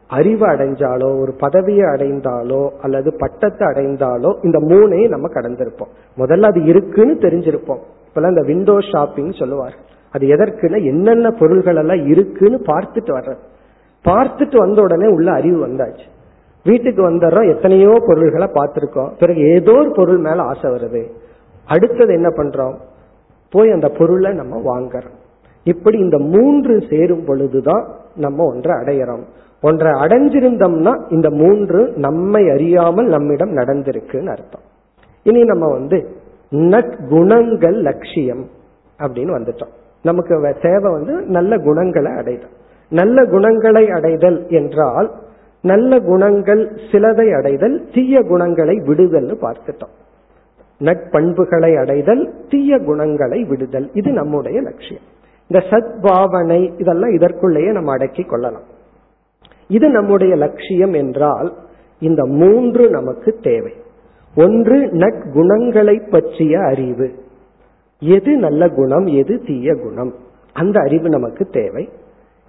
அறிவு 0.09 0.47
அடைஞ்சாலோ 0.47 1.21
ஒரு 1.21 1.33
பதவியை 1.39 1.85
அடைந்தாலோ 1.85 2.69
அல்லது 2.81 3.15
பட்டத்தை 3.15 3.69
அடைந்தாலோ 3.69 4.31
இந்த 4.43 4.59
மூணையும் 4.59 5.09
நம்ம 5.09 5.29
கடந்திருப்போம். 5.29 5.91
முதல்ல 6.17 6.43
அது 6.43 6.65
இருக்குன்னு 6.65 7.15
தெரிஞ்சிருப்போம். 7.15 7.83
இப்பெல்லாம் 8.07 8.29
இந்த 8.29 8.45
விண்டோ 8.47 8.77
ஷாப்பிங் 8.93 9.31
சொல்லுவார். 9.31 9.75
அது 10.11 10.27
எதற்குன்னா 10.27 10.85
என்னென்ன 10.85 11.31
பொருள்கள் 11.31 11.77
எல்லாம் 11.77 12.07
இருக்குன்னு 12.07 12.57
பார்த்துட்டு 12.57 13.13
வர்றது. 13.19 13.43
பார்த்துட்டு 14.05 14.57
வந்த 14.57 14.83
உடனே 14.83 15.07
உள்ள 15.07 15.33
அறிவு 15.33 15.67
வந்தாச்சு. 15.67 16.07
வீட்டுக்கு 16.65 17.03
வந்துடுறோம் 17.11 17.55
எத்தனையோ 17.55 17.93
பொருள்களை 18.07 18.49
பார்த்துருக்கோம். 18.55 19.11
பிறகு 19.19 19.41
ஏதோ 19.51 19.73
ஒரு 19.73 19.91
பொருள் 19.91 20.19
மேல 20.19 20.43
ஆசை 20.43 20.71
வருது. 20.71 21.03
அடுத்தது 21.65 22.13
என்ன 22.13 22.29
பண்றோம்? 22.29 22.77
போய் 23.51 23.71
அந்த 23.71 23.89
பொருளை 23.89 24.33
நம்ம 24.33 24.57
வாங்குறோம். 24.65 25.17
இப்படி 25.65 25.99
இந்த 25.99 26.19
மூன்று 26.19 26.83
சேரும் 26.91 27.25
பொழுதுதான் 27.25 27.85
நம்ம 28.15 28.45
ஒன்றை 28.45 28.75
அடையிறோம். 28.77 29.25
ஒன்றை 29.63 29.93
அடைஞ்சிருந்தோம்னா 29.93 31.13
இந்த 31.13 31.31
மூன்று 31.31 31.93
நம்மை 31.97 32.51
அறியாமல் 32.51 33.07
நம்மிடம் 33.07 33.57
நடந்திருக்குன்னு 33.57 34.27
அர்த்தம். 34.27 34.67
இனி 35.23 35.43
நம்ம 35.45 35.69
வந்து 35.69 35.99
நற்குணங்கள் 36.53 37.77
லட்சியம் 37.81 38.45
அப்படின்னு 38.99 39.33
வந்துட்டோம். 39.39 39.75
நமக்கு 40.03 40.55
தேவை 40.63 40.93
வந்து 40.93 41.15
நல்ல 41.27 41.59
குணங்களை 41.59 42.13
அடைதல். 42.13 42.55
நல்ல 42.89 43.25
குணங்களை 43.25 43.91
அடைதல் 43.91 44.49
என்றால் 44.49 45.11
நல்ல 45.63 45.99
குணங்கள் 45.99 46.71
சிலதை 46.91 47.37
அடைதல் 47.37 47.89
தீய 47.95 48.23
குணங்களை 48.23 48.77
விடுதல்னு 48.77 49.35
பார்த்துட்டோம். 49.41 49.95
நட்பண்புகளை 50.81 51.79
அடைதல் 51.79 52.35
தீய 52.49 52.79
குணங்களை 52.79 53.45
விடுதல். 53.45 53.91
இது 53.93 54.13
நம்முடைய 54.13 54.61
லட்சியம். 54.61 55.03
இந்த 55.47 55.67
சத்பாவனை 55.71 56.81
இதெல்லாம் 56.81 57.11
இதற்குள்ளேயே 57.11 57.73
நம்ம 57.73 57.93
அடக்கி 57.93 58.23
கொள்ளலாம். 58.23 58.63
இது 59.69 59.89
நம்முடைய 59.89 60.35
லட்சியம் 60.35 60.93
என்றால் 60.93 61.55
இந்த 62.01 62.27
மூன்று 62.27 62.91
நமக்கு 62.91 63.39
தேவை. 63.43 63.73
ஒன்று 64.35 64.87
நற்குணங்களை 64.87 66.11
பற்றிய 66.11 66.61
அறிவு. 66.61 67.15
எது 68.01 68.37
நல்ல 68.37 68.69
குணம் 68.69 69.07
எது 69.07 69.43
தீய 69.47 69.75
குணம்? 69.75 70.15
அந்த 70.53 70.81
அறிவு 70.81 71.09
நமக்கு 71.09 71.45
தேவை. 71.45 71.89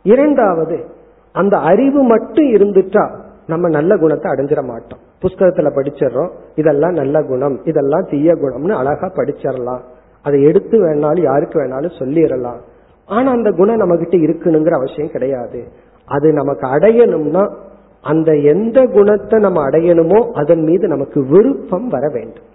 இரண்டாவது 0.03 0.99
அந்த 1.31 1.57
அறிவு 1.57 2.03
மட்டும் 2.03 2.45
இருந்துட்டா 2.45 3.19
நம்ம 3.47 3.69
நல்ல 3.69 3.97
குணத்தை 3.97 4.31
அடைஞ்சிட 4.31 4.63
மாட்டோம். 4.63 4.99
புஸ்தகத்துல 5.21 5.69
படிச்சிடறோம். 5.75 6.31
இதெல்லாம் 6.55 6.91
நல்ல 6.91 7.23
குணம். 7.23 7.63
இதெல்லாம் 7.63 8.07
தீய 8.09 8.33
குணம்னு 8.33 8.69
அழகா 8.69 9.07
படிச்சிடலாம். 9.07 9.81
அதை 10.23 10.43
எடுத்து 10.43 10.85
வேணாலும் 10.85 11.21
யாருக்கு 11.21 11.59
வேணாலும் 11.59 11.99
சொல்லிடலாம். 11.99 12.59
ஆனா 13.05 13.31
அந்த 13.31 13.51
குணம் 13.51 13.75
நம்ம 13.75 13.97
கிட்ட 13.97 14.17
இருக்கணுங்கிற 14.17 14.71
அவசியம் 14.71 15.11
கிடையாது. 15.11 15.67
அது 16.05 16.33
நமக்கு 16.33 16.67
அடையணும்னா 16.67 17.55
அந்த 18.01 18.35
எந்த 18.35 18.85
குணத்தை 18.85 19.39
நம்ம 19.39 19.69
அடையணுமோ 19.69 20.31
அதன் 20.31 20.63
மீது 20.63 20.87
நமக்கு 20.87 21.25
விருப்பம் 21.25 21.87
வர 21.87 22.09
வேண்டும். 22.13 22.49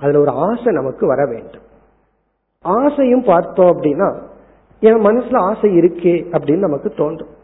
அதுல 0.00 0.20
ஒரு 0.20 0.30
ஆசை 0.30 0.72
நமக்கு 0.72 1.06
வர 1.06 1.26
வேண்டும். 1.26 1.66
ஆசையும் 2.62 3.22
பார்த்தோம் 3.22 3.66
அப்படின்னா 3.66 4.16
என் 4.80 5.04
மனசுல 5.04 5.36
ஆசை 5.36 5.78
இருக்கே 5.78 6.26
அப்படின்னு 6.32 6.58
நமக்கு 6.58 6.88
தோன்றும். 6.96 7.36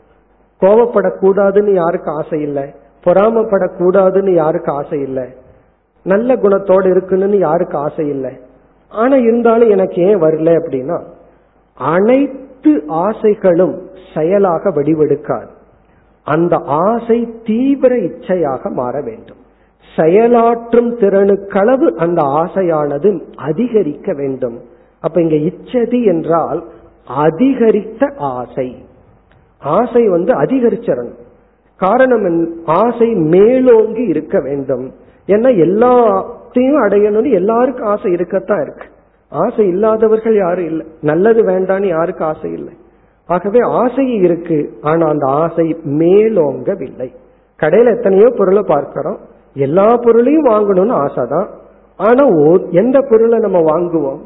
கோவப்படக்கூடாதுன்னு 0.64 1.72
யாருக்கு 1.72 2.10
ஆசை 2.10 2.40
இல்லை? 2.40 2.74
பொறாமப்படக்கூடாதுன்னு 3.04 4.30
யாருக்கு 4.30 4.72
ஆசை 4.72 5.00
இல்லை? 5.00 5.24
நல்ல 6.02 6.34
குணத்தோடு 6.34 6.86
இருக்கணும்னு 6.86 7.38
யாருக்கு 7.38 7.78
ஆசை 7.78 8.08
இல்லை? 8.08 8.30
ஆனா 8.88 9.16
இருந்தாலும் 9.16 9.70
எனக்கு 9.70 10.02
ஏன் 10.02 10.22
வரல 10.22 10.60
அப்படின்னா 10.60 11.02
அனைத்து 11.74 12.82
ஆசைகளும் 12.86 13.88
செயலாக 14.14 14.70
வடிவெடுக்காது. 14.70 15.48
அந்த 16.24 16.56
ஆசை 16.64 17.34
தீவிர 17.44 17.96
இச்சையாக 17.96 18.70
மாற 18.70 19.00
வேண்டும். 19.00 19.36
செயலாற்றும் 19.96 20.90
திறனுக்களவு 21.00 21.88
அந்த 21.94 22.22
ஆசையானது 22.22 23.22
அதிகரிக்க 23.36 24.12
வேண்டும். 24.12 24.60
அப்ப 25.00 25.22
இங்க 25.22 25.34
இச்சதி 25.34 26.04
என்றால் 26.04 26.64
அதிகரித்த 27.06 28.12
ஆசை. 28.18 28.83
ஆசை 29.64 30.08
வந்து 30.08 30.32
அதிகரிச்சிடணும் 30.34 31.22
காரணம் 31.76 32.48
ஆசை 32.64 33.08
மேலோங்கி 33.14 34.02
இருக்க 34.02 34.40
வேண்டும். 34.40 34.92
ஏன்னா 35.26 35.50
எல்லாத்தையும் 35.64 36.80
அடையணும்னு 36.84 37.30
எல்லாருக்கும் 37.30 37.86
ஆசை 37.86 38.12
இருக்கத்தான் 38.12 38.62
இருக்கு. 38.62 38.86
ஆசை 39.28 39.68
இல்லாதவர்கள் 39.68 40.36
யாரும் 40.36 40.64
இல்லை. 40.64 40.86
நல்லது 41.00 41.42
வேண்டான்னு 41.44 41.86
யாருக்கும் 41.86 42.26
ஆசை 42.26 42.52
இல்லை. 42.52 42.72
ஆகவே 43.26 43.58
ஆசை 43.58 44.14
இருக்கு. 44.14 44.78
ஆனா 44.80 45.06
அந்த 45.06 45.26
ஆசை 45.26 45.76
மேலோங்கவில்லை. 45.84 47.14
கடையில 47.62 47.96
எத்தனையோ 47.96 48.28
பொருளை 48.36 48.62
பார்க்கிறோம். 48.66 49.18
எல்லா 49.54 49.96
பொருளையும் 49.96 50.46
வாங்கணும்னு 50.46 50.90
ஆசை 50.90 51.24
தான் 51.28 51.48
ஆனா 51.96 52.24
எந்த 52.70 53.00
பொருளை 53.10 53.38
நம்ம 53.38 53.58
வாங்குவோம்? 53.58 54.18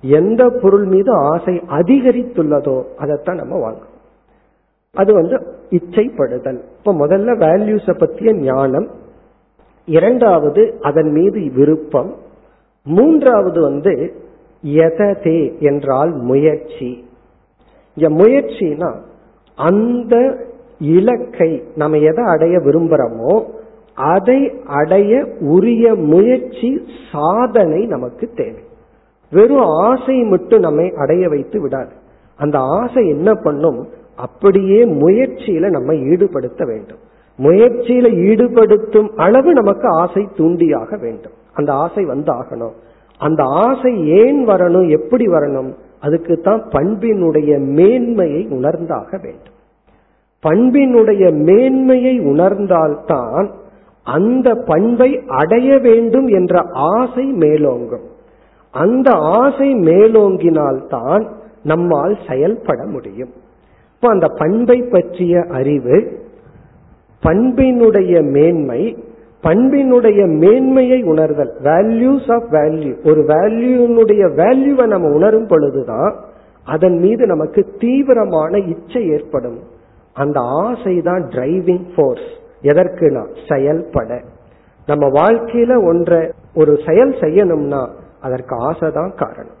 எந்த 0.00 0.50
பொருள் 0.62 0.84
மீது 0.84 1.12
ஆசை 1.12 1.62
அதிகரித்துள்ளதோ 1.68 2.82
அதைத்தான் 2.98 3.36
நம்ம 3.36 3.70
வாங்குவோம். 3.70 3.91
அது 4.96 5.14
வந்து 5.14 5.36
இச்சைப்படுதல். 5.70 6.58
இப்ப 6.78 6.92
முதல்ல 6.92 7.34
வேல்யூஸ 7.44 7.92
பத்திய 8.00 8.32
ஞானம் 8.40 8.88
இரண்டாவது 9.88 10.62
அதன் 10.80 11.10
மீது 11.10 11.52
விருப்பம் 11.54 12.10
மூன்றாவது 12.86 13.60
வந்து 13.60 14.14
எததே 14.62 15.58
என்றால் 15.58 16.12
முயற்சி. 16.12 17.04
இங்க 17.96 18.24
முயற்சினா 18.24 18.90
அந்த 19.58 20.14
இலக்கை 20.78 21.62
நம்ம 21.74 21.98
எதை 21.98 22.24
அடைய 22.24 22.58
விரும்புறோமோ 22.58 23.34
அதை 23.94 24.60
அடைய 24.64 25.26
உரிய 25.40 25.94
முயற்சி 25.94 26.70
சாதனை 27.12 27.86
நமக்கு 27.86 28.30
தேவை. 28.34 28.62
வெறும் 29.32 29.66
ஆசை 29.66 30.16
மட்டும் 30.22 30.60
நம்மை 30.60 30.92
அடைய 30.96 31.28
வைத்து 31.28 31.60
விடாது. 31.60 31.92
அந்த 32.36 32.58
ஆசை 32.58 33.08
என்ன 33.08 33.34
பண்ணும்? 33.34 33.88
அப்படியே 34.16 34.84
முயற்சியில 34.84 35.68
நம்ம 35.68 35.92
ஈடுபடுத்த 35.92 36.66
வேண்டும். 36.66 36.98
முயற்சியில 37.38 38.14
ஈடுபடுத்தும் 38.14 39.08
அளவு 39.16 39.52
நமக்கு 39.52 39.88
ஆசை 39.88 40.28
தூண்டியாக 40.36 41.00
வேண்டும். 41.00 41.32
அந்த 41.52 41.72
ஆசை 41.72 42.04
வந்தாகணும். 42.04 42.72
அந்த 43.18 43.42
ஆசை 43.42 44.08
ஏன் 44.08 44.48
வரணும் 44.48 44.88
எப்படி 44.88 45.26
வரணும் 45.26 45.74
அதுக்கு 46.00 46.36
தான் 46.36 46.62
பண்பினுடைய 46.68 47.58
மேன்மையை 47.58 48.46
உணர்ந்தாக 48.46 49.20
வேண்டும். 49.22 49.60
பண்பினுடைய 50.42 51.32
மேன்மையை 51.32 52.20
உணர்ந்தால்தான் 52.20 53.50
அந்த 54.04 54.54
பண்பை 54.54 55.22
அடைய 55.26 55.78
வேண்டும் 55.78 56.26
என்ற 56.26 56.64
ஆசை 56.72 57.32
மேலோங்கும். 57.32 58.06
அந்த 58.70 59.10
ஆசை 59.12 59.74
மேலோங்கினால்தான் 59.74 61.26
நம்மால் 61.62 62.18
செயல்பட 62.28 62.84
முடியும். 62.86 63.32
இப்போ 64.02 64.14
அந்த 64.14 64.28
பண்பை 64.28 64.82
பற்றிய 64.82 65.44
அறிவு 65.50 66.18
பண்பினுடைய 67.22 68.22
மேன்மை 68.22 69.04
பண்பினுடைய 69.42 70.26
மேன்மையை 70.26 71.02
உணர்தல் 71.02 71.52
வேல்யூஸ் 71.62 72.32
ஆஃப் 72.32 72.46
வேல்யூ 72.50 73.06
ஒரு 73.06 73.20
வேல்யூனுடைய 73.20 74.32
வேல்யூவை 74.36 74.86
நம்ம 74.86 75.08
உணரும் 75.08 75.46
பொழுதுதான் 75.46 76.16
அதன் 76.64 76.98
மீது 76.98 77.26
நமக்கு 77.26 77.66
தீவிரமான 77.78 78.58
இச்சை 78.58 79.08
ஏற்படும். 79.08 79.58
அந்த 80.12 80.40
ஆசை 80.40 81.00
தான் 81.00 81.28
டிரைவிங் 81.28 81.94
ஃபோர்ஸ் 81.96 82.30
எதற்குனா? 82.62 83.54
செயல்பட. 83.54 84.20
நம்ம 84.86 85.08
வாழ்க்கையில 85.08 85.84
ஒன்றை 85.84 86.30
ஒரு 86.54 86.78
செயல் 86.86 87.14
செய்யணும்னா 87.14 87.88
அதற்கு 88.20 88.56
ஆசை 88.56 88.90
தான் 88.90 89.12
காரணம். 89.16 89.56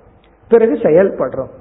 பிறகு 0.48 0.72
செயல்படுறோம். 0.72 1.52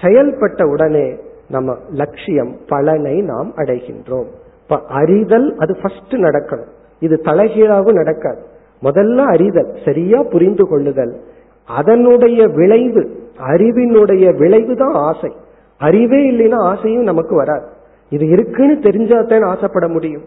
செயல்பட்ட 0.00 0.62
உடனே 0.62 1.28
நம்ம 1.50 1.76
லட்சியம் 1.90 2.56
பலனை 2.68 3.20
நாம் 3.20 3.52
அடைகின்றோம். 3.56 4.26
இப்ப 4.62 4.80
அறிதல் 4.88 5.56
அது 5.56 5.76
ஃபர்ஸ்ட் 5.82 6.12
நடக்கணும். 6.12 6.72
இது 7.00 7.20
தலைகீழாகவும் 7.24 7.92
நடக்காது. 7.92 8.42
முதல்ல 8.82 9.16
அறிதல் 9.16 9.78
சரியா 9.84 10.22
புரிந்து 10.22 10.66
கொள்ளுதல். 10.66 11.20
அதனுடைய 11.66 12.46
விளைவு 12.46 13.18
அறிவினுடைய 13.48 14.36
விளைவு 14.36 14.76
தான் 14.76 14.94
ஆசை. 14.94 15.32
அறிவே 15.78 16.30
இல்லைன்னா 16.30 16.54
ஆசையும் 16.54 17.02
நமக்கு 17.02 17.34
வராது. 17.34 17.66
இது 18.10 18.26
இருக்குன்னு 18.26 18.74
தெரிஞ்சாதான் 18.74 19.44
ஆசைப்பட 19.44 19.88
முடியும். 19.88 20.24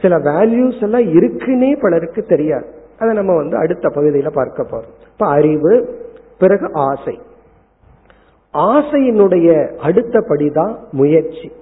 சில 0.00 0.18
வேல்யூஸ் 0.18 0.82
எல்லாம் 0.82 1.02
இருக்குன்னே 1.02 1.80
பலருக்கு 1.80 2.22
தெரியாது. 2.22 2.66
அதை 2.98 3.14
நம்ம 3.14 3.36
வந்து 3.36 3.56
அடுத்த 3.56 3.88
பகுதியில 3.88 4.30
பார்க்க 4.30 4.62
போறோம். 4.62 5.02
இப்ப 5.12 5.26
அறிவு 5.26 5.98
பிறகு 6.38 6.70
ஆசை. 6.72 7.18
ஆசையினுடைய 8.54 9.76
அடுத்த 9.76 10.20
படிதான் 10.20 10.74
முயற்சி. 10.90 11.52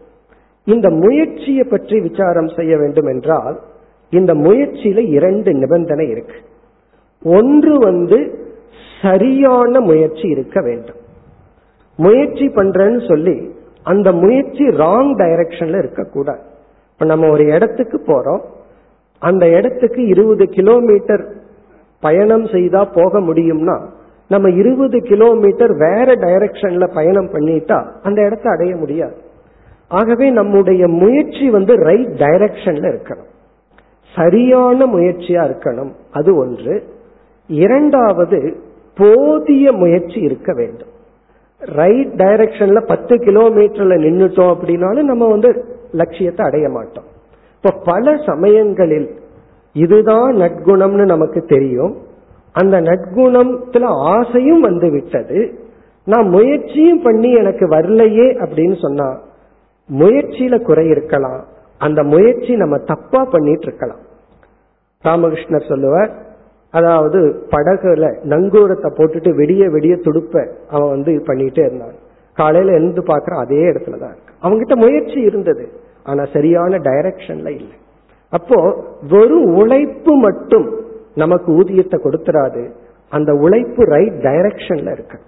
இந்த 0.65 0.91
முயற்சியை 0.91 1.65
பற்றி 1.65 2.01
விசாரம் 2.01 2.49
செய்ய 2.49 2.77
வேண்டும் 2.77 3.07
என்றால் 3.07 3.61
இந்த 4.11 4.35
முயற்சியில 4.35 4.99
இரண்டு 5.09 5.55
நிபந்தனை 5.55 6.09
இருக்கு. 6.09 6.35
ஒன்று 7.25 7.79
வந்து 7.79 8.39
சரியான 9.03 9.81
முயற்சி 9.81 10.29
இருக்க 10.29 10.61
வேண்டும். 10.61 11.01
முயற்சி 11.97 12.49
பண்றேன்னு 12.49 13.09
சொல்லி 13.09 13.51
அந்த 13.83 14.13
முயற்சி 14.13 14.65
ராங் 14.67 15.13
டைரக்ஷன்ல 15.19 15.79
இருக்கக்கூடாது. 15.79 16.43
இப்ப 16.93 17.05
நம்ம 17.05 17.29
ஒரு 17.29 17.45
இடத்துக்கு 17.45 18.01
போறோம். 18.07 18.41
அந்த 19.19 19.49
இடத்துக்கு 19.49 20.07
இருபது 20.07 20.45
கிலோமீட்டர் 20.47 21.25
பயணம் 22.01 22.47
செய்தா 22.47 22.85
போக 22.85 23.21
முடியும்னா 23.21 23.77
நம்ம 24.33 24.51
இருபது 24.51 25.03
கிலோமீட்டர் 25.03 25.73
வேற 25.77 26.05
டைரக்ஷன்ல 26.05 26.95
பயணம் 26.95 27.31
பண்ணிட்டா 27.31 27.85
அந்த 28.03 28.23
இடத்த 28.23 28.51
அடைய 28.51 28.77
முடியாது. 28.77 29.15
ஆகவே 29.89 30.31
நம்முடைய 30.31 30.89
முயற்சி 30.89 31.51
வந்து 31.51 31.75
ரைட் 31.75 32.09
டைரக்ஷன்ல 32.09 32.87
இருக்கணும். 32.93 33.31
சரியான 34.15 34.87
முயற்சியா 34.87 35.43
இருக்கணும். 35.49 35.93
அது 36.11 36.37
ஒன்று. 36.37 36.83
இரண்டாவது 37.47 38.57
போதிய 38.95 39.73
முயற்சி 39.73 40.21
இருக்க 40.21 40.53
வேண்டும். 40.53 40.93
ரைட் 41.59 42.13
டைரக்ஷன்ல 42.13 42.81
பத்து 42.87 43.17
கிலோமீட்டர்ல 43.17 43.95
நின்றுட்டோம் 44.07 44.55
அப்படின்னாலும் 44.55 45.03
நம்ம 45.03 45.29
வந்து 45.29 45.65
லட்சியத்தை 45.93 46.47
அடைய 46.47 46.69
மாட்டோம். 46.69 47.05
இப்ப 47.57 47.79
பல 47.85 48.17
சமயங்களில் 48.27 49.09
இதுதான் 49.73 50.35
நற்குணம்னு 50.35 51.05
நமக்கு 51.05 51.41
தெரியும். 51.41 52.11
அந்த 52.53 52.81
நற்குணத்துல 52.81 53.85
ஆசையும் 53.85 54.61
வந்து 54.61 54.91
விட்டது 54.91 55.41
நான் 56.05 56.29
முயற்சியும் 56.29 57.03
பண்ணி 57.03 57.31
எனக்கு 57.33 57.65
வரலையே 57.69 58.29
அப்படின்னு 58.45 58.77
சொன்னா 58.81 59.09
முயற்சியில 59.89 60.63
குறை 60.63 60.87
இருக்கலாம். 60.89 61.45
அந்த 61.79 62.03
முயற்சி 62.03 62.57
நம்ம 62.57 62.79
தப்பா 62.79 63.25
பண்ணிட்டு 63.25 63.67
இருக்கலாம். 63.67 64.03
ராமகிருஷ்ணர் 65.05 65.69
சொல்லுவார் 65.69 66.13
அதாவது 66.71 67.47
படகுல 67.51 68.05
நங்கூரத்தை 68.25 68.89
போட்டுட்டு 68.97 69.31
வெடிய 69.35 69.69
வெடிய 69.69 69.95
துடுப்ப 69.97 70.49
அவன் 70.69 70.89
வந்து 70.89 71.13
பண்ணிட்டே 71.27 71.65
இருந்தான். 71.67 71.97
காலையில 72.35 72.73
எழுந்து 72.73 73.03
பாக்குறான் 73.03 73.43
அதே 73.45 73.63
இடத்துலதான் 73.71 74.15
இருக்கு. 74.15 74.33
அவங்கிட்ட 74.43 74.75
முயற்சி 74.77 75.19
இருந்தது 75.21 75.69
ஆனா 76.05 76.23
சரியான 76.33 76.77
டைரக்ஷன்ல 76.77 77.49
இல்லை. 77.61 77.79
அப்போ 78.31 78.59
வெறும் 79.09 79.55
உழைப்பு 79.55 80.15
மட்டும் 80.17 80.69
நமக்கு 81.15 81.49
ஊதியத்தை 81.53 81.99
கொடுத்துறாது. 82.05 82.63
அந்த 83.13 83.31
உழைப்பு 83.35 83.83
ரைட் 83.85 84.19
டைரக்ஷன்ல 84.27 84.93
இருக்கு. 84.93 85.19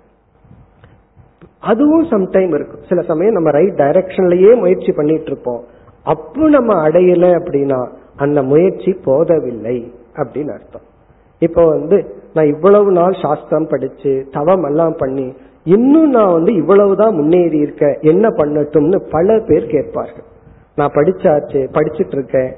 அதுவும் 1.61 2.07
சம்டைம் 2.13 2.53
இருக்கும் 2.55 2.87
சில 2.89 3.03
சமயம் 3.03 3.33
நம்ம 3.33 3.51
ரைட் 3.51 3.79
டைரக்ஷன்லயே 3.83 4.53
முயற்சி 4.63 4.93
பண்ணிட்டு 4.93 5.31
இருப்போம். 5.33 5.63
அப்போ 6.03 6.49
நம்ம 6.49 6.89
அடையல 6.89 7.27
அப்படின்னா 7.39 7.81
அந்த 8.17 8.43
முயற்சி 8.43 8.93
போதவில்லை 9.05 9.77
அப்படின்னு 10.17 10.53
அர்த்தம். 10.53 10.87
இப்போ 11.43 11.63
வந்து 11.67 11.97
நான் 12.35 12.53
இவ்வளவு 12.53 12.91
நாள் 12.93 13.15
சாஸ்திரம் 13.23 13.71
படிச்சு 13.71 14.13
தவம் 14.31 14.65
எல்லாம் 14.65 14.97
பண்ணி 14.97 15.27
இன்னும் 15.65 16.11
நான் 16.11 16.33
வந்து 16.33 16.53
இவ்வளவுதான் 16.55 17.15
முன்னேறி 17.15 17.59
இருக்க 17.59 17.85
என்ன 18.01 18.29
பண்ணட்டும்னு 18.29 18.99
பல 19.11 19.39
பேர் 19.49 19.67
கேட்பார்கள். 19.67 20.27
நான் 20.77 20.95
படிச்சாச்சு 20.95 21.61
படிச்சுட்டு 21.77 22.17
இருக்கேன் 22.19 22.53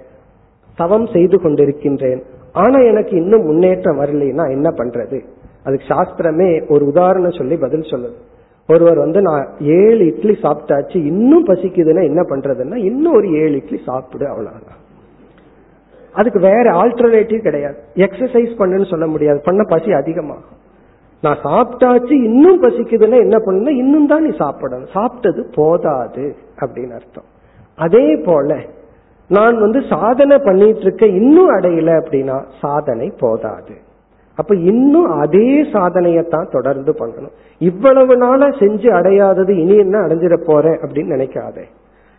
தவம் 0.78 1.06
செய்து 1.06 1.36
கொண்டிருக்கின்றேன் 1.40 2.22
ஆனா 2.56 2.78
எனக்கு 2.78 3.16
இன்னும் 3.16 3.44
முன்னேற்றம் 3.44 4.00
வரலைன்னா 4.00 4.50
என்ன 4.50 4.68
பண்றது? 4.70 5.18
அதுக்கு 5.64 5.86
சாஸ்திரமே 5.88 6.50
ஒரு 6.68 6.86
உதாரணம் 6.86 7.38
சொல்லி 7.38 7.56
பதில் 7.56 7.90
சொல்லுது. 7.92 8.18
ஒருவர் 8.68 8.98
வந்து 8.98 9.20
நான் 9.20 9.48
ஏழு 9.60 10.04
இட்லி 10.06 10.34
சாப்பிட்டாச்சு 10.42 10.96
இன்னும் 10.96 11.46
பசிக்குதுன்னா 11.46 12.02
என்ன 12.04 12.22
பண்றதுன்னா 12.22 12.74
இன்னும் 12.74 13.12
ஒரு 13.12 13.28
ஏழு 13.30 13.54
இட்லி 13.54 13.80
சாப்பிடு 13.84 14.28
அவ்வளவுதான். 14.28 14.84
அதுக்கு 16.12 16.40
வேற 16.40 16.62
ஆல்டர்னேட்டிவ் 16.62 17.40
கிடையாது. 17.40 17.76
எக்ஸசைஸ் 17.94 18.52
பண்ணுன்னு 18.58 18.90
சொல்ல 18.90 19.06
முடியாது. 19.06 19.40
பண்ண 19.44 19.62
பசி 19.68 19.92
அதிகமாகும். 19.92 20.64
நான் 21.20 21.42
சாப்பிட்டாச்சு 21.44 22.12
இன்னும் 22.12 22.62
பசிக்குதுன்னா 22.62 23.18
என்ன 23.18 23.38
பண்ணு 23.38 23.76
இன்னும் 23.76 24.06
தான் 24.06 24.24
நீ 24.24 24.36
சாப்பிடணும். 24.36 24.88
சாப்பிட்டது 24.94 25.42
போதாது 25.54 26.36
அப்படின்னு 26.60 26.94
அர்த்தம். 26.94 27.28
அதே 27.76 28.16
போல 28.16 28.60
நான் 29.28 29.60
வந்து 29.60 29.82
சாதனை 29.90 30.38
பண்ணிட்டு 30.38 30.80
இருக்க 30.80 31.06
இன்னும் 31.06 31.50
அடையல 31.50 32.02
அப்படின்னா 32.02 32.44
சாதனை 32.60 33.12
போதாது. 33.18 33.74
அப்ப 34.34 34.54
இன்னும் 34.54 35.10
அதே 35.10 35.62
சாதனையத்தான் 35.62 36.50
தொடர்ந்து 36.50 36.92
பண்ணணும். 36.92 37.34
இவ்வளவு 37.58 38.16
நாளா 38.16 38.46
செஞ்சு 38.46 38.88
அடையாதது 38.90 39.48
இனி 39.48 39.76
என்ன 39.76 39.98
அடைஞ்சிட 39.98 40.44
போறேன் 40.44 40.78
அப்படின்னு 40.78 41.12
நினைக்காதே. 41.16 41.62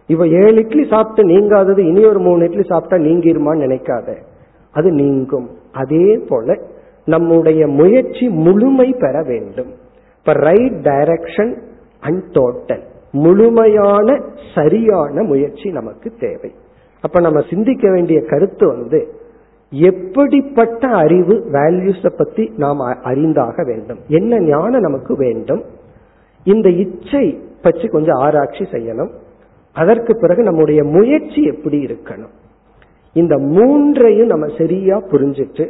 இவ 0.07 0.27
ஏழு 0.27 0.55
இட்லி 0.55 0.87
சாப்பிட்டு 0.89 1.31
நீங்காதது 1.31 1.77
இனி 1.77 2.05
ஒரு 2.05 2.19
மூணு 2.19 2.43
இட்லி 2.43 2.63
சாப்பிட்டா 2.63 3.05
நீங்கிருமான்னு 3.05 3.65
நினைக்காத. 3.65 4.15
அது 4.71 4.91
நீங்கும். 4.91 5.49
அதே 5.71 6.17
போல 6.27 6.57
நம்முடைய 7.05 7.67
முயற்சி 7.67 8.29
முழுமை 8.29 8.95
பெற 8.99 9.23
வேண்டும். 9.23 9.71
இப்ப 10.17 10.33
ரைட் 10.33 10.85
டைரக்ஷன் 10.85 11.57
அண்ட் 11.99 12.23
டோட்டல் 12.31 12.83
முழுமையான 13.11 14.21
சரியான 14.55 15.23
முயற்சி 15.23 15.69
நமக்கு 15.69 16.13
தேவை. 16.19 16.51
அப்ப 17.01 17.19
நம்ம 17.19 17.39
சிந்திக்க 17.49 17.91
வேண்டிய 17.91 18.21
கருத்து 18.21 18.67
வந்து 18.67 18.99
எப்படிப்பட்ட 19.71 20.87
அறிவு 20.87 21.35
வேல்யூஸ 21.51 22.09
பத்தி 22.17 22.51
நாம் 22.55 22.79
அறிந்தாக 22.79 23.65
வேண்டும்? 23.65 23.99
என்ன 24.07 24.39
ஞானம் 24.39 24.81
நமக்கு 24.81 25.15
வேண்டும்? 25.15 25.63
இந்த 26.43 26.69
இச்சை 26.69 27.39
பற்றி 27.61 27.87
கொஞ்சம் 27.87 28.15
ஆராய்ச்சி 28.15 28.63
செய்யணும். 28.63 29.11
அதற்கு 29.75 30.17
பிறகு 30.19 30.43
நம்முடைய 30.43 30.83
முயற்சி 30.83 31.43
எப்படி 31.43 31.85
இருக்கணும்? 31.85 32.33
இந்த 33.13 33.37
மூன்றையும் 33.37 34.27
நம்ம 34.27 34.47
சரியா 34.57 34.97
புரிஞ்சிட்டு 35.11 35.65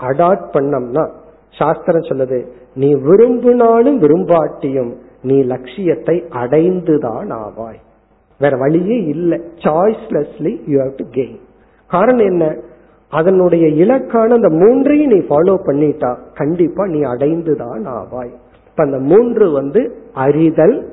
அடாப்ட் 0.00 0.48
பண்ணோம்னா 0.52 1.04
சாஸ்திரம் 1.50 2.08
சொல்லுது 2.08 2.46
நீ 2.74 2.94
விரும்பினாலும் 2.94 3.98
விரும்பாட்டியும் 3.98 4.96
நீ 5.22 5.42
லட்சியத்தை 5.42 6.24
அடைந்துதான் 6.30 7.30
ஆவாய். 7.44 7.80
வேற 8.38 8.56
வழியே 8.56 9.04
இல்லை. 9.04 9.40
Choicelessly 9.54 10.60
you 10.66 10.78
have 10.78 10.94
to 10.96 11.04
gain 11.04 11.40
காரணம் 11.86 12.26
என்ன? 12.26 12.56
அதனுடைய 13.10 13.66
இலக்கான 13.66 14.28
அந்த 14.28 14.48
மூன்றையும் 14.48 15.10
நீ 15.10 15.18
ஃபாலோ 15.18 15.56
பண்ணிட்டா 15.66 16.16
கண்டிப்பா 16.34 16.86
நீ 16.86 17.00
அடைந்துதான் 17.00 17.86
ஆவாய். 17.86 18.32
இப்ப 18.66 18.84
அந்த 18.84 18.98
மூன்று 18.98 19.50
வந்து 19.50 19.94
அறிதல் 20.14 20.88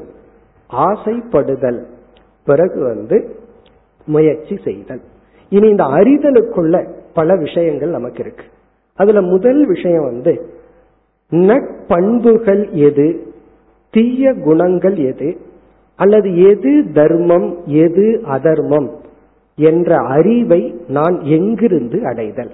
ஆசைப்படுதல் 0.74 1.84
பிறகு 2.46 2.84
வந்து 2.84 3.36
முயற்சி 4.06 4.58
செய்தல். 4.64 5.02
இனி 5.50 5.68
இந்த 5.68 5.84
அறிதலுக்குள்ள 5.84 6.88
பல 7.14 7.36
விஷயங்கள் 7.36 7.90
நமக்கு 7.90 8.20
இருக்கு. 8.20 8.44
அதுல 8.96 9.22
முதல் 9.22 9.68
விஷயம் 9.68 10.04
வந்து 10.04 10.50
நட்பண்புகள் 11.30 12.70
எது? 12.72 13.34
தீய 13.92 14.34
குணங்கள் 14.34 14.96
எது? 14.96 15.38
அல்லது 15.96 16.30
எது 16.50 16.72
தர்மம் 16.94 17.48
எது 17.66 18.22
அதர்மம் 18.28 18.90
என்ற 19.58 19.98
அறிவை 19.98 20.62
நான் 20.88 21.22
எங்கிருந்து 21.22 22.06
அடைதல்? 22.06 22.52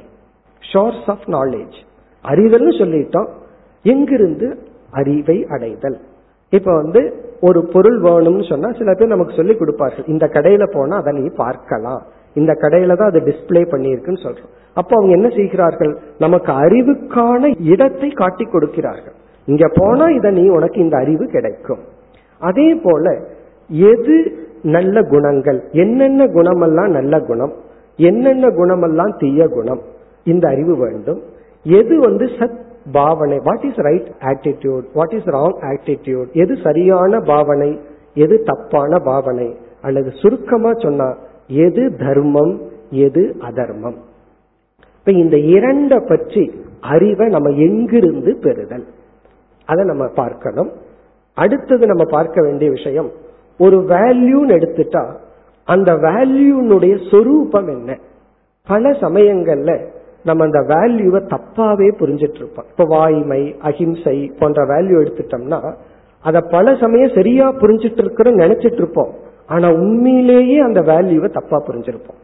ஷோர்ஸ் 0.73 1.07
ஆஃப் 1.07 1.27
நாலேஜ் 1.27 1.77
அறிதல்னு 2.25 2.73
சொல்லிட்டோம். 2.81 3.29
எங்கிருந்து 3.83 4.57
அறிவை 4.91 5.45
அடைதல்? 5.49 5.99
இப்ப 6.49 6.75
வந்து 6.75 7.01
ஒரு 7.41 7.59
பொருள் 7.73 8.01
வேணும்னு 8.01 8.49
சொன்னா 8.49 8.71
சில 8.71 8.93
பேர் 8.93 9.07
நமக்கு 9.07 9.33
சொல்லி 9.33 9.55
கொடுப்பார்கள். 9.55 10.05
இந்த 10.05 10.25
கடையில 10.33 10.63
போனா 10.73 10.97
அதை 10.97 11.13
நீ 11.19 11.27
பார்க்கலாம். 11.35 12.01
இந்த 12.33 12.51
கடையில 12.61 12.95
தான் 12.95 13.09
அது 13.09 13.19
டிஸ்பிளே 13.19 13.63
பண்ணியிருக்குன்னு 13.71 14.23
சொல்றோம். 14.25 14.51
அப்போ 14.73 14.93
அவங்க 14.95 15.13
என்ன 15.13 15.29
செய்கிறார்கள்? 15.35 15.93
நமக்கு 16.19 16.51
அறிவுக்கான 16.51 17.53
இடத்தை 17.59 18.09
காட்டி 18.09 18.45
கொடுக்கிறார்கள். 18.45 19.13
இங்க 19.45 19.71
போனா 19.73 20.05
இத 20.09 20.29
நீ 20.29 20.49
உனக்கு 20.49 20.79
இந்த 20.81 20.97
அறிவு 20.97 21.25
கிடைக்கும். 21.25 21.79
அதே 22.41 22.73
போல 22.73 23.23
எது 23.67 24.15
நல்ல 24.61 25.01
குணங்கள்? 25.01 25.63
என்னென்ன 25.71 26.25
குணமெல்லாம் 26.25 26.87
நல்ல 26.87 27.19
குணம்? 27.19 27.53
என்னென்ன 27.97 28.47
குணமெல்லாம் 28.47 29.17
தீய 29.17 29.47
குணம்? 29.47 29.81
இந்த 30.23 30.49
அறிவு 30.49 30.75
வேண்டும். 30.77 31.21
எது 31.63 31.99
வந்து 31.99 32.25
சத் 32.25 32.59
பாவனை? 32.91 33.39
What 33.43 33.63
is 33.63 33.75
right 33.75 34.07
attitude 34.19 34.83
what 34.93 35.13
is 35.13 35.27
wrong 35.27 35.57
attitude 35.61 36.31
எது 36.31 36.57
சரியான 36.63 37.19
பாவனை? 37.19 37.79
எது 38.13 38.43
தப்பான 38.43 38.99
பாவனை? 38.99 39.55
அல்லது 39.81 40.11
சுருக்கமா 40.11 40.73
சொன்னா 40.73 41.17
எது 41.47 41.95
தர்மம்? 41.95 42.61
எது 42.89 43.35
அதர்மம்? 43.39 43.95
இப்ப 44.99 45.11
இந்த 45.11 45.37
இரண்ட 45.37 46.07
பற்றி 46.07 46.51
அறிவை 46.81 47.27
நம்ம 47.27 47.49
எங்கிருந்து 47.49 48.37
பெறுதல்? 48.41 48.85
அதை 49.65 49.85
நம்ம 49.85 50.07
பார்க்கணும். 50.07 50.71
அடுத்தது 51.33 51.85
நம்ம 51.85 52.03
பார்க்க 52.03 52.41
வேண்டிய 52.41 52.69
விஷயம் 52.69 53.11
ஒரு 53.57 53.77
வேல்யூன்னு 53.77 54.49
எடுத்துட்டா 54.49 55.15
அந்த 55.65 55.93
வேல்யூனுடைய 55.93 57.11
சொரூபம் 57.11 57.67
என்ன? 57.67 57.97
பல 58.67 58.89
சமயங்கள்ல 58.89 59.85
நம்ம 60.23 60.43
அந்த 60.43 60.59
வேல்யூவை 60.59 61.21
தப்பாவே 61.29 61.91
புரிஞ்சிட்டு 61.99 62.35
இருப்போம் 62.35 62.65
இப்ப 62.69 62.83
வாய்மை 62.83 63.55
அஹிம்சை 63.61 64.31
போன்ற 64.39 64.65
வேல்யூ 64.65 65.05
எடுத்துட்டோம்னா 65.05 65.73
அதை 66.19 66.41
பல 66.51 66.75
சமயம் 66.75 67.15
சரியா 67.15 67.51
புரிஞ்சிட்டு 67.51 67.97
இருக்கிறோம் 67.97 68.37
நினைச்சிட்டு 68.37 68.73
இருப்போம் 68.73 69.29
ஆனா 69.47 69.71
உண்மையிலேயே 69.71 70.59
அந்த 70.59 70.81
வேல்யூவை 70.81 71.29
தப்பா 71.31 71.63
புரிஞ்சிருப்போம். 71.67 72.19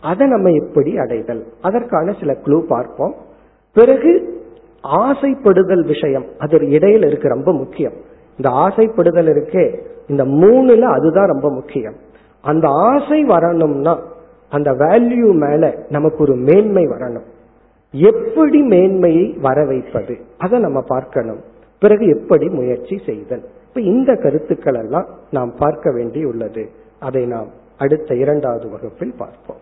அதை 0.02 0.26
நம்ம 0.26 0.50
எப்படி 0.50 0.98
அடைதல்? 0.98 1.46
அதற்கான 1.60 2.14
சில 2.20 2.32
க்ளூ 2.32 2.60
பார்ப்போம். 2.60 3.14
பிறகு 3.72 4.41
ஆசைப்படுதல் 4.84 5.86
விஷயம் 5.86 6.24
அது 6.38 6.58
இடையில 6.58 7.06
இருக்கு 7.06 7.28
ரொம்ப 7.28 7.52
முக்கியம். 7.52 7.92
இந்த 8.36 8.50
ஆசைப்படுதல் 8.50 9.30
இருக்கே 9.30 9.78
இந்த 10.08 10.24
மூணுல 10.24 10.80
அதுதான் 10.80 11.26
ரொம்ப 11.26 11.50
முக்கியம். 11.50 11.94
அந்த 12.40 12.68
ஆசை 12.68 13.24
வரணும்னா 13.24 13.98
அந்த 14.50 14.72
வேல்யூ 14.72 15.32
மேல 15.32 15.74
நமக்கு 15.88 16.18
ஒரு 16.18 16.34
மேன்மை 16.34 16.86
வரணும். 16.86 17.26
எப்படி 17.90 18.62
மேன்மையை 18.62 19.36
வர 19.40 19.64
வைப்பது? 19.64 20.16
அதை 20.38 20.58
நம்ம 20.58 20.80
பார்க்கணும். 20.80 21.40
பிறகு 21.80 22.06
எப்படி 22.06 22.48
முயற்சி 22.48 23.00
செய்தல்? 23.06 23.44
இப்ப 23.68 23.80
இந்த 23.80 24.14
கருத்துக்கள் 24.14 24.74
எல்லாம் 24.74 25.06
நாம் 25.30 25.54
பார்க்க 25.58 25.92
வேண்டி 25.92 26.24
உள்ளது 26.24 26.68
அதை 27.00 27.26
நாம் 27.26 27.48
அடுத்த 27.78 28.14
இரண்டாவது 28.14 28.70
வகுப்பில் 28.70 29.14
பார்ப்போம். 29.18 29.61